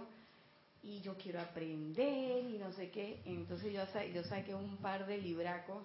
y 0.82 1.02
yo 1.02 1.16
quiero 1.18 1.40
aprender 1.40 2.44
y 2.46 2.58
no 2.58 2.72
sé 2.74 2.90
qué, 2.90 3.22
entonces 3.26 3.74
yo, 3.74 3.84
yo 4.14 4.24
saqué 4.24 4.56
un 4.56 4.78
par 4.78 5.06
de 5.06 5.18
libracos 5.18 5.84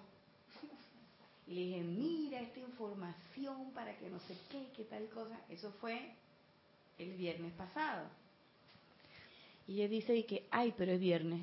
Y 1.47 1.53
le 1.53 1.61
dije, 1.61 1.81
mira 1.81 2.41
esta 2.41 2.59
información 2.59 3.71
para 3.73 3.97
que 3.97 4.09
no 4.09 4.19
sé 4.19 4.35
qué, 4.51 4.67
qué 4.75 4.83
tal 4.83 5.09
cosa. 5.09 5.35
Eso 5.49 5.71
fue 5.81 6.11
el 6.99 7.13
viernes 7.13 7.53
pasado. 7.53 8.07
Y 9.67 9.81
ella 9.81 9.87
dice 9.87 10.25
que, 10.25 10.45
ay, 10.51 10.75
pero 10.77 10.91
es 10.91 10.99
viernes. 10.99 11.41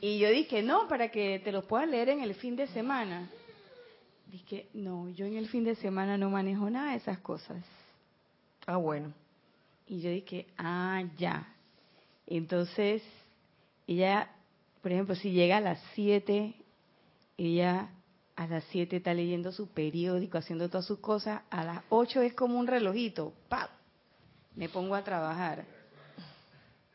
Y 0.00 0.18
yo 0.18 0.30
dije, 0.30 0.62
no, 0.62 0.88
para 0.88 1.10
que 1.10 1.40
te 1.40 1.52
los 1.52 1.64
puedas 1.64 1.88
leer 1.88 2.08
en 2.10 2.22
el 2.22 2.34
fin 2.34 2.56
de 2.56 2.66
semana. 2.68 3.28
Dije, 4.26 4.68
no, 4.72 5.08
yo 5.10 5.26
en 5.26 5.36
el 5.36 5.48
fin 5.48 5.64
de 5.64 5.74
semana 5.76 6.16
no 6.16 6.30
manejo 6.30 6.70
nada 6.70 6.92
de 6.92 6.98
esas 6.98 7.18
cosas. 7.18 7.64
Ah, 8.66 8.76
bueno. 8.76 9.12
Y 9.86 10.00
yo 10.00 10.10
dije, 10.10 10.46
ah, 10.56 11.02
ya. 11.18 11.48
Entonces, 12.26 13.02
ella, 13.86 14.30
por 14.80 14.92
ejemplo, 14.92 15.14
si 15.14 15.32
llega 15.32 15.58
a 15.58 15.60
las 15.60 15.82
7, 15.94 16.54
ella 17.36 17.90
a 18.36 18.46
las 18.46 18.64
7 18.70 18.96
está 18.96 19.12
leyendo 19.12 19.52
su 19.52 19.68
periódico, 19.68 20.38
haciendo 20.38 20.68
todas 20.68 20.86
sus 20.86 21.00
cosas, 21.00 21.42
a 21.50 21.64
las 21.64 21.82
8 21.90 22.22
es 22.22 22.34
como 22.34 22.58
un 22.58 22.66
relojito, 22.66 23.34
¡pap! 23.48 23.70
Me 24.56 24.68
pongo 24.68 24.94
a 24.94 25.04
trabajar. 25.04 25.64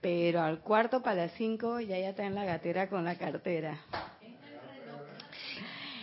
Pero 0.08 0.42
al 0.42 0.62
cuarto 0.62 1.04
para 1.04 1.24
las 1.24 1.34
5 1.34 1.82
ya 1.82 2.00
ya 2.00 2.12
está 2.12 2.26
en 2.26 2.34
la 2.34 2.46
gatera 2.46 2.88
con 2.88 3.04
la 3.04 3.18
cartera. 3.18 3.78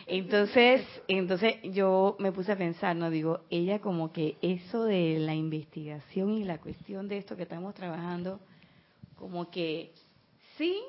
Entonces, 0.06 0.86
entonces 1.08 1.54
yo 1.62 2.14
me 2.18 2.30
puse 2.30 2.52
a 2.52 2.58
pensar, 2.58 2.94
no 2.96 3.08
digo, 3.08 3.40
ella 3.48 3.78
como 3.78 4.12
que 4.12 4.36
eso 4.42 4.84
de 4.84 5.16
la 5.20 5.34
investigación 5.34 6.34
y 6.34 6.44
la 6.44 6.58
cuestión 6.58 7.08
de 7.08 7.16
esto 7.16 7.34
que 7.34 7.44
estamos 7.44 7.72
trabajando, 7.72 8.40
como 9.16 9.50
que 9.50 9.94
sí, 10.58 10.82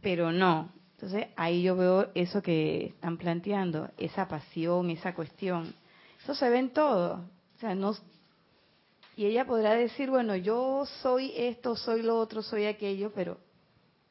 pero 0.00 0.32
no. 0.32 0.72
Entonces 0.96 1.28
ahí 1.36 1.62
yo 1.62 1.76
veo 1.76 2.10
eso 2.16 2.42
que 2.42 2.86
están 2.86 3.16
planteando, 3.16 3.90
esa 3.96 4.26
pasión, 4.26 4.90
esa 4.90 5.14
cuestión. 5.14 5.72
Eso 6.20 6.34
se 6.34 6.50
ve 6.50 6.58
en 6.58 6.70
todo. 6.70 7.30
O 7.54 7.60
sea, 7.60 7.76
no, 7.76 7.94
y 9.18 9.26
ella 9.26 9.44
podrá 9.44 9.74
decir, 9.74 10.08
bueno, 10.10 10.36
yo 10.36 10.86
soy 11.02 11.32
esto, 11.36 11.76
soy 11.76 12.02
lo 12.02 12.18
otro, 12.18 12.40
soy 12.40 12.64
aquello, 12.66 13.12
pero 13.14 13.38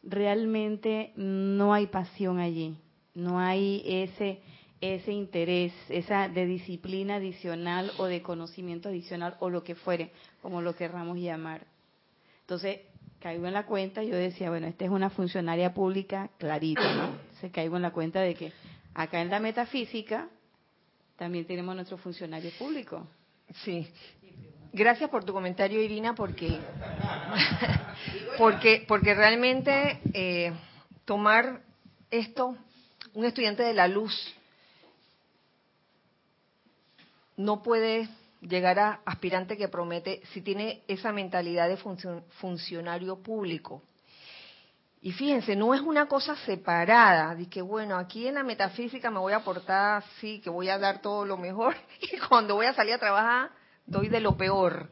realmente 0.03 1.13
no 1.15 1.73
hay 1.73 1.87
pasión 1.87 2.39
allí 2.39 2.77
no 3.17 3.39
hay 3.39 3.81
ese 3.83 4.39
ese 4.79 5.11
interés, 5.11 5.73
esa 5.89 6.29
de 6.29 6.45
disciplina 6.45 7.15
adicional 7.15 7.91
o 7.97 8.05
de 8.05 8.21
conocimiento 8.21 8.89
adicional 8.89 9.35
o 9.39 9.49
lo 9.49 9.63
que 9.63 9.73
fuere, 9.73 10.11
como 10.43 10.61
lo 10.61 10.75
querramos 10.75 11.17
llamar. 11.17 11.65
Entonces, 12.41 12.81
caigo 13.19 13.47
en 13.47 13.53
la 13.53 13.65
cuenta, 13.65 14.03
yo 14.03 14.15
decía, 14.15 14.51
bueno, 14.51 14.67
esta 14.67 14.85
es 14.85 14.91
una 14.91 15.09
funcionaria 15.09 15.73
pública 15.73 16.29
clarita, 16.37 16.93
¿no? 16.93 17.17
Se 17.41 17.49
caigo 17.49 17.75
en 17.75 17.81
la 17.81 17.91
cuenta 17.91 18.21
de 18.21 18.35
que 18.35 18.53
acá 18.93 19.19
en 19.19 19.31
la 19.31 19.39
metafísica 19.39 20.29
también 21.15 21.47
tenemos 21.47 21.73
nuestro 21.73 21.97
funcionario 21.97 22.51
público. 22.59 23.07
Sí. 23.65 23.87
Gracias 24.73 25.09
por 25.09 25.23
tu 25.23 25.33
comentario, 25.33 25.81
Irina, 25.81 26.13
porque 28.37 28.85
porque 28.87 29.13
realmente 29.13 30.01
eh, 30.13 30.53
tomar 31.05 31.61
esto 32.11 32.55
un 33.13 33.25
estudiante 33.25 33.63
de 33.63 33.73
la 33.73 33.87
luz 33.87 34.13
no 37.37 37.63
puede 37.63 38.09
llegar 38.41 38.79
a 38.79 39.01
aspirante 39.05 39.57
que 39.57 39.67
promete 39.67 40.21
si 40.33 40.41
tiene 40.41 40.83
esa 40.87 41.11
mentalidad 41.11 41.67
de 41.67 41.77
funcionario 41.77 43.21
público. 43.23 43.81
Y 45.01 45.11
fíjense, 45.11 45.55
no 45.55 45.73
es 45.73 45.81
una 45.81 46.07
cosa 46.07 46.35
separada, 46.37 47.35
de 47.35 47.47
que 47.47 47.61
bueno, 47.61 47.97
aquí 47.97 48.27
en 48.27 48.35
la 48.35 48.43
metafísica 48.43 49.11
me 49.11 49.19
voy 49.19 49.33
a 49.33 49.37
aportar, 49.37 50.03
sí, 50.19 50.41
que 50.41 50.49
voy 50.49 50.69
a 50.69 50.79
dar 50.79 51.01
todo 51.01 51.23
lo 51.23 51.37
mejor, 51.37 51.75
y 52.01 52.17
cuando 52.17 52.55
voy 52.55 52.65
a 52.65 52.73
salir 52.73 52.93
a 52.93 52.99
trabajar, 52.99 53.51
doy 53.87 54.09
de 54.09 54.19
lo 54.19 54.37
peor. 54.37 54.89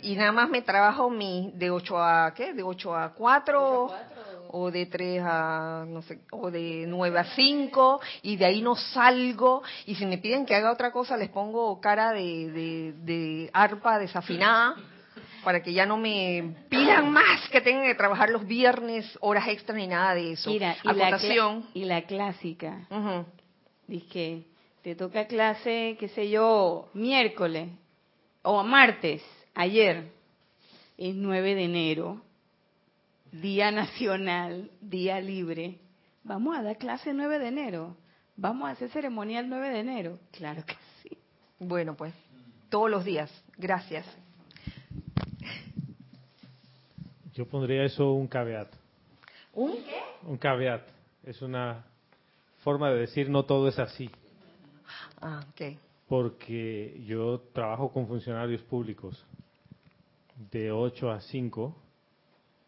Y 0.00 0.16
nada 0.16 0.32
más 0.32 0.50
me 0.50 0.62
trabajo 0.62 1.08
mi 1.08 1.52
de 1.54 1.70
8 1.70 1.98
a, 1.98 2.34
¿qué? 2.34 2.52
De 2.52 2.62
8 2.62 2.94
a 2.94 3.14
4, 3.14 3.84
8 3.84 3.94
a 3.94 3.98
4 4.08 4.22
o 4.54 4.70
de 4.70 4.86
3 4.86 5.22
a, 5.24 5.84
no 5.88 6.02
sé, 6.02 6.18
o 6.30 6.50
de 6.50 6.84
9 6.86 7.18
a 7.18 7.24
5, 7.24 8.00
y 8.22 8.36
de 8.36 8.44
ahí 8.44 8.60
no 8.60 8.74
salgo, 8.74 9.62
y 9.86 9.94
si 9.94 10.04
me 10.04 10.18
piden 10.18 10.44
que 10.44 10.54
haga 10.54 10.72
otra 10.72 10.92
cosa, 10.92 11.16
les 11.16 11.30
pongo 11.30 11.80
cara 11.80 12.12
de, 12.12 12.92
de, 13.02 13.50
arpa 13.54 13.98
desafinada, 13.98 14.76
para 15.42 15.62
que 15.62 15.72
ya 15.72 15.86
no 15.86 15.96
me 15.96 16.54
pidan 16.68 17.10
más 17.10 17.48
que 17.48 17.60
tengan 17.60 17.84
que 17.84 17.94
trabajar 17.94 18.28
los 18.28 18.46
viernes, 18.46 19.18
horas 19.20 19.48
extras 19.48 19.76
ni 19.76 19.86
nada 19.86 20.14
de 20.14 20.32
eso. 20.32 20.50
Mira, 20.50 20.76
y, 20.82 20.92
la, 20.92 21.62
y 21.74 21.84
la 21.84 22.02
clásica. 22.02 22.88
Dije, 23.86 24.44
te 24.82 24.94
toca 24.94 25.26
clase, 25.26 25.96
qué 25.98 26.08
sé 26.08 26.28
yo, 26.28 26.90
miércoles 26.92 27.70
o 28.42 28.62
martes, 28.62 29.22
ayer, 29.54 30.10
es 30.98 31.14
9 31.14 31.54
de 31.54 31.64
enero 31.64 32.22
Día 33.32 33.70
Nacional, 33.70 34.70
Día 34.80 35.20
Libre. 35.20 35.78
Vamos 36.22 36.56
a 36.56 36.62
dar 36.62 36.76
clase 36.76 37.10
el 37.10 37.16
9 37.16 37.38
de 37.38 37.48
enero. 37.48 37.96
Vamos 38.36 38.68
a 38.68 38.72
hacer 38.72 38.90
ceremonia 38.90 39.40
el 39.40 39.48
9 39.48 39.70
de 39.70 39.80
enero. 39.80 40.18
Claro 40.32 40.64
que 40.66 40.76
sí. 41.02 41.16
Bueno, 41.58 41.94
pues, 41.94 42.12
todos 42.68 42.90
los 42.90 43.04
días. 43.04 43.30
Gracias. 43.56 44.06
Yo 47.32 47.48
pondría 47.48 47.84
eso 47.84 48.12
un 48.12 48.28
caveat. 48.28 48.68
¿Un 49.54 49.72
qué? 49.72 50.02
Un 50.24 50.36
caveat. 50.36 50.86
Es 51.24 51.40
una 51.40 51.84
forma 52.62 52.90
de 52.90 53.00
decir 53.00 53.30
no 53.30 53.44
todo 53.44 53.68
es 53.68 53.78
así. 53.78 54.10
Ah, 55.20 55.40
ok. 55.50 55.78
Porque 56.12 57.02
yo 57.06 57.40
trabajo 57.54 57.90
con 57.90 58.06
funcionarios 58.06 58.60
públicos 58.64 59.24
de 60.50 60.70
8 60.70 61.10
a 61.10 61.22
5 61.22 61.74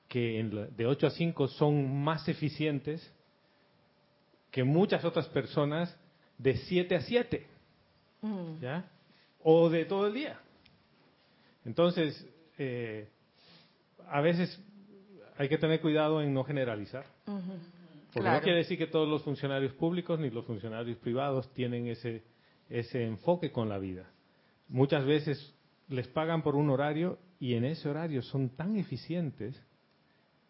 que 0.09 0.71
de 0.75 0.87
8 0.87 1.07
a 1.07 1.11
5 1.11 1.49
son 1.49 2.03
más 2.03 2.27
eficientes 2.27 3.13
que 4.51 4.65
muchas 4.65 5.05
otras 5.05 5.29
personas 5.29 5.95
de 6.39 6.57
7 6.57 6.97
a 6.97 7.01
7, 7.03 7.47
mm. 8.23 8.61
¿ya? 8.63 8.91
O 9.43 9.69
de 9.69 9.85
todo 9.85 10.07
el 10.07 10.15
día. 10.15 10.41
Entonces, 11.67 12.27
eh, 12.57 13.11
a 14.09 14.23
veces 14.23 14.59
hay 15.37 15.51
que 15.51 15.59
tener 15.59 15.83
cuidado 15.83 16.23
en 16.23 16.33
no 16.33 16.45
generalizar. 16.45 17.05
Porque 18.15 18.31
no 18.31 18.41
quiere 18.41 18.57
decir 18.61 18.79
que 18.79 18.87
todos 18.87 19.07
los 19.07 19.23
funcionarios 19.23 19.75
públicos 19.75 20.19
ni 20.19 20.31
los 20.31 20.47
funcionarios 20.47 20.97
privados 20.97 21.53
tienen 21.53 21.89
ese, 21.89 22.23
ese 22.69 23.05
enfoque 23.05 23.53
con 23.53 23.69
la 23.69 23.79
vida. 23.79 24.11
Muchas 24.69 25.05
veces 25.05 25.55
les 25.89 26.09
pagan 26.09 26.43
por 26.43 26.57
un 26.57 26.71
horario 26.71 27.19
y 27.39 27.55
en 27.55 27.65
ese 27.65 27.89
horario 27.89 28.23
son 28.23 28.51
tan 28.51 28.77
eficientes 28.77 29.61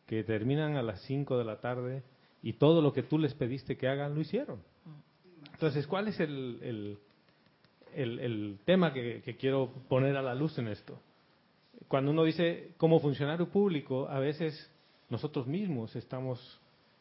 que 0.07 0.23
terminan 0.23 0.77
a 0.77 0.83
las 0.83 1.01
5 1.03 1.39
de 1.39 1.45
la 1.45 1.61
tarde 1.61 2.03
y 2.43 2.55
todo 2.55 2.83
lo 2.83 2.93
que 2.93 3.03
tú 3.03 3.19
les 3.19 3.35
pediste 3.35 3.77
que 3.77 3.89
hagan 3.89 4.15
lo 4.15 4.21
hicieron. 4.21 4.63
Entonces, 5.53 5.87
¿cuál 5.87 6.09
es 6.09 6.21
el, 6.21 6.99
el, 7.95 8.59
tema 8.65 8.93
que, 8.93 9.37
quiero 9.39 9.73
poner 9.89 10.17
a 10.17 10.23
la 10.23 10.35
luz 10.35 10.59
en 10.59 10.69
esto? 10.69 11.01
Cuando 11.89 12.11
uno 12.11 12.25
dice 12.25 12.73
como 12.77 13.01
funcionario 13.01 13.49
público, 13.49 14.09
a 14.09 14.19
veces 14.19 14.71
nosotros 15.09 15.47
mismos 15.47 15.95
estamos 15.97 16.61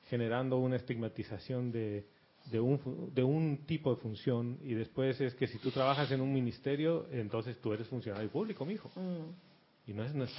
generando 0.09 0.57
una 0.57 0.75
estigmatización 0.75 1.71
de, 1.71 2.05
de, 2.51 2.59
un, 2.59 3.11
de 3.13 3.23
un 3.23 3.65
tipo 3.65 3.93
de 3.95 4.01
función 4.01 4.59
y 4.63 4.73
después 4.73 5.19
es 5.21 5.33
que 5.35 5.47
si 5.47 5.57
tú 5.59 5.71
trabajas 5.71 6.11
en 6.11 6.21
un 6.21 6.33
ministerio, 6.33 7.07
entonces 7.11 7.59
tú 7.61 7.73
eres 7.73 7.87
funcionario 7.87 8.29
público, 8.29 8.65
mijo. 8.65 8.89
Mm. 8.95 9.89
Y 9.89 9.93
no 9.93 10.03
es, 10.03 10.13
no 10.13 10.23
es 10.23 10.33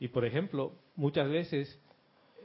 y 0.00 0.08
por 0.08 0.24
ejemplo, 0.24 0.72
muchas 0.96 1.28
veces 1.28 1.78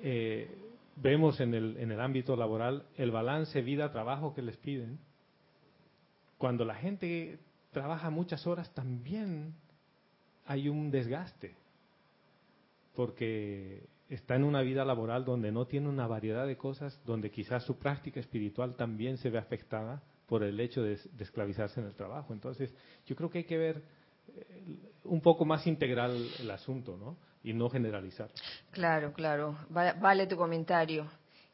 eh, 0.01 0.49
vemos 0.97 1.39
en 1.39 1.53
el, 1.53 1.78
en 1.78 1.91
el 1.91 2.01
ámbito 2.01 2.36
laboral 2.36 2.86
el 2.97 3.11
balance 3.11 3.61
vida-trabajo 3.61 4.34
que 4.34 4.41
les 4.41 4.57
piden. 4.57 4.99
Cuando 6.38 6.65
la 6.65 6.76
gente 6.76 7.39
trabaja 7.71 8.09
muchas 8.09 8.45
horas 8.45 8.73
también 8.73 9.55
hay 10.45 10.67
un 10.67 10.91
desgaste, 10.91 11.55
porque 12.93 13.84
está 14.10 14.36
en 14.36 14.43
una 14.43 14.62
vida 14.62 14.86
laboral 14.86 15.26
donde 15.26 15.51
no 15.51 15.66
tiene 15.66 15.89
una 15.89 16.08
variedad 16.08 16.45
de 16.45 16.58
cosas, 16.58 16.99
donde 17.06 17.32
quizás 17.32 17.64
su 17.64 17.78
práctica 17.78 18.20
espiritual 18.20 18.76
también 18.76 19.18
se 19.18 19.30
ve 19.30 19.38
afectada 19.38 20.01
por 20.28 20.43
el 20.43 20.60
hecho 20.60 20.84
de, 20.84 20.99
esclavizarse 21.20 21.80
en 21.80 21.88
el 21.88 21.95
trabajo. 21.95 22.34
Entonces, 22.34 22.74
yo 23.06 23.16
creo 23.16 23.30
que 23.30 23.39
hay 23.39 23.43
que 23.43 23.58
ver 23.58 23.84
eh, 24.28 24.78
un 25.03 25.22
poco 25.22 25.45
más 25.45 25.66
integral 25.68 26.16
el 26.39 26.51
asunto, 26.51 26.97
¿no? 26.97 27.18
y 27.45 27.53
no 27.53 27.70
generalizar. 27.70 28.30
Claro, 28.72 29.14
claro. 29.14 29.56
Vale 29.70 30.26
tu 30.26 30.36
comentario. 30.36 31.08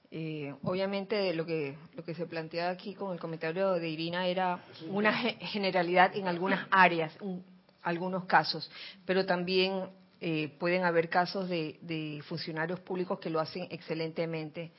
Eh, 0.09 0.53
obviamente 0.63 1.33
lo 1.33 1.45
que 1.45 1.77
lo 1.95 2.03
que 2.03 2.13
se 2.13 2.25
plantea 2.25 2.69
aquí 2.69 2.93
con 2.93 3.13
el 3.13 3.19
comentario 3.19 3.73
de 3.73 3.87
Irina 3.87 4.27
era 4.27 4.61
una 4.89 5.13
generalidad 5.13 6.15
en 6.15 6.27
algunas 6.27 6.67
áreas, 6.69 7.15
en 7.21 7.43
algunos 7.81 8.25
casos, 8.25 8.69
pero 9.05 9.25
también 9.25 9.89
eh, 10.23 10.55
pueden 10.59 10.83
haber 10.83 11.09
casos 11.09 11.49
de, 11.49 12.21
funcionarios 12.27 12.79
públicos 12.81 13.19
que 13.19 13.31
lo 13.31 13.39
hacen 13.39 13.67
excelentemente. 13.71 14.71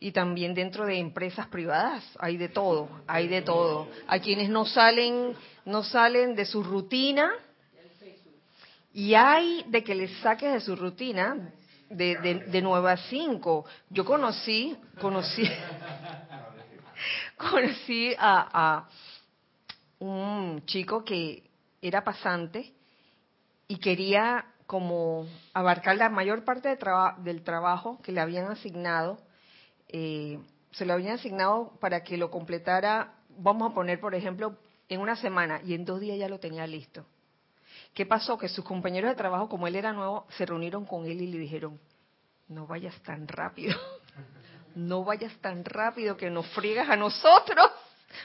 y 0.00 0.10
también 0.12 0.54
dentro 0.54 0.86
de 0.86 0.98
empresas 0.98 1.48
privadas 1.48 2.02
hay 2.18 2.38
de 2.38 2.48
todo, 2.48 2.88
hay 3.06 3.28
de 3.28 3.42
todo. 3.42 3.88
Hay 4.06 4.20
quienes 4.20 4.48
no 4.48 4.64
salen, 4.64 5.34
no 5.66 5.82
salen 5.82 6.34
de 6.34 6.46
su 6.46 6.62
rutina 6.62 7.30
y 8.94 9.12
hay 9.12 9.64
de 9.68 9.84
que 9.84 9.94
les 9.94 10.10
saques 10.20 10.50
de 10.50 10.60
su 10.60 10.74
rutina 10.76 11.52
de, 11.90 12.16
de, 12.16 12.34
de 12.46 12.62
9 12.62 12.90
a 12.90 12.96
5. 12.96 13.64
Yo 13.90 14.04
conocí, 14.04 14.74
conocí, 14.98 15.42
conocí 17.36 18.14
a 18.18 18.88
un 19.98 20.64
chico 20.64 21.04
que 21.04 21.42
era 21.82 22.02
pasante 22.02 22.72
y 23.68 23.76
quería 23.76 24.44
como 24.66 25.26
abarcar 25.54 25.96
la 25.96 26.08
mayor 26.08 26.44
parte 26.44 26.76
del 27.18 27.42
trabajo 27.42 28.00
que 28.02 28.12
le 28.12 28.20
habían 28.20 28.50
asignado, 28.50 29.18
eh, 29.88 30.38
se 30.72 30.84
lo 30.84 30.94
habían 30.94 31.14
asignado 31.14 31.72
para 31.80 32.02
que 32.02 32.16
lo 32.16 32.30
completara, 32.30 33.14
vamos 33.38 33.70
a 33.70 33.74
poner 33.74 34.00
por 34.00 34.14
ejemplo, 34.14 34.56
en 34.88 35.00
una 35.00 35.16
semana 35.16 35.60
y 35.64 35.74
en 35.74 35.84
dos 35.84 36.00
días 36.00 36.18
ya 36.18 36.28
lo 36.28 36.38
tenía 36.38 36.66
listo. 36.66 37.06
¿Qué 37.94 38.06
pasó? 38.06 38.36
Que 38.36 38.48
sus 38.48 38.64
compañeros 38.64 39.10
de 39.10 39.16
trabajo, 39.16 39.48
como 39.48 39.66
él 39.66 39.76
era 39.76 39.92
nuevo, 39.92 40.26
se 40.36 40.44
reunieron 40.44 40.84
con 40.84 41.06
él 41.06 41.22
y 41.22 41.26
le 41.28 41.38
dijeron, 41.38 41.80
no 42.48 42.66
vayas 42.66 42.94
tan 43.02 43.26
rápido, 43.26 43.78
no 44.74 45.04
vayas 45.04 45.34
tan 45.38 45.64
rápido 45.64 46.16
que 46.16 46.30
nos 46.30 46.46
friegas 46.48 46.88
a 46.90 46.96
nosotros, 46.96 47.70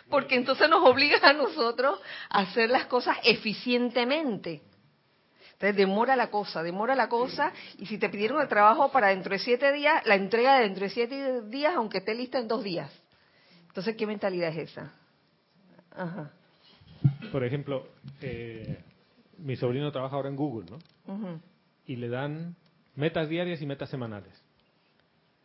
porque 0.10 0.36
entonces 0.36 0.70
nos 0.70 0.84
obligas 0.84 1.24
a 1.24 1.34
nosotros 1.34 2.00
a 2.30 2.40
hacer 2.40 2.70
las 2.70 2.86
cosas 2.88 3.18
eficientemente. 3.24 4.62
Entonces 5.62 5.78
demora 5.78 6.16
la 6.16 6.32
cosa, 6.32 6.64
demora 6.64 6.96
la 6.96 7.08
cosa, 7.08 7.54
y 7.78 7.86
si 7.86 8.00
te 8.00 8.10
pidieron 8.10 8.42
el 8.42 8.48
trabajo 8.48 8.92
para 8.92 9.10
dentro 9.10 9.32
de 9.32 9.38
siete 9.38 9.72
días, 9.72 10.04
la 10.08 10.16
entrega 10.16 10.56
de 10.58 10.64
dentro 10.64 10.86
de 10.86 10.90
siete 10.90 11.42
días, 11.44 11.76
aunque 11.76 12.00
esté 12.00 12.16
lista 12.16 12.40
en 12.40 12.48
dos 12.48 12.64
días. 12.64 12.92
Entonces, 13.68 13.96
¿qué 13.96 14.08
mentalidad 14.08 14.50
es 14.50 14.72
esa? 14.72 14.92
Ajá. 15.92 16.32
Por 17.32 17.44
ejemplo, 17.44 17.90
eh, 18.22 18.84
mi 19.38 19.56
sobrino 19.56 19.92
trabaja 19.92 20.16
ahora 20.16 20.30
en 20.30 20.36
Google, 20.36 20.66
¿no? 20.72 21.40
Y 21.86 21.96
le 21.96 22.10
dan 22.10 22.56
metas 22.96 23.30
diarias 23.30 23.62
y 23.62 23.68
metas 23.68 23.92
semanales. 23.92 24.34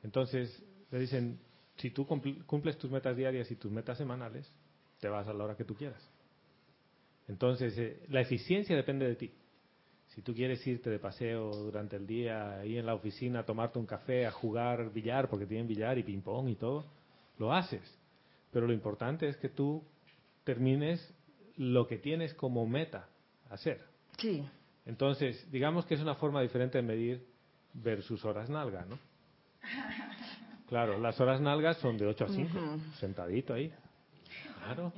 Entonces, 0.02 0.62
le 0.92 0.98
dicen, 0.98 1.38
si 1.76 1.90
tú 1.90 2.06
cumpl- 2.06 2.42
cumples 2.46 2.78
tus 2.78 2.90
metas 2.90 3.14
diarias 3.18 3.50
y 3.50 3.56
tus 3.56 3.70
metas 3.70 3.98
semanales, 3.98 4.50
te 4.98 5.10
vas 5.10 5.28
a 5.28 5.34
la 5.34 5.44
hora 5.44 5.56
que 5.56 5.64
tú 5.64 5.74
quieras. 5.74 6.02
Entonces, 7.28 7.76
eh, 7.76 8.00
la 8.08 8.22
eficiencia 8.22 8.74
depende 8.74 9.06
de 9.06 9.16
ti. 9.16 9.30
Si 10.16 10.22
tú 10.22 10.34
quieres 10.34 10.66
irte 10.66 10.88
de 10.88 10.98
paseo 10.98 11.50
durante 11.50 11.94
el 11.94 12.06
día 12.06 12.60
ahí 12.60 12.78
en 12.78 12.86
la 12.86 12.94
oficina, 12.94 13.40
a 13.40 13.44
tomarte 13.44 13.78
un 13.78 13.84
café, 13.84 14.24
a 14.24 14.30
jugar 14.32 14.90
billar, 14.90 15.28
porque 15.28 15.44
tienen 15.44 15.68
billar 15.68 15.98
y 15.98 16.02
ping-pong 16.04 16.48
y 16.48 16.54
todo, 16.54 16.86
lo 17.38 17.52
haces. 17.52 17.82
Pero 18.50 18.66
lo 18.66 18.72
importante 18.72 19.28
es 19.28 19.36
que 19.36 19.50
tú 19.50 19.84
termines 20.42 21.14
lo 21.58 21.86
que 21.86 21.98
tienes 21.98 22.32
como 22.32 22.66
meta 22.66 23.10
hacer. 23.50 23.84
Sí, 24.16 24.42
Entonces, 24.86 25.50
digamos 25.52 25.84
que 25.84 25.92
es 25.94 26.00
una 26.00 26.14
forma 26.14 26.40
diferente 26.40 26.78
de 26.78 26.82
medir 26.82 27.26
versus 27.74 28.24
horas 28.24 28.48
nalga, 28.48 28.86
¿no? 28.86 28.98
Claro, 30.70 30.98
las 30.98 31.20
horas 31.20 31.40
nalgas 31.40 31.76
son 31.76 31.96
de 31.96 32.06
8 32.06 32.24
a 32.24 32.28
5, 32.28 32.58
Ujú. 32.58 32.80
sentadito 32.98 33.54
ahí. 33.54 33.72
Claro. 34.64 34.92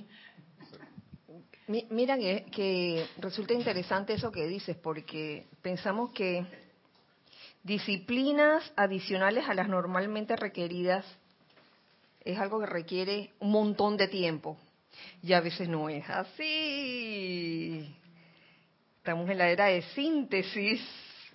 Mi- 1.69 1.87
Mira 1.91 2.17
que, 2.17 2.47
que 2.51 3.07
resulta 3.19 3.53
interesante 3.55 4.15
eso 4.15 4.33
que 4.33 4.47
dices, 4.47 4.77
porque 4.77 5.47
pensamos 5.63 6.11
que 6.11 6.45
disciplinas 7.63 8.73
adicionales 8.77 9.47
a 9.49 9.55
las 9.55 9.69
normalmente 9.69 10.35
requeridas 10.37 11.05
es 12.25 12.39
algo 12.39 12.61
que 12.61 12.67
requiere 12.67 13.33
un 13.41 13.51
montón 13.53 13.97
de 13.97 14.09
tiempo. 14.09 14.57
Y 15.23 15.33
a 15.35 15.41
veces 15.41 15.69
no 15.69 15.89
es 15.89 16.09
así. 16.09 17.95
Estamos 18.99 19.29
en 19.31 19.39
la 19.39 19.49
era 19.51 19.67
de 19.67 19.83
síntesis. 19.95 20.81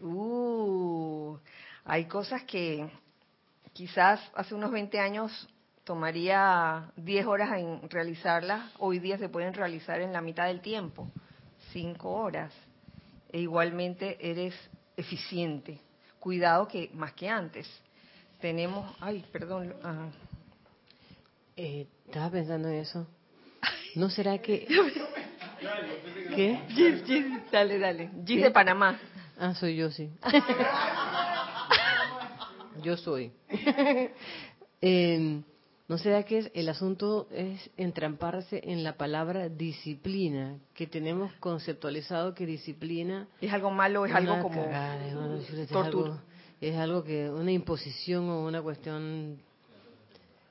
Uh, 0.02 1.38
hay 1.86 2.06
cosas 2.06 2.44
que 2.44 2.90
quizás 3.72 4.20
hace 4.36 4.54
unos 4.56 4.72
20 4.72 5.00
años 5.00 5.48
tomaría 5.84 6.92
10 6.96 7.26
horas 7.26 7.58
en 7.58 7.90
realizarlas, 7.90 8.72
hoy 8.80 9.00
día 9.00 9.18
se 9.18 9.30
pueden 9.30 9.54
realizar 9.54 10.02
en 10.02 10.14
la 10.14 10.22
mitad 10.22 10.48
del 10.48 10.62
tiempo, 10.62 11.12
5 11.72 12.10
horas. 12.10 12.54
E 13.30 13.40
igualmente 13.40 14.18
eres 14.20 14.54
eficiente. 14.96 15.80
Cuidado 16.20 16.68
que 16.68 16.90
más 16.94 17.14
que 17.14 17.28
antes. 17.28 17.68
Tenemos, 18.40 18.96
ay, 19.00 19.26
perdón, 19.32 19.76
ah, 19.84 20.10
Eh, 21.56 21.88
estaba 22.06 22.32
pensando 22.32 22.68
en 22.70 22.76
eso. 22.76 23.08
¿No 23.96 24.10
será 24.10 24.38
que... 24.40 24.68
¿Qué? 26.36 26.60
Gis, 26.70 27.04
Gis, 27.06 27.26
dale, 27.52 27.80
dale. 27.80 28.10
Gis 28.26 28.38
¿Qué? 28.38 28.44
de 28.44 28.52
Panamá. 28.52 29.00
Ah, 29.38 29.54
soy 29.54 29.76
yo, 29.76 29.92
sí. 29.92 30.10
yo 32.84 32.98
soy. 32.98 33.32
Eh, 34.82 35.42
¿No 35.94 36.00
será 36.00 36.24
que 36.24 36.40
es- 36.40 36.52
el 36.56 36.70
asunto 36.70 37.28
es 37.32 37.70
entramparse 37.78 38.60
en 38.66 38.84
la 38.84 38.98
palabra 38.98 39.48
disciplina? 39.48 40.58
Que 40.74 40.88
tenemos 40.88 41.32
conceptualizado 41.34 42.34
que 42.34 42.48
disciplina 42.48 43.28
¿Es 43.40 43.54
algo 43.54 43.70
malo? 43.70 44.04
¿Es 44.08 44.12
algo 44.16 44.40
como 44.42 44.64
cagada, 44.64 45.08
es 45.08 45.14
una- 45.14 45.38
es 45.38 45.68
tortura? 45.70 45.86
algo, 45.86 46.20
es 46.62 46.76
algo 46.78 47.04
que 47.04 47.30
una 47.30 47.52
imposición 47.52 48.28
o 48.28 48.44
una 48.44 48.64
cuestión 48.64 49.38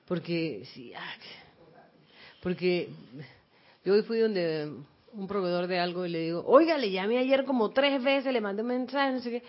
porque 0.06 0.62
sí 0.74 0.92
ah, 0.96 1.14
porque 2.40 2.90
yo 3.84 3.94
hoy 3.94 4.02
fui 4.02 4.20
donde 4.20 4.70
un 5.12 5.26
proveedor 5.26 5.66
de 5.66 5.80
algo 5.80 6.06
y 6.06 6.10
le 6.10 6.20
digo 6.20 6.44
oiga 6.46 6.78
le 6.78 6.92
llamé 6.92 7.18
ayer 7.18 7.44
como 7.44 7.70
tres 7.70 8.00
veces 8.00 8.32
le 8.32 8.40
mandé 8.40 8.62
un 8.62 8.68
mensaje 8.68 9.12
no 9.12 9.18
sé 9.20 9.30
qué 9.32 9.42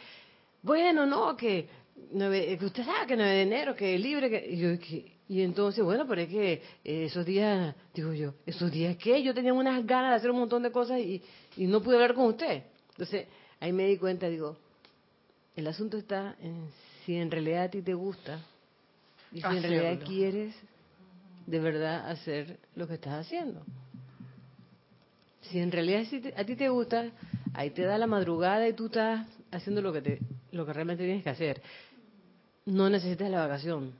bueno 0.63 1.05
no 1.05 1.37
que 1.37 1.67
que 2.11 2.59
usted 2.65 2.83
sabe 2.83 3.05
que 3.05 3.15
9 3.15 3.31
de 3.31 3.41
enero 3.43 3.75
que 3.75 3.95
libre 3.99 4.31
que 4.31 4.43
y 4.53 4.57
yo 4.57 4.79
que 4.79 5.12
y 5.30 5.41
entonces 5.41 5.84
bueno 5.84 6.05
pero 6.07 6.21
es 6.21 6.30
que 6.30 6.53
eh, 6.53 7.05
esos 7.05 7.26
días 7.26 7.76
digo 7.93 8.13
yo 8.13 8.34
esos 8.45 8.71
días 8.71 8.97
qué 8.97 9.24
yo 9.24 9.34
tenía 9.34 9.53
unas 9.53 9.86
ganas 9.86 10.11
de 10.11 10.15
hacer 10.17 10.32
un 10.32 10.39
montón 10.39 10.63
de 10.63 10.71
cosas 10.71 10.99
y, 10.99 11.21
y 11.57 11.65
no 11.65 11.82
pude 11.82 11.95
hablar 11.95 12.13
con 12.13 12.26
usted 12.26 12.63
entonces 12.91 13.28
ahí 13.59 13.71
me 13.71 13.88
di 13.88 13.97
cuenta 13.97 14.28
digo 14.28 14.57
el 15.55 15.67
asunto 15.67 15.97
está 15.97 16.36
en 16.41 16.67
si 17.05 17.15
en 17.15 17.32
realidad 17.32 17.63
a 17.63 17.69
ti 17.69 17.82
te 17.82 17.93
gusta 17.93 18.39
y 19.32 19.41
si 19.41 19.47
en 19.47 19.63
realidad 19.63 20.05
quieres 20.05 20.55
de 21.45 21.59
verdad 21.59 22.09
hacer 22.09 22.59
lo 22.76 22.88
que 22.88 22.95
estás 22.95 23.26
haciendo. 23.26 23.63
Si 25.41 25.59
en 25.59 25.71
realidad 25.71 26.05
a 26.38 26.43
ti 26.45 26.55
te 26.55 26.69
gusta, 26.69 27.11
ahí 27.53 27.71
te 27.71 27.84
da 27.84 27.97
la 27.97 28.07
madrugada 28.07 28.67
y 28.67 28.74
tú 28.74 28.86
estás 28.86 29.28
haciendo 29.51 29.82
lo 29.82 29.91
que 29.91 30.01
te, 30.01 30.19
lo 30.51 30.65
que 30.65 30.74
realmente 30.74 31.03
tienes 31.03 31.24
que 31.24 31.30
hacer. 31.30 31.61
No 32.65 32.89
necesitas 32.89 33.30
la 33.30 33.39
vacación. 33.39 33.93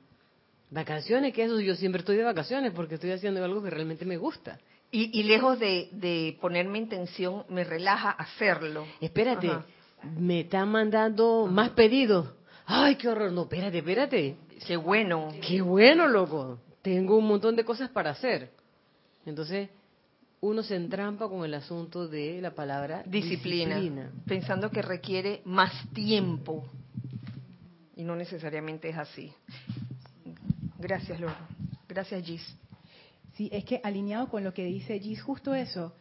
Vacaciones, 0.70 1.32
que 1.32 1.44
eso 1.44 1.60
yo 1.60 1.74
siempre 1.76 2.00
estoy 2.00 2.16
de 2.16 2.24
vacaciones 2.24 2.72
porque 2.72 2.94
estoy 2.96 3.12
haciendo 3.12 3.44
algo 3.44 3.62
que 3.62 3.70
realmente 3.70 4.04
me 4.04 4.16
gusta. 4.16 4.58
Y, 4.90 5.18
y 5.18 5.24
lejos 5.24 5.58
de, 5.58 5.88
de 5.92 6.36
ponerme 6.40 6.78
en 6.78 6.88
tensión, 6.88 7.44
me 7.48 7.64
relaja 7.64 8.10
hacerlo. 8.10 8.86
Espérate, 9.00 9.48
Ajá. 9.48 9.66
me 10.18 10.40
están 10.40 10.68
mandando 10.70 11.46
más 11.50 11.70
pedidos. 11.70 12.28
Ay, 12.66 12.96
qué 12.96 13.08
horror. 13.08 13.32
No, 13.32 13.42
espérate, 13.42 13.78
espérate. 13.78 14.36
Qué 14.66 14.76
bueno. 14.76 15.28
Qué 15.46 15.60
bueno, 15.60 16.08
loco. 16.08 16.58
Tengo 16.82 17.16
un 17.16 17.26
montón 17.26 17.56
de 17.56 17.64
cosas 17.64 17.90
para 17.90 18.10
hacer. 18.10 18.50
Entonces, 19.26 19.68
uno 20.40 20.62
se 20.62 20.76
entrampa 20.76 21.28
con 21.28 21.44
el 21.44 21.54
asunto 21.54 22.06
de 22.06 22.40
la 22.40 22.54
palabra 22.54 23.02
Disciplina, 23.06 23.76
disciplina. 23.76 24.12
Pensando 24.26 24.70
que 24.70 24.82
requiere 24.82 25.40
más 25.44 25.72
tiempo. 25.92 26.66
Y 27.96 28.04
no 28.04 28.14
necesariamente 28.16 28.88
es 28.90 28.96
así. 28.96 29.32
Gracias, 30.84 31.18
Loro. 31.18 31.34
Gracias, 31.88 32.22
Gis. 32.26 32.56
Sí, 33.36 33.48
es 33.50 33.64
que 33.64 33.80
alineado 33.82 34.28
con 34.28 34.44
lo 34.44 34.52
que 34.52 34.64
dice 34.66 35.00
Gis, 35.00 35.22
justo 35.22 35.54
eso, 35.54 35.94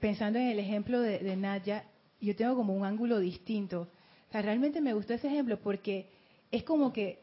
pensando 0.00 0.38
en 0.38 0.48
el 0.48 0.58
ejemplo 0.58 1.02
de, 1.02 1.18
de 1.18 1.36
Nadia, 1.36 1.84
yo 2.18 2.34
tengo 2.34 2.56
como 2.56 2.74
un 2.74 2.86
ángulo 2.86 3.18
distinto. 3.20 3.82
O 4.28 4.32
sea, 4.32 4.40
realmente 4.40 4.80
me 4.80 4.94
gustó 4.94 5.12
ese 5.12 5.28
ejemplo 5.28 5.58
porque 5.60 6.08
es 6.50 6.62
como 6.64 6.94
que 6.94 7.18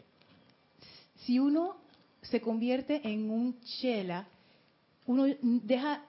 si 1.26 1.40
uno 1.40 1.78
se 2.22 2.40
convierte 2.40 3.02
en 3.04 3.32
un 3.32 3.60
chela, 3.62 4.28
uno 5.08 5.26
deja, 5.42 6.06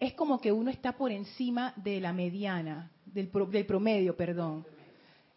es 0.00 0.14
como 0.14 0.40
que 0.40 0.50
uno 0.50 0.70
está 0.70 0.92
por 0.96 1.12
encima 1.12 1.74
de 1.76 2.00
la 2.00 2.14
mediana, 2.14 2.90
del, 3.04 3.28
pro- 3.28 3.46
del 3.46 3.66
promedio, 3.66 4.16
perdón. 4.16 4.64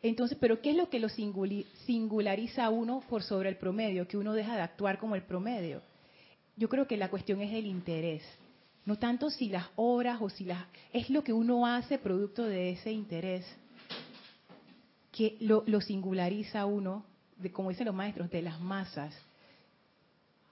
Entonces, 0.09 0.37
pero 0.39 0.61
¿qué 0.61 0.69
es 0.69 0.75
lo 0.75 0.87
que 0.87 0.99
lo 0.99 1.09
singulariza 1.09 2.65
a 2.65 2.69
uno 2.69 3.01
por 3.09 3.23
sobre 3.23 3.49
el 3.49 3.57
promedio? 3.57 4.07
Que 4.07 4.17
uno 4.17 4.33
deja 4.33 4.55
de 4.55 4.61
actuar 4.61 4.99
como 4.99 5.15
el 5.15 5.23
promedio. 5.23 5.81
Yo 6.55 6.69
creo 6.69 6.87
que 6.87 6.95
la 6.95 7.09
cuestión 7.09 7.41
es 7.41 7.51
el 7.51 7.65
interés. 7.65 8.21
No 8.85 8.99
tanto 8.99 9.31
si 9.31 9.49
las 9.49 9.65
obras 9.75 10.21
o 10.21 10.29
si 10.29 10.45
las... 10.45 10.63
Es 10.93 11.09
lo 11.09 11.23
que 11.23 11.33
uno 11.33 11.65
hace 11.65 11.97
producto 11.97 12.43
de 12.43 12.69
ese 12.69 12.91
interés 12.91 13.47
que 15.11 15.37
lo, 15.39 15.63
singulariza 15.81 16.59
a 16.61 16.65
uno, 16.67 17.03
como 17.51 17.69
dicen 17.69 17.87
los 17.87 17.95
maestros, 17.95 18.29
de 18.29 18.43
las 18.43 18.61
masas. 18.61 19.11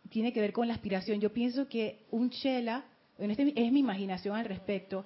tiene 0.09 0.33
que 0.33 0.41
ver 0.41 0.51
con 0.51 0.67
la 0.67 0.73
aspiración. 0.73 1.19
Yo 1.19 1.31
pienso 1.31 1.67
que 1.67 2.07
un 2.09 2.31
chela, 2.31 2.85
en 3.19 3.29
este, 3.29 3.53
es 3.55 3.71
mi 3.71 3.81
imaginación 3.81 4.35
al 4.35 4.45
respecto, 4.45 5.05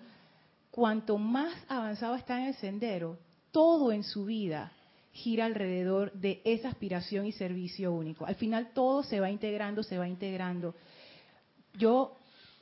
cuanto 0.71 1.17
más 1.17 1.53
avanzado 1.67 2.15
está 2.15 2.39
en 2.39 2.47
el 2.47 2.53
sendero, 2.55 3.17
todo 3.57 3.91
en 3.91 4.03
su 4.03 4.25
vida 4.25 4.71
gira 5.13 5.45
alrededor 5.45 6.13
de 6.13 6.41
esa 6.45 6.69
aspiración 6.69 7.25
y 7.25 7.31
servicio 7.31 7.91
único. 7.91 8.23
Al 8.23 8.35
final 8.35 8.69
todo 8.71 9.01
se 9.01 9.19
va 9.19 9.31
integrando, 9.31 9.81
se 9.81 9.97
va 9.97 10.07
integrando. 10.07 10.75
Yo 11.73 12.13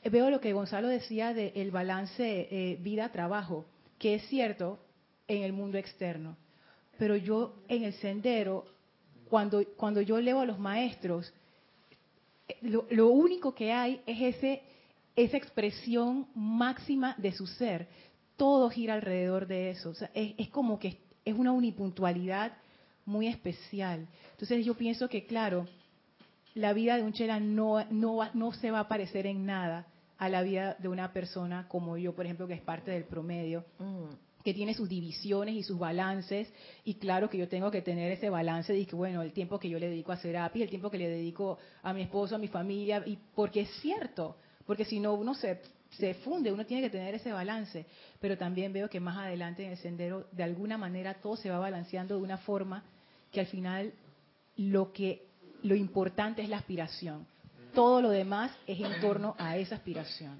veo 0.06 0.30
lo 0.30 0.40
que 0.40 0.54
Gonzalo 0.54 0.88
decía 0.88 1.34
del 1.34 1.70
balance 1.70 2.48
eh, 2.50 2.78
vida-trabajo, 2.80 3.66
que 4.00 4.16
es 4.16 4.26
cierto 4.30 4.80
en 5.28 5.44
el 5.44 5.52
mundo 5.52 5.78
externo, 5.78 6.38
pero 6.98 7.18
yo 7.18 7.56
en 7.68 7.84
el 7.84 7.92
sendero, 7.96 8.64
cuando, 9.30 9.66
cuando 9.76 10.00
yo 10.00 10.22
leo 10.22 10.40
a 10.40 10.46
los 10.46 10.60
maestros, 10.60 11.34
eh, 12.48 12.56
lo, 12.62 13.10
único 13.10 13.54
que 13.54 13.74
hay 13.74 14.00
es 14.06 14.34
ese, 14.34 14.62
esa 15.14 15.36
expresión 15.36 16.26
máxima 16.34 17.16
de 17.18 17.34
su 17.34 17.48
ser. 17.48 17.86
Todo 18.38 18.70
gira 18.70 18.94
alrededor 18.94 19.48
de 19.48 19.70
eso. 19.70 19.94
es, 20.14 20.34
es 20.38 20.50
como 20.50 20.80
que 20.80 21.00
es 21.24 21.34
una 21.34 21.52
unipuntualidad 21.52 22.54
muy 23.06 23.28
especial. 23.28 24.08
Entonces 24.32 24.66
yo 24.66 24.76
pienso 24.76 25.10
que, 25.10 25.26
claro, 25.26 25.68
la 26.54 26.74
vida 26.74 26.98
de 26.98 27.04
un 27.04 27.14
chela 27.14 27.40
no, 27.40 27.84
no, 27.92 28.20
no 28.34 28.52
se 28.54 28.72
va 28.72 28.82
a 28.82 28.88
parecer 28.88 29.28
en 29.28 29.46
nada 29.46 29.88
a 30.18 30.30
la 30.30 30.42
vida 30.42 30.76
de 30.80 30.88
una 30.88 31.12
persona 31.12 31.68
como 31.68 31.98
yo, 31.98 32.16
por 32.16 32.26
ejemplo, 32.26 32.48
que 32.48 32.54
es 32.54 32.62
parte 32.62 32.92
del 32.92 33.04
promedio, 33.04 33.66
mm. 33.80 34.44
que 34.44 34.54
tiene 34.54 34.74
sus 34.74 34.88
divisiones 34.88 35.56
y 35.56 35.64
sus 35.64 35.78
balances, 35.78 36.52
y 36.86 36.96
claro 36.96 37.30
que 37.30 37.38
yo 37.38 37.50
tengo 37.50 37.70
que 37.70 37.82
tener 37.82 38.12
ese 38.12 38.30
balance 38.30 38.72
de 38.72 38.86
que, 38.86 38.96
bueno, 38.96 39.22
el 39.22 39.34
tiempo 39.34 39.60
que 39.60 39.70
yo 39.70 39.78
le 39.78 39.90
dedico 39.90 40.14
a 40.14 40.18
Serapi, 40.18 40.64
el 40.64 40.70
tiempo 40.70 40.90
que 40.90 40.98
le 40.98 41.10
dedico 41.10 41.58
a 41.84 41.94
mi 41.94 42.04
esposo, 42.04 42.36
a 42.36 42.40
mi 42.40 42.48
familia, 42.48 43.04
y 43.06 43.18
porque 43.36 43.62
es 43.62 43.70
cierto, 43.82 44.38
porque 44.66 44.86
si 44.86 45.00
no 45.00 45.14
uno 45.14 45.34
se 45.36 45.62
se 45.98 46.14
funde, 46.16 46.52
uno 46.52 46.66
tiene 46.66 46.84
que 46.84 46.90
tener 46.90 47.16
ese 47.16 47.32
balance, 47.32 47.86
pero 48.20 48.38
también 48.38 48.74
veo 48.74 48.90
que 48.90 49.00
más 49.00 49.18
adelante 49.18 49.66
en 49.66 49.72
el 49.72 49.78
sendero, 49.78 50.28
de 50.32 50.44
alguna 50.44 50.78
manera, 50.78 51.16
todo 51.16 51.36
se 51.36 51.50
va 51.50 51.60
balanceando 51.60 52.18
de 52.18 52.24
una 52.24 52.38
forma 52.38 52.84
que 53.32 53.40
al 53.40 53.48
final 53.48 53.94
lo 54.58 54.92
que 54.92 55.28
lo 55.64 55.76
importante 55.76 56.42
es 56.42 56.50
la 56.50 56.58
aspiración. 56.58 57.26
Todo 57.74 58.02
lo 58.02 58.10
demás 58.10 58.52
es 58.68 58.80
en 58.80 59.02
torno 59.02 59.36
a 59.38 59.58
esa 59.58 59.76
aspiración. 59.76 60.38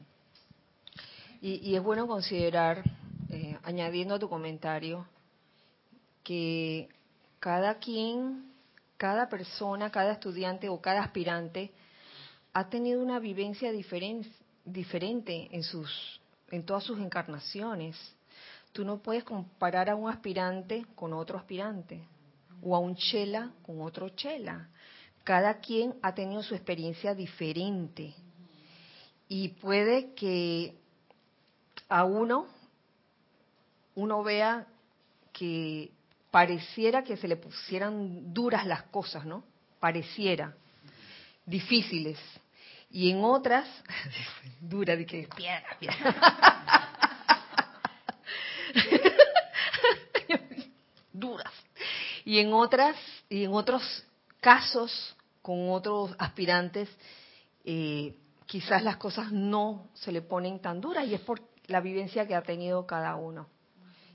Y, 1.42 1.76
es 1.76 1.84
bueno 1.84 2.08
considerar, 2.08 2.84
eh, 3.30 3.58
añadiendo 3.64 4.16
a 4.16 4.20
tu 4.20 4.30
comentario, 4.30 5.06
que 6.24 6.90
cada 7.40 7.76
quien, 7.76 8.52
cada 8.98 9.30
persona, 9.30 9.92
cada 9.92 10.14
estudiante 10.14 10.70
o 10.70 10.82
cada 10.82 11.04
aspirante 11.04 11.72
ha 12.54 12.70
tenido 12.70 13.02
una 13.02 13.20
vivencia 13.20 13.72
diferente 13.72 14.30
diferente 14.66 15.48
en 15.52 15.64
sus 15.64 16.20
en 16.52 16.66
todas 16.66 16.84
sus 16.84 17.00
encarnaciones. 17.00 17.96
Tú 18.72 18.84
no 18.84 18.98
puedes 18.98 19.24
comparar 19.24 19.90
a 19.90 19.96
un 19.96 20.10
aspirante 20.10 20.86
con 20.96 21.14
otro 21.14 21.38
aspirante 21.38 22.02
o 22.62 22.76
a 22.76 22.80
un 22.80 22.96
chela 22.96 23.52
con 23.64 23.82
otro 23.82 24.10
chela. 24.10 24.70
Cada 25.24 25.60
quien 25.60 25.96
ha 26.02 26.14
tenido 26.14 26.44
su 26.44 26.54
experiencia 26.56 27.16
diferente 27.16 28.14
y 29.28 29.50
puede 29.50 30.14
que 30.14 30.76
a 31.90 32.04
uno 32.04 32.48
uno 33.96 34.24
vea 34.24 34.68
que 35.32 35.90
pareciera 36.32 37.04
que 37.04 37.18
se 37.18 37.28
le 37.28 37.38
pusieran 37.38 38.34
duras 38.34 38.66
las 38.66 38.84
cosas, 38.84 39.26
¿no? 39.26 39.44
Pareciera 39.80 40.54
difíciles 41.46 42.20
y 42.90 43.12
en 43.12 43.24
otras, 43.24 43.68
dura, 44.60 44.96
de 44.96 45.06
que 45.06 45.28
piedra, 45.36 45.78
piedra. 45.80 46.16
duras. 51.14 51.54
Y 52.24 52.40
en 52.40 52.54
otras, 52.54 52.96
y 53.30 53.44
en 53.44 53.54
otros 53.54 54.06
casos, 54.40 55.16
con 55.42 55.70
otros 55.70 56.16
aspirantes, 56.18 56.90
eh, 57.64 58.16
quizás 58.46 58.84
las 58.84 58.98
cosas 58.98 59.32
no 59.32 59.90
se 59.94 60.12
le 60.12 60.22
ponen 60.22 60.60
tan 60.60 60.82
duras 60.82 61.08
y 61.08 61.14
es 61.14 61.22
por 61.22 61.42
la 61.68 61.82
vivencia 61.82 62.28
que 62.28 62.36
ha 62.36 62.42
tenido 62.42 62.86
cada 62.86 63.16
uno. 63.16 63.48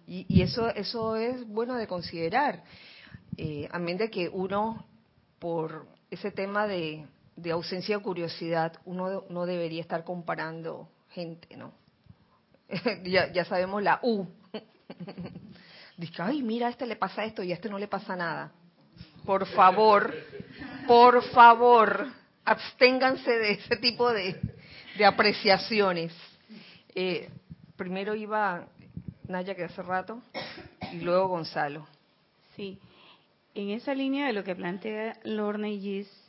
Y, 0.07 0.43
eso, 0.43 0.69
eso 0.71 1.15
es 1.15 1.47
bueno 1.47 1.77
de 1.77 1.87
considerar. 1.87 2.65
Eh, 3.37 3.69
a 3.71 3.79
menos 3.79 4.01
de 4.01 4.11
que 4.11 4.29
uno, 4.29 4.85
por 5.39 5.87
ese 6.11 6.33
tema 6.33 6.67
de, 6.67 7.07
de 7.41 7.51
ausencia 7.51 7.97
de 7.97 8.03
curiosidad, 8.03 8.73
uno 8.85 9.25
no 9.29 9.47
debería 9.47 9.81
estar 9.81 10.05
comparando 10.05 10.89
gente, 11.11 11.57
¿no? 11.57 11.73
ya, 13.05 13.45
sabemos 13.45 13.83
la 13.83 14.01
U. 14.03 14.27
Dice, 15.97 16.23
ay, 16.23 16.43
mira, 16.43 16.69
a 16.69 16.71
este 16.71 16.87
le 16.87 16.97
pasa 16.97 17.25
esto 17.25 17.43
y 17.43 17.53
a 17.53 17.55
este 17.55 17.69
no 17.69 17.79
le 17.79 17.89
pasa 17.89 18.17
nada. 18.17 18.53
Por 19.25 19.47
favor, 19.47 20.15
por 20.87 21.23
favor, 21.31 22.07
absténganse 22.45 23.31
de 23.31 23.53
ese 23.53 23.77
tipo 23.77 24.11
de, 24.13 24.41
apreciaciones. 25.05 26.13
Eh, 26.95 27.29
primero 27.77 28.15
iba 28.15 28.67
Naya, 29.29 29.55
que 29.55 29.65
hace 29.65 29.83
rato, 29.83 30.23
y 30.93 31.01
luego 31.01 31.29
Gonzalo. 31.29 31.87
Sí, 32.57 32.81
en 33.55 33.71
esa 33.71 33.95
línea 33.95 34.27
de 34.27 34.33
lo 34.33 34.43
que 34.43 34.57
plantea 34.57 35.19
Lorna 35.25 35.69
y 35.69 35.81
Gis, 35.81 36.20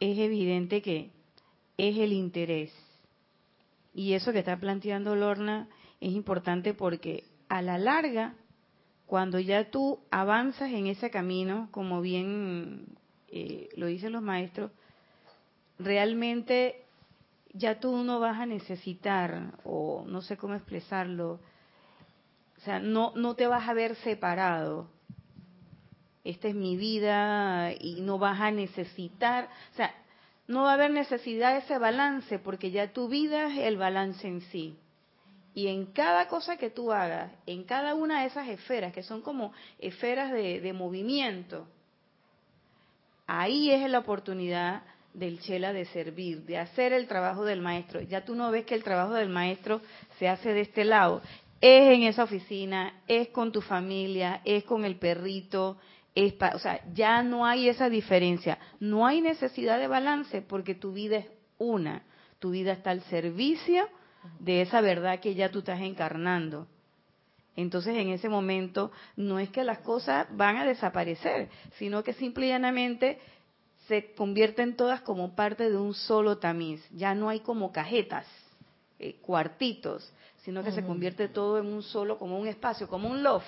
es 0.00 0.18
evidente 0.18 0.82
que 0.82 1.10
es 1.76 1.96
el 1.96 2.12
interés. 2.12 2.72
Y 3.94 4.12
eso 4.12 4.32
que 4.32 4.40
está 4.40 4.58
planteando 4.58 5.16
Lorna 5.16 5.68
es 6.00 6.12
importante 6.12 6.74
porque 6.74 7.24
a 7.48 7.62
la 7.62 7.78
larga, 7.78 8.34
cuando 9.06 9.38
ya 9.38 9.70
tú 9.70 10.00
avanzas 10.10 10.70
en 10.70 10.86
ese 10.86 11.10
camino, 11.10 11.68
como 11.70 12.00
bien 12.00 12.86
eh, 13.28 13.68
lo 13.76 13.86
dicen 13.86 14.12
los 14.12 14.22
maestros, 14.22 14.70
realmente 15.78 16.84
ya 17.52 17.80
tú 17.80 18.04
no 18.04 18.20
vas 18.20 18.38
a 18.38 18.46
necesitar, 18.46 19.58
o 19.64 20.04
no 20.06 20.20
sé 20.20 20.36
cómo 20.36 20.54
expresarlo, 20.54 21.40
o 22.56 22.60
sea, 22.60 22.80
no, 22.80 23.12
no 23.16 23.34
te 23.34 23.46
vas 23.46 23.68
a 23.68 23.72
ver 23.72 23.94
separado 23.96 24.88
esta 26.30 26.48
es 26.48 26.54
mi 26.54 26.76
vida 26.76 27.72
y 27.72 28.02
no 28.02 28.18
vas 28.18 28.38
a 28.38 28.50
necesitar, 28.50 29.48
o 29.72 29.76
sea, 29.76 29.94
no 30.46 30.64
va 30.64 30.72
a 30.72 30.74
haber 30.74 30.90
necesidad 30.90 31.54
de 31.54 31.60
ese 31.60 31.78
balance 31.78 32.38
porque 32.38 32.70
ya 32.70 32.92
tu 32.92 33.08
vida 33.08 33.46
es 33.46 33.58
el 33.60 33.78
balance 33.78 34.28
en 34.28 34.42
sí. 34.42 34.76
Y 35.54 35.68
en 35.68 35.86
cada 35.86 36.28
cosa 36.28 36.58
que 36.58 36.68
tú 36.68 36.92
hagas, 36.92 37.32
en 37.46 37.64
cada 37.64 37.94
una 37.94 38.20
de 38.20 38.26
esas 38.26 38.46
esferas, 38.48 38.92
que 38.92 39.02
son 39.02 39.22
como 39.22 39.52
esferas 39.78 40.30
de, 40.30 40.60
de 40.60 40.72
movimiento, 40.74 41.66
ahí 43.26 43.70
es 43.70 43.88
la 43.88 44.00
oportunidad 44.00 44.82
del 45.14 45.40
chela 45.40 45.72
de 45.72 45.86
servir, 45.86 46.44
de 46.44 46.58
hacer 46.58 46.92
el 46.92 47.08
trabajo 47.08 47.46
del 47.46 47.62
maestro. 47.62 48.02
Ya 48.02 48.26
tú 48.26 48.34
no 48.34 48.50
ves 48.50 48.66
que 48.66 48.74
el 48.74 48.84
trabajo 48.84 49.14
del 49.14 49.30
maestro 49.30 49.80
se 50.18 50.28
hace 50.28 50.52
de 50.52 50.60
este 50.60 50.84
lado. 50.84 51.22
Es 51.60 51.94
en 51.94 52.02
esa 52.02 52.24
oficina, 52.24 53.00
es 53.08 53.28
con 53.28 53.50
tu 53.50 53.62
familia, 53.62 54.42
es 54.44 54.64
con 54.64 54.84
el 54.84 54.96
perrito, 54.96 55.78
o 56.54 56.58
sea, 56.58 56.80
ya 56.94 57.22
no 57.22 57.46
hay 57.46 57.68
esa 57.68 57.88
diferencia, 57.88 58.58
no 58.80 59.06
hay 59.06 59.20
necesidad 59.20 59.78
de 59.78 59.86
balance 59.86 60.42
porque 60.42 60.74
tu 60.74 60.92
vida 60.92 61.18
es 61.18 61.26
una, 61.58 62.02
tu 62.38 62.50
vida 62.50 62.72
está 62.72 62.90
al 62.90 63.02
servicio 63.02 63.88
de 64.40 64.62
esa 64.62 64.80
verdad 64.80 65.20
que 65.20 65.34
ya 65.34 65.50
tú 65.50 65.60
estás 65.60 65.80
encarnando. 65.80 66.66
Entonces, 67.56 67.96
en 67.96 68.10
ese 68.10 68.28
momento, 68.28 68.92
no 69.16 69.38
es 69.38 69.50
que 69.50 69.64
las 69.64 69.80
cosas 69.80 70.28
van 70.30 70.56
a 70.56 70.64
desaparecer, 70.64 71.48
sino 71.76 72.04
que 72.04 72.12
simple 72.12 72.46
y 72.46 72.50
llanamente 72.50 73.18
se 73.88 74.12
convierten 74.14 74.76
todas 74.76 75.00
como 75.00 75.34
parte 75.34 75.68
de 75.68 75.76
un 75.76 75.94
solo 75.94 76.38
tamiz. 76.38 76.84
Ya 76.92 77.14
no 77.14 77.28
hay 77.28 77.40
como 77.40 77.72
cajetas, 77.72 78.26
eh, 78.98 79.16
cuartitos, 79.22 80.12
sino 80.44 80.62
que 80.62 80.72
se 80.72 80.84
convierte 80.84 81.28
todo 81.28 81.58
en 81.58 81.66
un 81.66 81.82
solo, 81.82 82.18
como 82.18 82.38
un 82.38 82.46
espacio, 82.46 82.88
como 82.88 83.08
un 83.08 83.22
loft, 83.22 83.46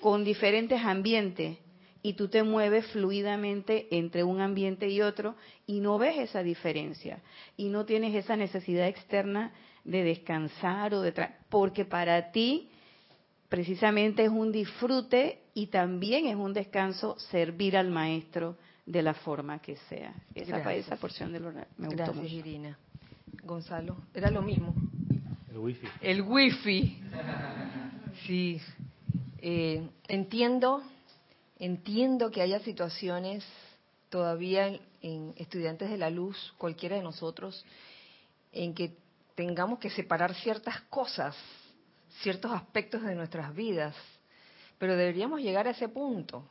con 0.00 0.24
diferentes 0.24 0.82
ambientes 0.82 1.58
y 2.02 2.14
tú 2.14 2.28
te 2.28 2.42
mueves 2.42 2.86
fluidamente 2.88 3.88
entre 3.90 4.24
un 4.24 4.40
ambiente 4.40 4.88
y 4.88 5.00
otro 5.00 5.34
y 5.66 5.80
no 5.80 5.98
ves 5.98 6.18
esa 6.18 6.42
diferencia 6.42 7.20
y 7.56 7.68
no 7.68 7.84
tienes 7.84 8.14
esa 8.14 8.36
necesidad 8.36 8.86
externa 8.86 9.52
de 9.84 10.04
descansar 10.04 10.94
o 10.94 11.02
de 11.02 11.12
porque 11.48 11.84
para 11.84 12.30
ti 12.30 12.68
precisamente 13.48 14.24
es 14.24 14.30
un 14.30 14.52
disfrute 14.52 15.40
y 15.54 15.68
también 15.68 16.26
es 16.26 16.36
un 16.36 16.52
descanso 16.52 17.18
servir 17.18 17.76
al 17.76 17.90
maestro 17.90 18.56
de 18.86 19.02
la 19.02 19.14
forma 19.14 19.58
que 19.60 19.76
sea. 19.88 20.14
Esa, 20.34 20.74
esa 20.74 20.96
porción 20.96 21.32
de 21.32 21.40
lo 21.40 21.52
me 21.52 21.88
gustó 21.88 21.96
Gracias, 21.96 22.32
Irina. 22.32 22.78
Gonzalo, 23.44 23.96
era 24.14 24.30
lo 24.30 24.42
mismo. 24.42 24.74
El 25.50 25.58
wifi. 25.58 25.88
El 26.00 26.22
wifi. 26.22 27.00
Sí. 28.26 28.60
Eh, 29.40 29.88
entiendo 30.08 30.82
Entiendo 31.58 32.30
que 32.30 32.40
haya 32.40 32.60
situaciones 32.60 33.44
todavía 34.10 34.78
en, 35.02 35.34
estudiantes 35.36 35.90
de 35.90 35.98
la 35.98 36.10
luz, 36.10 36.54
cualquiera 36.56 36.96
de 36.96 37.02
nosotros, 37.02 37.64
en 38.52 38.74
que 38.74 38.96
tengamos 39.34 39.78
que 39.78 39.90
separar 39.90 40.34
ciertas 40.34 40.80
cosas, 40.82 41.36
ciertos 42.22 42.52
aspectos 42.52 43.02
de 43.02 43.14
nuestras 43.14 43.54
vidas, 43.54 43.94
pero 44.78 44.96
deberíamos 44.96 45.40
llegar 45.40 45.66
a 45.66 45.72
ese 45.72 45.88
punto, 45.88 46.44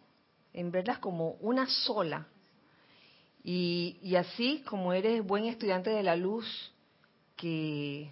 en 0.53 0.71
verlas 0.71 0.99
como 0.99 1.31
una 1.39 1.67
sola. 1.67 2.27
Y, 3.43 3.97
y 4.01 4.15
así 4.15 4.63
como 4.67 4.91
eres 4.91 5.25
buen 5.25 5.45
estudiante 5.45 5.89
de 5.89 6.03
la 6.03 6.15
luz, 6.15 6.45
que 7.37 8.11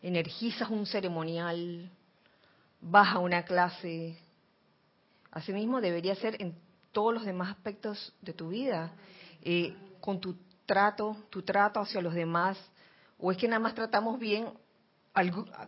energizas 0.00 0.70
un 0.70 0.86
ceremonial, 0.86 1.90
vas 2.80 3.14
a 3.14 3.18
una 3.18 3.44
clase, 3.44 4.16
asimismo 5.32 5.80
debería 5.80 6.14
ser 6.14 6.40
en 6.40 6.54
todos 6.92 7.12
los 7.12 7.24
demás 7.24 7.50
aspectos 7.50 8.14
de 8.20 8.32
tu 8.32 8.50
vida, 8.50 8.92
eh, 9.42 9.74
con 10.00 10.20
tu 10.20 10.36
trato, 10.66 11.16
tu 11.30 11.42
trato 11.42 11.80
hacia 11.80 12.00
los 12.00 12.14
demás, 12.14 12.58
o 13.18 13.32
es 13.32 13.38
que 13.38 13.48
nada 13.48 13.60
más 13.60 13.74
tratamos 13.74 14.18
bien 14.18 14.48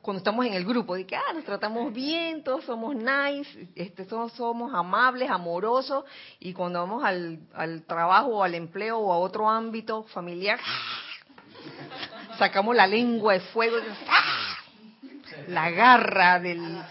cuando 0.01 0.19
estamos 0.19 0.47
en 0.47 0.55
el 0.55 0.65
grupo, 0.65 0.95
de 0.95 1.07
que 1.07 1.17
ah, 1.17 1.33
nos 1.35 1.45
tratamos 1.45 1.93
bien, 1.93 2.43
todos 2.43 2.65
somos 2.65 2.95
nice, 2.97 3.69
este, 3.75 4.07
todos 4.07 4.33
somos 4.33 4.73
amables, 4.73 5.29
amorosos, 5.29 6.05
y 6.41 6.55
cuando 6.55 6.81
vamos 6.81 7.05
al, 7.05 7.41
al 7.53 7.83
trabajo 7.83 8.29
o 8.29 8.43
al 8.43 8.55
empleo 8.55 8.99
o 8.99 9.13
a 9.13 9.19
otro 9.19 9.49
ámbito 9.49 10.05
familiar, 10.05 10.59
sacamos 12.39 12.75
la 12.75 12.87
lengua 12.87 13.35
de 13.35 13.41
fuego, 13.41 13.77
¡ah! 14.09 14.57
la 15.49 15.71
garra 15.71 16.41
del, 16.41 16.83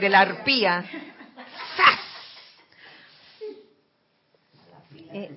de 0.00 0.08
la 0.08 0.20
arpía. 0.20 0.84
Eh, 0.90 1.12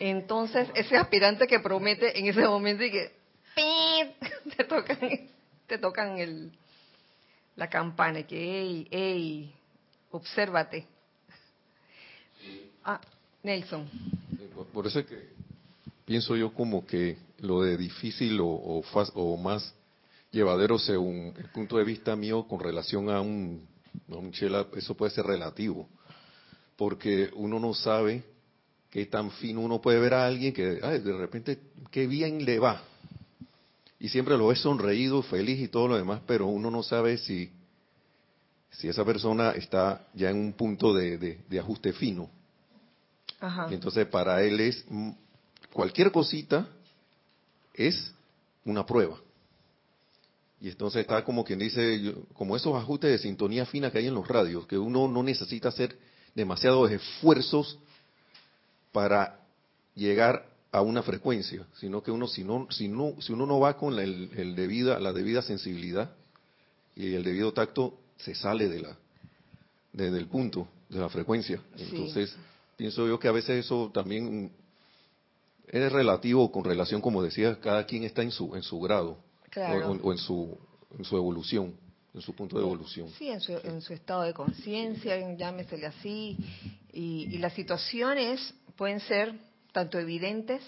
entonces, 0.00 0.68
ese 0.74 0.96
aspirante 0.96 1.46
que 1.46 1.60
promete 1.60 2.18
en 2.18 2.26
ese 2.26 2.46
momento 2.46 2.84
y 2.84 2.90
que 2.90 3.12
te 4.56 4.64
tocan, 4.64 4.98
te 5.66 5.78
tocan 5.78 6.18
el, 6.18 6.52
la 7.56 7.68
campana, 7.68 8.22
que, 8.22 8.36
hey, 8.36 8.88
hey, 8.90 9.54
obsérvate. 10.10 10.86
Ah, 12.84 13.00
Nelson. 13.42 13.88
Por 14.72 14.86
eso 14.86 15.00
es 15.00 15.06
que 15.06 15.28
pienso 16.04 16.36
yo 16.36 16.52
como 16.52 16.86
que 16.86 17.16
lo 17.38 17.62
de 17.62 17.76
difícil 17.76 18.40
o, 18.40 18.46
o, 18.46 18.84
o 19.14 19.36
más 19.36 19.74
llevadero 20.30 20.78
según 20.78 21.34
el 21.36 21.48
punto 21.50 21.76
de 21.76 21.84
vista 21.84 22.16
mío 22.16 22.46
con 22.48 22.60
relación 22.60 23.10
a 23.10 23.20
un, 23.20 23.66
a 24.10 24.16
un 24.16 24.32
chela, 24.32 24.66
eso 24.74 24.96
puede 24.96 25.12
ser 25.12 25.26
relativo, 25.26 25.88
porque 26.82 27.30
uno 27.36 27.60
no 27.60 27.74
sabe 27.74 28.24
qué 28.90 29.06
tan 29.06 29.30
fino 29.30 29.60
uno 29.60 29.80
puede 29.80 30.00
ver 30.00 30.14
a 30.14 30.26
alguien 30.26 30.52
que 30.52 30.80
ay, 30.82 30.98
de 30.98 31.16
repente 31.16 31.60
qué 31.92 32.08
bien 32.08 32.44
le 32.44 32.58
va, 32.58 32.82
y 34.00 34.08
siempre 34.08 34.36
lo 34.36 34.48
ves 34.48 34.58
sonreído, 34.58 35.22
feliz 35.22 35.60
y 35.60 35.68
todo 35.68 35.86
lo 35.86 35.96
demás, 35.96 36.22
pero 36.26 36.48
uno 36.48 36.72
no 36.72 36.82
sabe 36.82 37.18
si, 37.18 37.52
si 38.72 38.88
esa 38.88 39.04
persona 39.04 39.52
está 39.52 40.08
ya 40.12 40.30
en 40.30 40.38
un 40.38 40.54
punto 40.54 40.92
de, 40.92 41.38
ajuste 41.56 41.92
fino. 41.92 42.28
Y 43.70 43.74
entonces 43.74 44.04
para 44.08 44.42
él 44.42 44.58
es 44.58 44.84
mm, 44.88 45.10
cualquier 45.72 46.10
cosita 46.10 46.66
es 47.74 48.12
una 48.64 48.84
prueba. 48.84 49.20
Y 50.60 50.68
entonces 50.68 51.02
está 51.02 51.24
como 51.24 51.44
quien 51.44 51.60
dice, 51.60 52.12
como 52.32 52.56
esos 52.56 52.74
ajustes 52.74 53.12
de 53.12 53.18
sintonía 53.18 53.66
fina 53.66 53.92
que 53.92 53.98
hay 53.98 54.08
en 54.08 54.14
los 54.14 54.26
radios, 54.26 54.66
que 54.66 54.76
uno 54.76 55.06
no 55.06 55.22
necesita 55.22 55.68
hacer 55.68 55.96
demasiados 56.34 56.90
esfuerzos 56.90 57.78
para 58.92 59.40
llegar 59.94 60.46
a 60.70 60.80
una 60.80 61.02
frecuencia, 61.02 61.66
sino 61.74 62.02
que 62.02 62.10
uno 62.10 62.26
si 62.26 62.44
no 62.44 62.66
si 62.70 62.88
no 62.88 63.14
si 63.20 63.32
uno 63.32 63.46
no 63.46 63.60
va 63.60 63.76
con 63.76 63.98
el, 63.98 64.54
debida 64.56 64.98
la 64.98 65.12
debida 65.12 65.42
sensibilidad 65.42 66.10
y 66.96 67.14
el 67.14 67.24
debido 67.24 67.52
tacto 67.52 67.98
se 68.16 68.34
sale 68.34 68.68
de 68.68 68.80
la 68.80 68.96
del 69.92 70.26
punto 70.28 70.66
de 70.88 70.98
la 70.98 71.10
frecuencia. 71.10 71.60
Entonces 71.76 72.34
pienso 72.76 73.06
yo 73.06 73.18
que 73.18 73.28
a 73.28 73.32
veces 73.32 73.64
eso 73.64 73.90
también 73.92 74.50
es 75.68 75.92
relativo 75.92 76.50
con 76.50 76.64
relación 76.64 77.02
como 77.02 77.22
decía 77.22 77.60
cada 77.60 77.84
quien 77.84 78.04
está 78.04 78.22
en 78.22 78.30
su 78.30 78.56
en 78.56 78.62
su 78.62 78.80
grado 78.80 79.18
o, 79.54 80.12
en 80.12 80.18
su 80.18 80.56
en 80.98 81.04
su 81.04 81.16
evolución 81.16 81.74
en 82.14 82.20
su 82.20 82.34
punto 82.34 82.56
de 82.56 82.62
evolución. 82.62 83.08
Sí, 83.10 83.28
en 83.28 83.40
su, 83.40 83.52
en 83.52 83.80
su 83.80 83.92
estado 83.92 84.22
de 84.22 84.34
conciencia, 84.34 85.16
llámesele 85.36 85.86
así, 85.86 86.36
y, 86.92 87.28
y 87.30 87.38
las 87.38 87.54
situaciones 87.54 88.54
pueden 88.76 89.00
ser 89.00 89.34
tanto 89.72 89.98
evidentes 89.98 90.62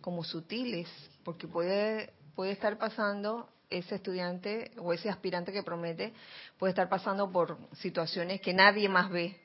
como 0.00 0.24
sutiles, 0.24 0.88
porque 1.24 1.46
puede, 1.46 2.12
puede 2.34 2.52
estar 2.52 2.78
pasando 2.78 3.48
ese 3.68 3.96
estudiante 3.96 4.70
o 4.78 4.92
ese 4.92 5.10
aspirante 5.10 5.52
que 5.52 5.62
promete, 5.62 6.12
puede 6.58 6.70
estar 6.70 6.88
pasando 6.88 7.30
por 7.30 7.58
situaciones 7.78 8.40
que 8.40 8.54
nadie 8.54 8.88
más 8.88 9.10
ve, 9.10 9.36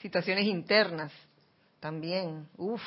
situaciones 0.00 0.44
internas 0.44 1.12
también, 1.80 2.48
uff, 2.56 2.82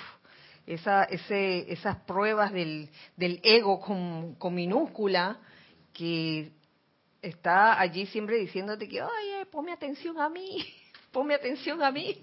esa, 0.65 1.03
ese, 1.03 1.71
esas 1.71 1.97
pruebas 2.03 2.53
del, 2.53 2.89
del 3.17 3.41
ego 3.43 3.81
con, 3.81 4.35
con 4.35 4.55
minúscula 4.55 5.39
que 5.91 6.51
está 7.23 7.79
allí 7.79 8.05
siempre 8.05 8.35
diciéndote 8.37 8.87
que, 8.87 9.01
oye, 9.01 9.45
ponme 9.51 9.71
atención 9.71 10.19
a 10.19 10.29
mí, 10.29 10.63
ponme 11.11 11.33
atención 11.33 11.81
a 11.81 11.89
mí. 11.89 12.15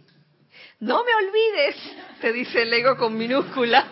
No 0.78 1.02
me 1.04 1.14
olvides, 1.14 1.76
te 2.20 2.32
dice 2.32 2.62
el 2.62 2.72
ego 2.72 2.96
con 2.96 3.16
minúscula. 3.16 3.86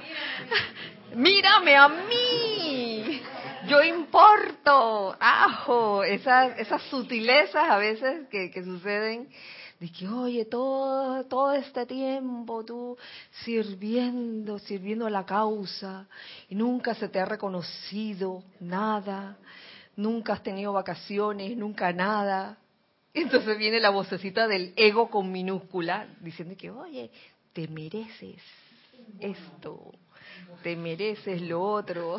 Mírame 1.15 1.77
a 1.77 1.89
mí. 1.89 3.23
Yo 3.67 3.83
importo. 3.83 5.17
Ajo. 5.19 6.03
Esas, 6.05 6.59
esas 6.59 6.83
sutilezas 6.83 7.71
a 7.71 7.79
veces 7.79 8.29
que, 8.29 8.51
que 8.51 8.65
suceden 8.65 9.29
de 9.81 9.93
que, 9.93 10.09
oye, 10.09 10.45
todo, 10.45 11.25
todo 11.25 11.53
este 11.53 11.87
tiempo 11.87 12.65
tú 12.65 12.97
sirviendo, 13.45 14.59
sirviendo 14.59 15.07
a 15.07 15.11
la 15.11 15.25
causa 15.25 16.09
y 16.49 16.57
nunca 16.57 16.95
se 16.95 17.09
te 17.09 17.21
ha 17.21 17.25
reconocido 17.25 18.43
nada, 18.59 19.39
nunca 19.99 20.32
has 20.32 20.42
tenido 20.42 20.72
vacaciones, 20.72 21.57
nunca 21.57 21.92
nada. 21.92 22.57
Entonces 23.12 23.59
viene 23.59 23.80
la 23.80 23.90
vocecita 23.90 24.46
del 24.46 24.72
ego 24.76 25.11
con 25.11 25.30
minúscula 25.30 26.07
diciendo 26.20 26.55
que, 26.57 26.70
oye, 26.70 27.11
te 27.53 27.66
mereces 27.66 28.40
esto, 29.20 29.92
te 30.62 30.76
mereces 30.76 31.42
lo 31.42 31.61
otro. 31.61 32.18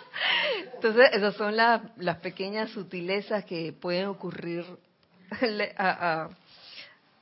Entonces, 0.74 1.10
esas 1.12 1.34
son 1.34 1.56
las, 1.56 1.82
las 1.96 2.18
pequeñas 2.18 2.70
sutilezas 2.70 3.44
que 3.44 3.72
pueden 3.72 4.06
ocurrir 4.06 4.64
a, 5.76 6.28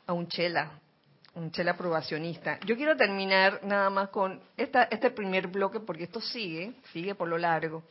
a, 0.07 0.13
un 0.13 0.29
chela, 0.29 0.71
un 1.35 1.51
chela 1.51 1.73
aprobacionista. 1.73 2.61
Yo 2.67 2.77
quiero 2.77 2.95
terminar 2.97 3.61
nada 3.65 3.89
más 3.89 4.11
con 4.11 4.41
esta, 4.57 4.85
este 4.85 5.11
primer 5.11 5.47
bloque, 5.47 5.81
porque 5.81 6.05
esto 6.05 6.21
sigue, 6.21 6.75
sigue 6.93 7.15
por 7.15 7.29
lo 7.29 7.39
largo. 7.39 7.83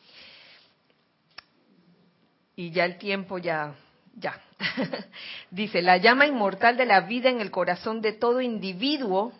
Y 2.57 2.71
ya 2.71 2.83
el 2.83 2.97
tiempo 2.97 3.37
ya 3.37 3.73
ya. 4.17 4.41
Dice, 5.51 5.81
la 5.81 5.97
llama 5.97 6.25
inmortal 6.25 6.75
de 6.75 6.85
la 6.85 7.01
vida 7.01 7.29
en 7.29 7.39
el 7.39 7.51
corazón 7.51 8.01
de 8.01 8.13
todo 8.13 8.41
individuo 8.41 9.31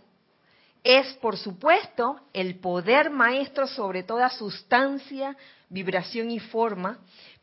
es, 0.84 1.14
por 1.16 1.38
supuesto, 1.38 2.22
el 2.32 2.60
poder 2.60 3.10
maestro 3.10 3.68
sobre 3.68 4.04
toda 4.04 4.30
sustancia, 4.30 5.36
vibración 5.70 6.32
y 6.32 6.40
forma, 6.40 7.00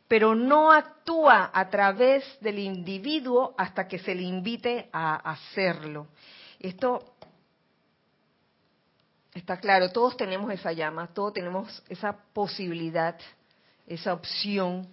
pero 0.07 0.33
no 0.33 0.71
actúa 0.71 1.51
a 1.53 1.69
través 1.69 2.23
del 2.39 2.59
individuo 2.59 3.53
hasta 3.57 3.87
que 3.87 3.99
se 3.99 4.15
le 4.15 4.23
invite 4.23 4.89
a 4.93 5.15
hacerlo. 5.15 6.07
Esto 6.59 7.15
está 9.33 9.57
claro, 9.57 9.91
todos 9.91 10.15
tenemos 10.15 10.51
esa 10.51 10.71
llama, 10.71 11.07
todos 11.07 11.33
tenemos 11.33 11.83
esa 11.89 12.15
posibilidad, 12.33 13.19
esa 13.85 14.13
opción, 14.13 14.87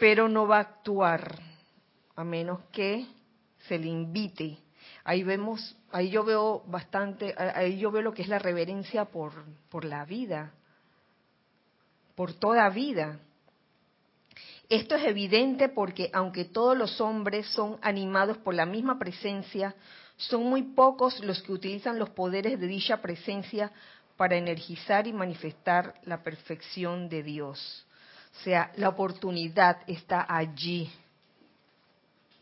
pero 0.00 0.30
no 0.30 0.48
va 0.48 0.56
a 0.56 0.60
actuar 0.60 1.38
a 2.16 2.24
menos 2.24 2.60
que 2.72 3.06
se 3.68 3.78
le 3.78 3.86
invite. 3.86 4.56
Ahí 5.04 5.22
vemos, 5.22 5.76
ahí 5.92 6.08
yo 6.08 6.24
veo 6.24 6.64
bastante, 6.66 7.34
ahí 7.36 7.78
yo 7.78 7.90
veo 7.90 8.00
lo 8.00 8.14
que 8.14 8.22
es 8.22 8.28
la 8.28 8.38
reverencia 8.38 9.04
por, 9.04 9.32
por 9.68 9.84
la 9.84 10.06
vida, 10.06 10.54
por 12.14 12.32
toda 12.32 12.68
vida. 12.70 13.18
Esto 14.70 14.94
es 14.94 15.04
evidente 15.04 15.68
porque 15.68 16.08
aunque 16.14 16.46
todos 16.46 16.78
los 16.78 16.98
hombres 17.02 17.46
son 17.48 17.78
animados 17.82 18.38
por 18.38 18.54
la 18.54 18.64
misma 18.64 18.98
presencia, 18.98 19.74
son 20.16 20.44
muy 20.44 20.62
pocos 20.62 21.20
los 21.20 21.42
que 21.42 21.52
utilizan 21.52 21.98
los 21.98 22.08
poderes 22.08 22.58
de 22.58 22.66
dicha 22.66 23.02
presencia 23.02 23.70
para 24.16 24.38
energizar 24.38 25.06
y 25.06 25.12
manifestar 25.12 25.94
la 26.04 26.22
perfección 26.22 27.10
de 27.10 27.22
Dios. 27.22 27.86
O 28.32 28.42
sea, 28.42 28.72
la 28.76 28.88
oportunidad 28.88 29.78
está 29.86 30.26
allí 30.28 30.90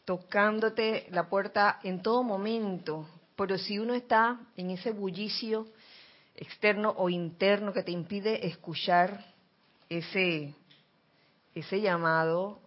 tocándote 0.05 1.07
la 1.11 1.29
puerta 1.29 1.81
en 1.83 2.01
todo 2.01 2.23
momento 2.23 3.07
Pero 3.37 3.59
si 3.59 3.79
uno 3.79 3.95
está 3.95 4.41
en 4.57 4.71
ese 4.71 4.91
bullicio 4.91 5.69
externo 6.35 6.95
o 6.97 7.09
interno 7.09 7.73
que 7.73 7.83
te 7.83 7.93
impide 7.93 8.47
escuchar 8.47 9.25
ese, 9.89 10.55
ese 11.55 11.81
llamado, 11.81 12.59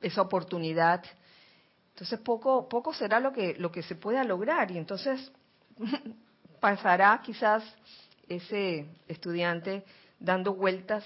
esa 0.00 0.22
oportunidad, 0.22 1.04
entonces 1.90 2.20
poco, 2.20 2.68
poco 2.68 2.94
será 2.94 3.20
lo 3.20 3.32
que, 3.32 3.54
lo 3.58 3.70
que 3.70 3.82
se 3.82 3.96
pueda 3.96 4.24
lograr. 4.24 4.70
Y 4.70 4.78
entonces 4.78 5.30
pasará 6.60 7.20
quizás 7.22 7.64
ese 8.28 8.86
estudiante 9.08 9.84
dando 10.18 10.54
vueltas 10.54 11.04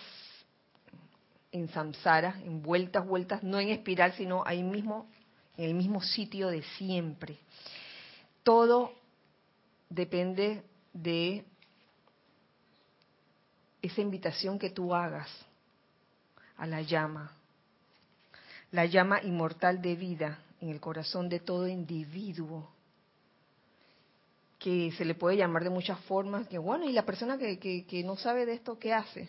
en 1.52 1.68
samsara, 1.68 2.40
en 2.44 2.62
vueltas, 2.62 3.06
vueltas, 3.06 3.42
no 3.42 3.58
en 3.58 3.68
espiral, 3.68 4.12
sino 4.14 4.42
ahí 4.46 4.62
mismo, 4.62 5.08
en 5.56 5.64
el 5.66 5.74
mismo 5.74 6.02
sitio 6.02 6.48
de 6.48 6.62
siempre. 6.62 7.38
Todo 8.42 8.92
depende 9.88 10.62
de 10.92 11.44
esa 13.82 14.00
invitación 14.00 14.58
que 14.58 14.70
tú 14.70 14.94
hagas 14.94 15.28
a 16.56 16.66
la 16.66 16.82
llama, 16.82 17.32
la 18.72 18.86
llama 18.86 19.22
inmortal 19.22 19.80
de 19.80 19.94
vida 19.94 20.38
en 20.60 20.70
el 20.70 20.80
corazón 20.80 21.28
de 21.28 21.40
todo 21.40 21.68
individuo, 21.68 22.68
que 24.58 24.90
se 24.92 25.04
le 25.04 25.14
puede 25.14 25.36
llamar 25.36 25.64
de 25.64 25.70
muchas 25.70 26.00
formas, 26.00 26.48
que 26.48 26.58
bueno, 26.58 26.88
y 26.88 26.92
la 26.92 27.04
persona 27.04 27.38
que, 27.38 27.58
que, 27.58 28.02
no 28.02 28.16
sabe 28.16 28.46
de 28.46 28.54
esto, 28.54 28.78
¿qué 28.78 28.92
hace? 28.92 29.28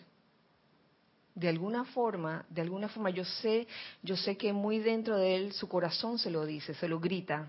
De 1.38 1.48
alguna 1.48 1.84
forma, 1.84 2.44
de 2.50 2.62
alguna 2.62 2.88
forma 2.88 3.10
yo 3.10 3.24
sé, 3.24 3.66
yo 4.02 4.16
sé 4.16 4.36
que 4.36 4.52
muy 4.52 4.80
dentro 4.80 5.16
de 5.16 5.36
él 5.36 5.52
su 5.52 5.68
corazón 5.68 6.18
se 6.18 6.30
lo 6.30 6.44
dice, 6.44 6.74
se 6.74 6.88
lo 6.88 6.98
grita. 6.98 7.48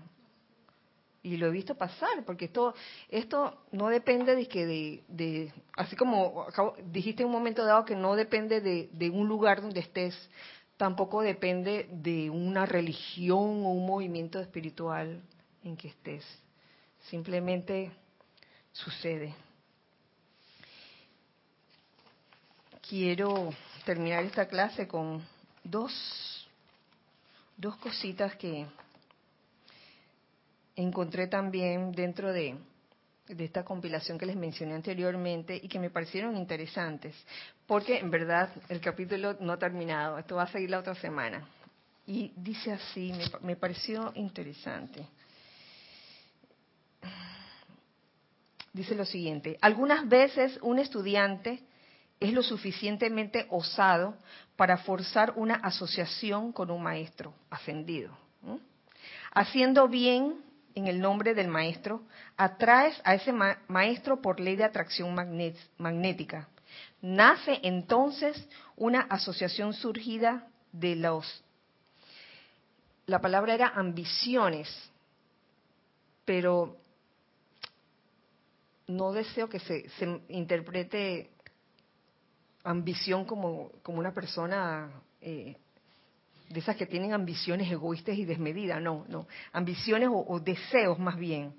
Y 1.22 1.36
lo 1.36 1.48
he 1.48 1.50
visto 1.50 1.74
pasar, 1.74 2.24
porque 2.24 2.46
esto 2.46 2.72
esto 3.10 3.64
no 3.72 3.88
depende 3.88 4.34
de 4.34 4.48
que 4.48 4.64
de, 4.64 5.04
de 5.08 5.52
así 5.76 5.94
como 5.96 6.46
dijiste 6.86 7.22
en 7.22 7.26
un 7.26 7.32
momento 7.32 7.64
dado 7.64 7.84
que 7.84 7.96
no 7.96 8.14
depende 8.14 8.60
de, 8.60 8.88
de 8.92 9.10
un 9.10 9.28
lugar 9.28 9.60
donde 9.60 9.80
estés, 9.80 10.14
tampoco 10.78 11.20
depende 11.20 11.88
de 11.90 12.30
una 12.30 12.64
religión 12.64 13.66
o 13.66 13.72
un 13.72 13.86
movimiento 13.86 14.38
espiritual 14.38 15.20
en 15.62 15.76
que 15.76 15.88
estés. 15.88 16.24
Simplemente 17.10 17.90
sucede. 18.72 19.34
Quiero 22.88 23.50
terminar 23.84 24.24
esta 24.24 24.46
clase 24.46 24.86
con 24.86 25.22
dos, 25.64 26.48
dos 27.56 27.76
cositas 27.76 28.34
que 28.36 28.66
encontré 30.76 31.26
también 31.26 31.92
dentro 31.92 32.32
de, 32.32 32.56
de 33.28 33.44
esta 33.44 33.64
compilación 33.64 34.18
que 34.18 34.26
les 34.26 34.36
mencioné 34.36 34.74
anteriormente 34.74 35.58
y 35.60 35.68
que 35.68 35.78
me 35.78 35.90
parecieron 35.90 36.36
interesantes, 36.36 37.14
porque 37.66 37.98
en 37.98 38.10
verdad 38.10 38.50
el 38.68 38.80
capítulo 38.80 39.36
no 39.40 39.52
ha 39.52 39.58
terminado, 39.58 40.18
esto 40.18 40.36
va 40.36 40.44
a 40.44 40.48
seguir 40.48 40.70
la 40.70 40.80
otra 40.80 40.94
semana. 40.94 41.46
Y 42.06 42.32
dice 42.36 42.72
así, 42.72 43.12
me, 43.12 43.24
me 43.42 43.56
pareció 43.56 44.12
interesante. 44.14 45.06
Dice 48.72 48.94
lo 48.94 49.04
siguiente, 49.04 49.58
algunas 49.60 50.08
veces 50.08 50.58
un 50.62 50.78
estudiante 50.78 51.60
es 52.20 52.34
lo 52.34 52.42
suficientemente 52.42 53.46
osado 53.48 54.14
para 54.54 54.76
forzar 54.76 55.32
una 55.36 55.54
asociación 55.54 56.52
con 56.52 56.70
un 56.70 56.82
maestro 56.82 57.32
ascendido. 57.48 58.16
Haciendo 59.32 59.88
bien 59.88 60.44
en 60.74 60.86
el 60.86 61.00
nombre 61.00 61.34
del 61.34 61.48
maestro, 61.48 62.02
atraes 62.36 63.00
a 63.04 63.14
ese 63.14 63.32
maestro 63.32 64.20
por 64.20 64.38
ley 64.38 64.56
de 64.56 64.64
atracción 64.64 65.14
magnética. 65.78 66.48
Nace 67.00 67.58
entonces 67.62 68.46
una 68.76 69.00
asociación 69.00 69.72
surgida 69.72 70.46
de 70.72 70.96
los... 70.96 71.42
La 73.06 73.20
palabra 73.20 73.54
era 73.54 73.68
ambiciones, 73.68 74.68
pero 76.24 76.76
no 78.86 79.12
deseo 79.12 79.48
que 79.48 79.58
se, 79.58 79.88
se 79.90 80.20
interprete 80.28 81.30
ambición 82.64 83.24
como, 83.24 83.70
una 83.86 84.12
persona 84.12 84.90
eh, 85.20 85.56
de 86.48 86.60
esas 86.60 86.76
que 86.76 86.86
tienen 86.86 87.12
ambiciones 87.12 87.70
egoístas 87.70 88.16
y 88.16 88.24
desmedidas, 88.24 88.80
no, 88.82 89.04
no, 89.08 89.26
ambiciones 89.52 90.08
o, 90.12 90.40
deseos 90.40 90.98
más 90.98 91.16
bien 91.16 91.54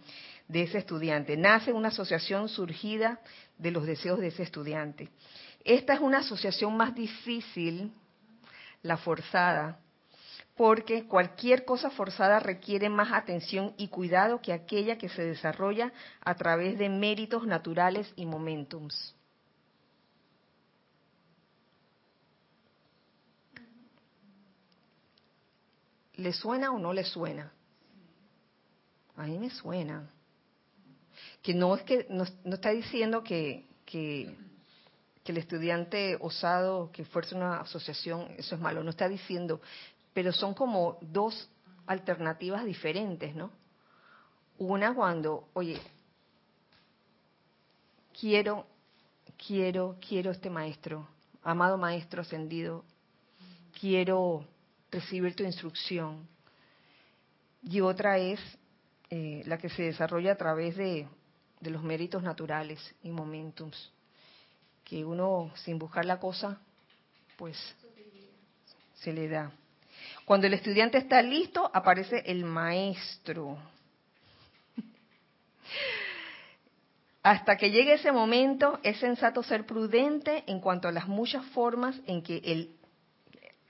de 0.48 0.64
ese 0.64 0.80
estudiante. 0.80 1.38
Nace 1.38 1.72
una 1.72 1.88
asociación 1.88 2.50
surgida 2.50 3.20
de 3.58 3.72
los 3.72 3.86
deseos 3.86 4.20
de 4.20 4.28
ese 4.28 4.44
estudiante. 4.44 5.10
Esta 5.64 5.94
es 5.94 6.02
una 6.02 6.20
asociación 6.20 6.76
más 6.76 6.94
difícil, 6.94 7.94
la 8.82 8.98
forzada, 8.98 9.80
porque 10.58 11.06
cualquier 11.06 11.64
cosa 11.64 11.90
forzada 11.90 12.40
requiere 12.40 12.90
más 12.90 13.14
atención 13.14 13.74
y 13.78 13.88
cuidado 13.88 14.42
que 14.42 14.52
aquella 14.52 14.98
que 14.98 15.08
se 15.08 15.24
desarrolla 15.24 15.94
a 16.20 16.36
través 16.36 16.78
de 16.78 16.90
méritos 16.90 17.48
naturales 17.48 18.12
y 18.16 18.26
momentums. 18.26 19.16
¿Le 26.22 26.34
suena 26.34 26.72
o 26.72 26.78
no 26.78 26.94
le 26.94 27.04
suena? 27.04 27.52
A 29.18 29.24
mí 29.26 29.40
me 29.40 29.50
suena. 29.50 30.08
Que 31.42 31.56
no 31.56 31.76
es 31.76 31.82
que 31.82 32.06
no, 32.10 32.24
está 32.24 32.70
diciendo 32.70 33.24
que, 33.24 33.66
que, 33.86 34.36
el 35.26 35.38
estudiante 35.38 36.18
osado 36.20 36.92
que 36.92 37.06
fuerce 37.06 37.34
una 37.36 37.62
asociación, 37.62 38.28
eso 38.38 38.56
es 38.56 38.62
malo, 38.62 38.84
no 38.84 38.90
está 38.90 39.08
diciendo, 39.08 39.62
pero 40.14 40.34
son 40.34 40.54
como 40.54 40.98
dos 41.00 41.50
alternativas 41.88 42.66
diferentes, 42.66 43.34
¿no? 43.34 43.50
Una 44.58 44.94
cuando, 44.94 45.48
oye, 45.54 45.80
quiero, 48.20 48.68
quiero, 49.48 49.96
quiero 50.06 50.32
este 50.32 50.50
maestro, 50.50 51.08
amado 51.44 51.78
maestro 51.78 52.24
ascendido, 52.24 52.84
quiero 53.80 54.46
recibir 54.92 55.36
tu 55.36 55.44
instrucción. 55.44 56.28
Y 57.64 57.82
otra 57.82 58.18
es 58.18 58.40
eh, 59.10 59.44
la 59.46 59.58
que 59.58 59.70
se 59.70 59.84
desarrolla 59.84 60.34
a 60.34 60.38
través 60.38 60.76
de, 60.76 61.08
de 61.60 61.70
los 61.70 61.84
méritos 61.84 62.24
naturales 62.24 62.80
y 63.04 63.10
momentums, 63.10 63.92
que 64.84 65.06
uno 65.06 65.52
sin 65.56 65.78
buscar 65.80 66.06
la 66.06 66.20
cosa, 66.20 66.60
pues 67.38 67.58
se 68.96 69.14
le 69.14 69.28
da. 69.28 69.52
Cuando 70.26 70.48
el 70.48 70.54
estudiante 70.54 70.98
está 70.98 71.22
listo, 71.22 71.70
aparece 71.74 72.24
el 72.26 72.44
maestro. 72.46 73.58
Hasta 77.24 77.58
que 77.58 77.70
llegue 77.70 77.94
ese 77.94 78.12
momento, 78.12 78.80
es 78.84 78.98
sensato 78.98 79.44
ser 79.44 79.66
prudente 79.66 80.44
en 80.48 80.60
cuanto 80.60 80.88
a 80.88 80.92
las 80.92 81.08
muchas 81.08 81.46
formas 81.48 82.00
en 82.08 82.24
que 82.24 82.42
el 82.44 82.76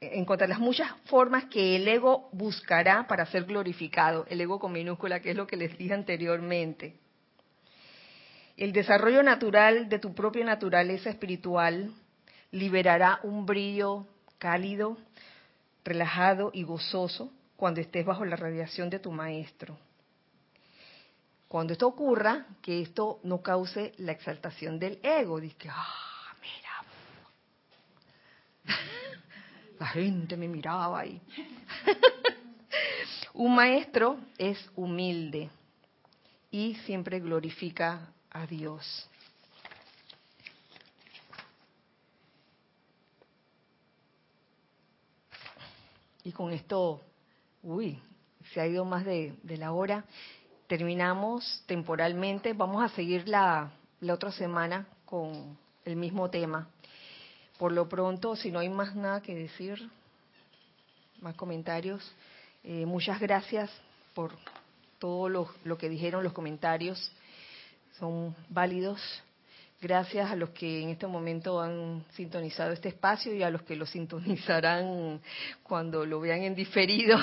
en 0.01 0.25
cuanto 0.25 0.45
a 0.45 0.47
las 0.47 0.59
muchas 0.59 0.91
formas 1.05 1.45
que 1.45 1.75
el 1.75 1.87
ego 1.87 2.27
buscará 2.31 3.07
para 3.07 3.27
ser 3.27 3.45
glorificado, 3.45 4.25
el 4.29 4.41
ego 4.41 4.59
con 4.59 4.71
minúscula, 4.71 5.19
que 5.19 5.29
es 5.29 5.37
lo 5.37 5.45
que 5.45 5.55
les 5.55 5.77
dije 5.77 5.93
anteriormente. 5.93 6.95
El 8.57 8.73
desarrollo 8.73 9.21
natural 9.21 9.89
de 9.89 9.99
tu 9.99 10.15
propia 10.15 10.43
naturaleza 10.43 11.11
espiritual 11.11 11.93
liberará 12.49 13.19
un 13.21 13.45
brillo 13.45 14.07
cálido, 14.39 14.97
relajado 15.85 16.49
y 16.51 16.63
gozoso 16.63 17.31
cuando 17.55 17.79
estés 17.79 18.03
bajo 18.03 18.25
la 18.25 18.35
radiación 18.35 18.89
de 18.89 18.97
tu 18.97 19.11
maestro. 19.11 19.77
Cuando 21.47 21.73
esto 21.73 21.87
ocurra, 21.87 22.47
que 22.61 22.81
esto 22.81 23.19
no 23.23 23.41
cause 23.41 23.93
la 23.97 24.13
exaltación 24.13 24.79
del 24.79 24.99
ego, 25.03 25.39
dice, 25.39 25.69
ah, 25.69 26.11
La 29.81 29.87
gente 29.87 30.37
me 30.37 30.47
miraba 30.47 30.99
ahí. 30.99 31.19
Un 33.33 33.55
maestro 33.55 34.19
es 34.37 34.63
humilde 34.75 35.49
y 36.51 36.75
siempre 36.85 37.19
glorifica 37.19 38.13
a 38.29 38.45
Dios. 38.45 39.09
Y 46.25 46.31
con 46.31 46.53
esto, 46.53 47.01
uy, 47.63 47.99
se 48.53 48.61
ha 48.61 48.67
ido 48.67 48.85
más 48.85 49.03
de, 49.03 49.33
la 49.43 49.71
hora. 49.71 50.05
Terminamos 50.67 51.63
temporalmente. 51.65 52.53
Vamos 52.53 52.83
a 52.83 52.89
seguir 52.89 53.27
la, 53.27 53.71
la 53.99 54.13
otra 54.13 54.31
semana 54.31 54.85
con 55.05 55.57
el 55.85 55.95
mismo 55.95 56.29
tema. 56.29 56.69
Por 57.61 57.73
lo 57.73 57.87
pronto, 57.87 58.35
si 58.35 58.49
no 58.49 58.57
hay 58.57 58.69
más 58.69 58.95
nada 58.95 59.21
que 59.21 59.35
decir, 59.35 59.87
más 61.19 61.35
comentarios, 61.35 62.01
eh, 62.63 62.87
muchas 62.87 63.19
gracias 63.19 63.69
por 64.15 64.31
todo 64.97 65.29
lo, 65.29 65.47
lo 65.63 65.77
que 65.77 65.87
dijeron 65.87 66.23
los 66.23 66.33
comentarios 66.33 67.11
son 67.99 68.35
válidos. 68.49 68.99
Gracias 69.79 70.31
a 70.31 70.35
los 70.35 70.49
que 70.49 70.81
en 70.81 70.89
este 70.89 71.05
momento 71.05 71.61
han 71.61 72.03
sintonizado 72.13 72.71
este 72.71 72.89
espacio 72.89 73.31
y 73.35 73.43
a 73.43 73.51
los 73.51 73.61
que 73.61 73.75
lo 73.75 73.85
sintonizarán 73.85 75.21
cuando 75.61 76.03
lo 76.03 76.19
vean 76.19 76.41
en 76.41 76.55
diferido. 76.55 77.15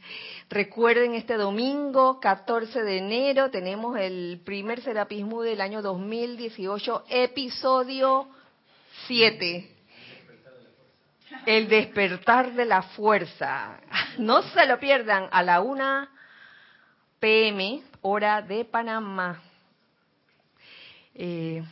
Recuerden, 0.50 1.14
este 1.14 1.38
domingo 1.38 2.20
14 2.20 2.82
de 2.82 2.98
enero 2.98 3.50
tenemos 3.50 3.98
el 3.98 4.42
primer 4.44 4.82
Serapismo 4.82 5.40
del 5.40 5.62
año 5.62 5.80
2018, 5.80 7.04
episodio 7.08 8.28
7. 9.06 9.75
El 11.46 11.68
despertar 11.68 12.52
de 12.52 12.64
la 12.64 12.82
fuerza. 12.82 13.78
No 14.18 14.42
se 14.42 14.66
lo 14.66 14.78
pierdan 14.78 15.28
a 15.30 15.42
la 15.42 15.60
1 15.60 16.08
pm, 17.20 17.82
hora 18.02 18.42
de 18.42 18.64
Panamá. 18.64 19.40
Eh, 21.14 21.62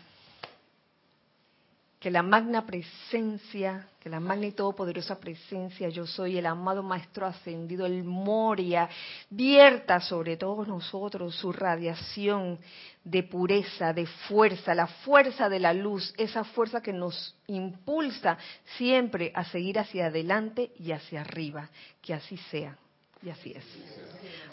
que 2.05 2.11
la 2.11 2.23
magna 2.23 2.67
presencia, 2.67 3.89
que 3.99 4.11
la 4.11 4.21
magna 4.21 4.45
y 4.45 4.53
todopoderosa 4.53 5.19
presencia, 5.19 5.89
yo 5.89 6.07
soy 6.07 6.37
el 6.37 6.45
amado 6.45 6.83
Maestro 6.83 7.25
Ascendido, 7.25 7.87
el 7.87 8.05
Moria, 8.05 8.91
vierta 9.31 9.99
sobre 10.01 10.37
todos 10.37 10.69
nosotros 10.69 11.35
su 11.35 11.51
radiación 11.51 12.59
de 13.05 13.23
pureza, 13.23 13.95
de 13.95 14.05
fuerza, 14.05 14.75
la 14.75 14.87
fuerza 14.87 15.49
de 15.49 15.59
la 15.59 15.73
luz, 15.73 16.13
esa 16.19 16.45
fuerza 16.45 16.83
que 16.83 16.93
nos 16.93 17.35
impulsa 17.47 18.37
siempre 18.77 19.33
a 19.35 19.43
seguir 19.47 19.79
hacia 19.79 20.09
adelante 20.09 20.73
y 20.79 20.93
hacia 20.93 21.23
arriba. 21.23 21.71
Que 22.03 22.13
así 22.13 22.37
sea. 22.51 22.77
Y 23.23 23.31
así 23.31 23.55
es. 23.57 23.65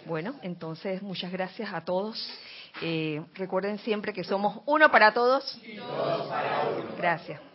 Bueno, 0.05 0.35
entonces 0.41 1.01
muchas 1.01 1.33
gracias 1.33 1.73
a 1.73 1.83
todos. 1.83 2.31
Eh, 2.81 3.21
recuerden 3.35 3.77
siempre 3.79 4.13
que 4.13 4.23
somos 4.23 4.61
uno 4.65 4.89
para 4.91 5.13
todos. 5.13 5.59
Y 5.63 5.77
todos 5.77 6.27
para 6.27 6.69
uno. 6.69 6.89
Gracias. 6.97 7.50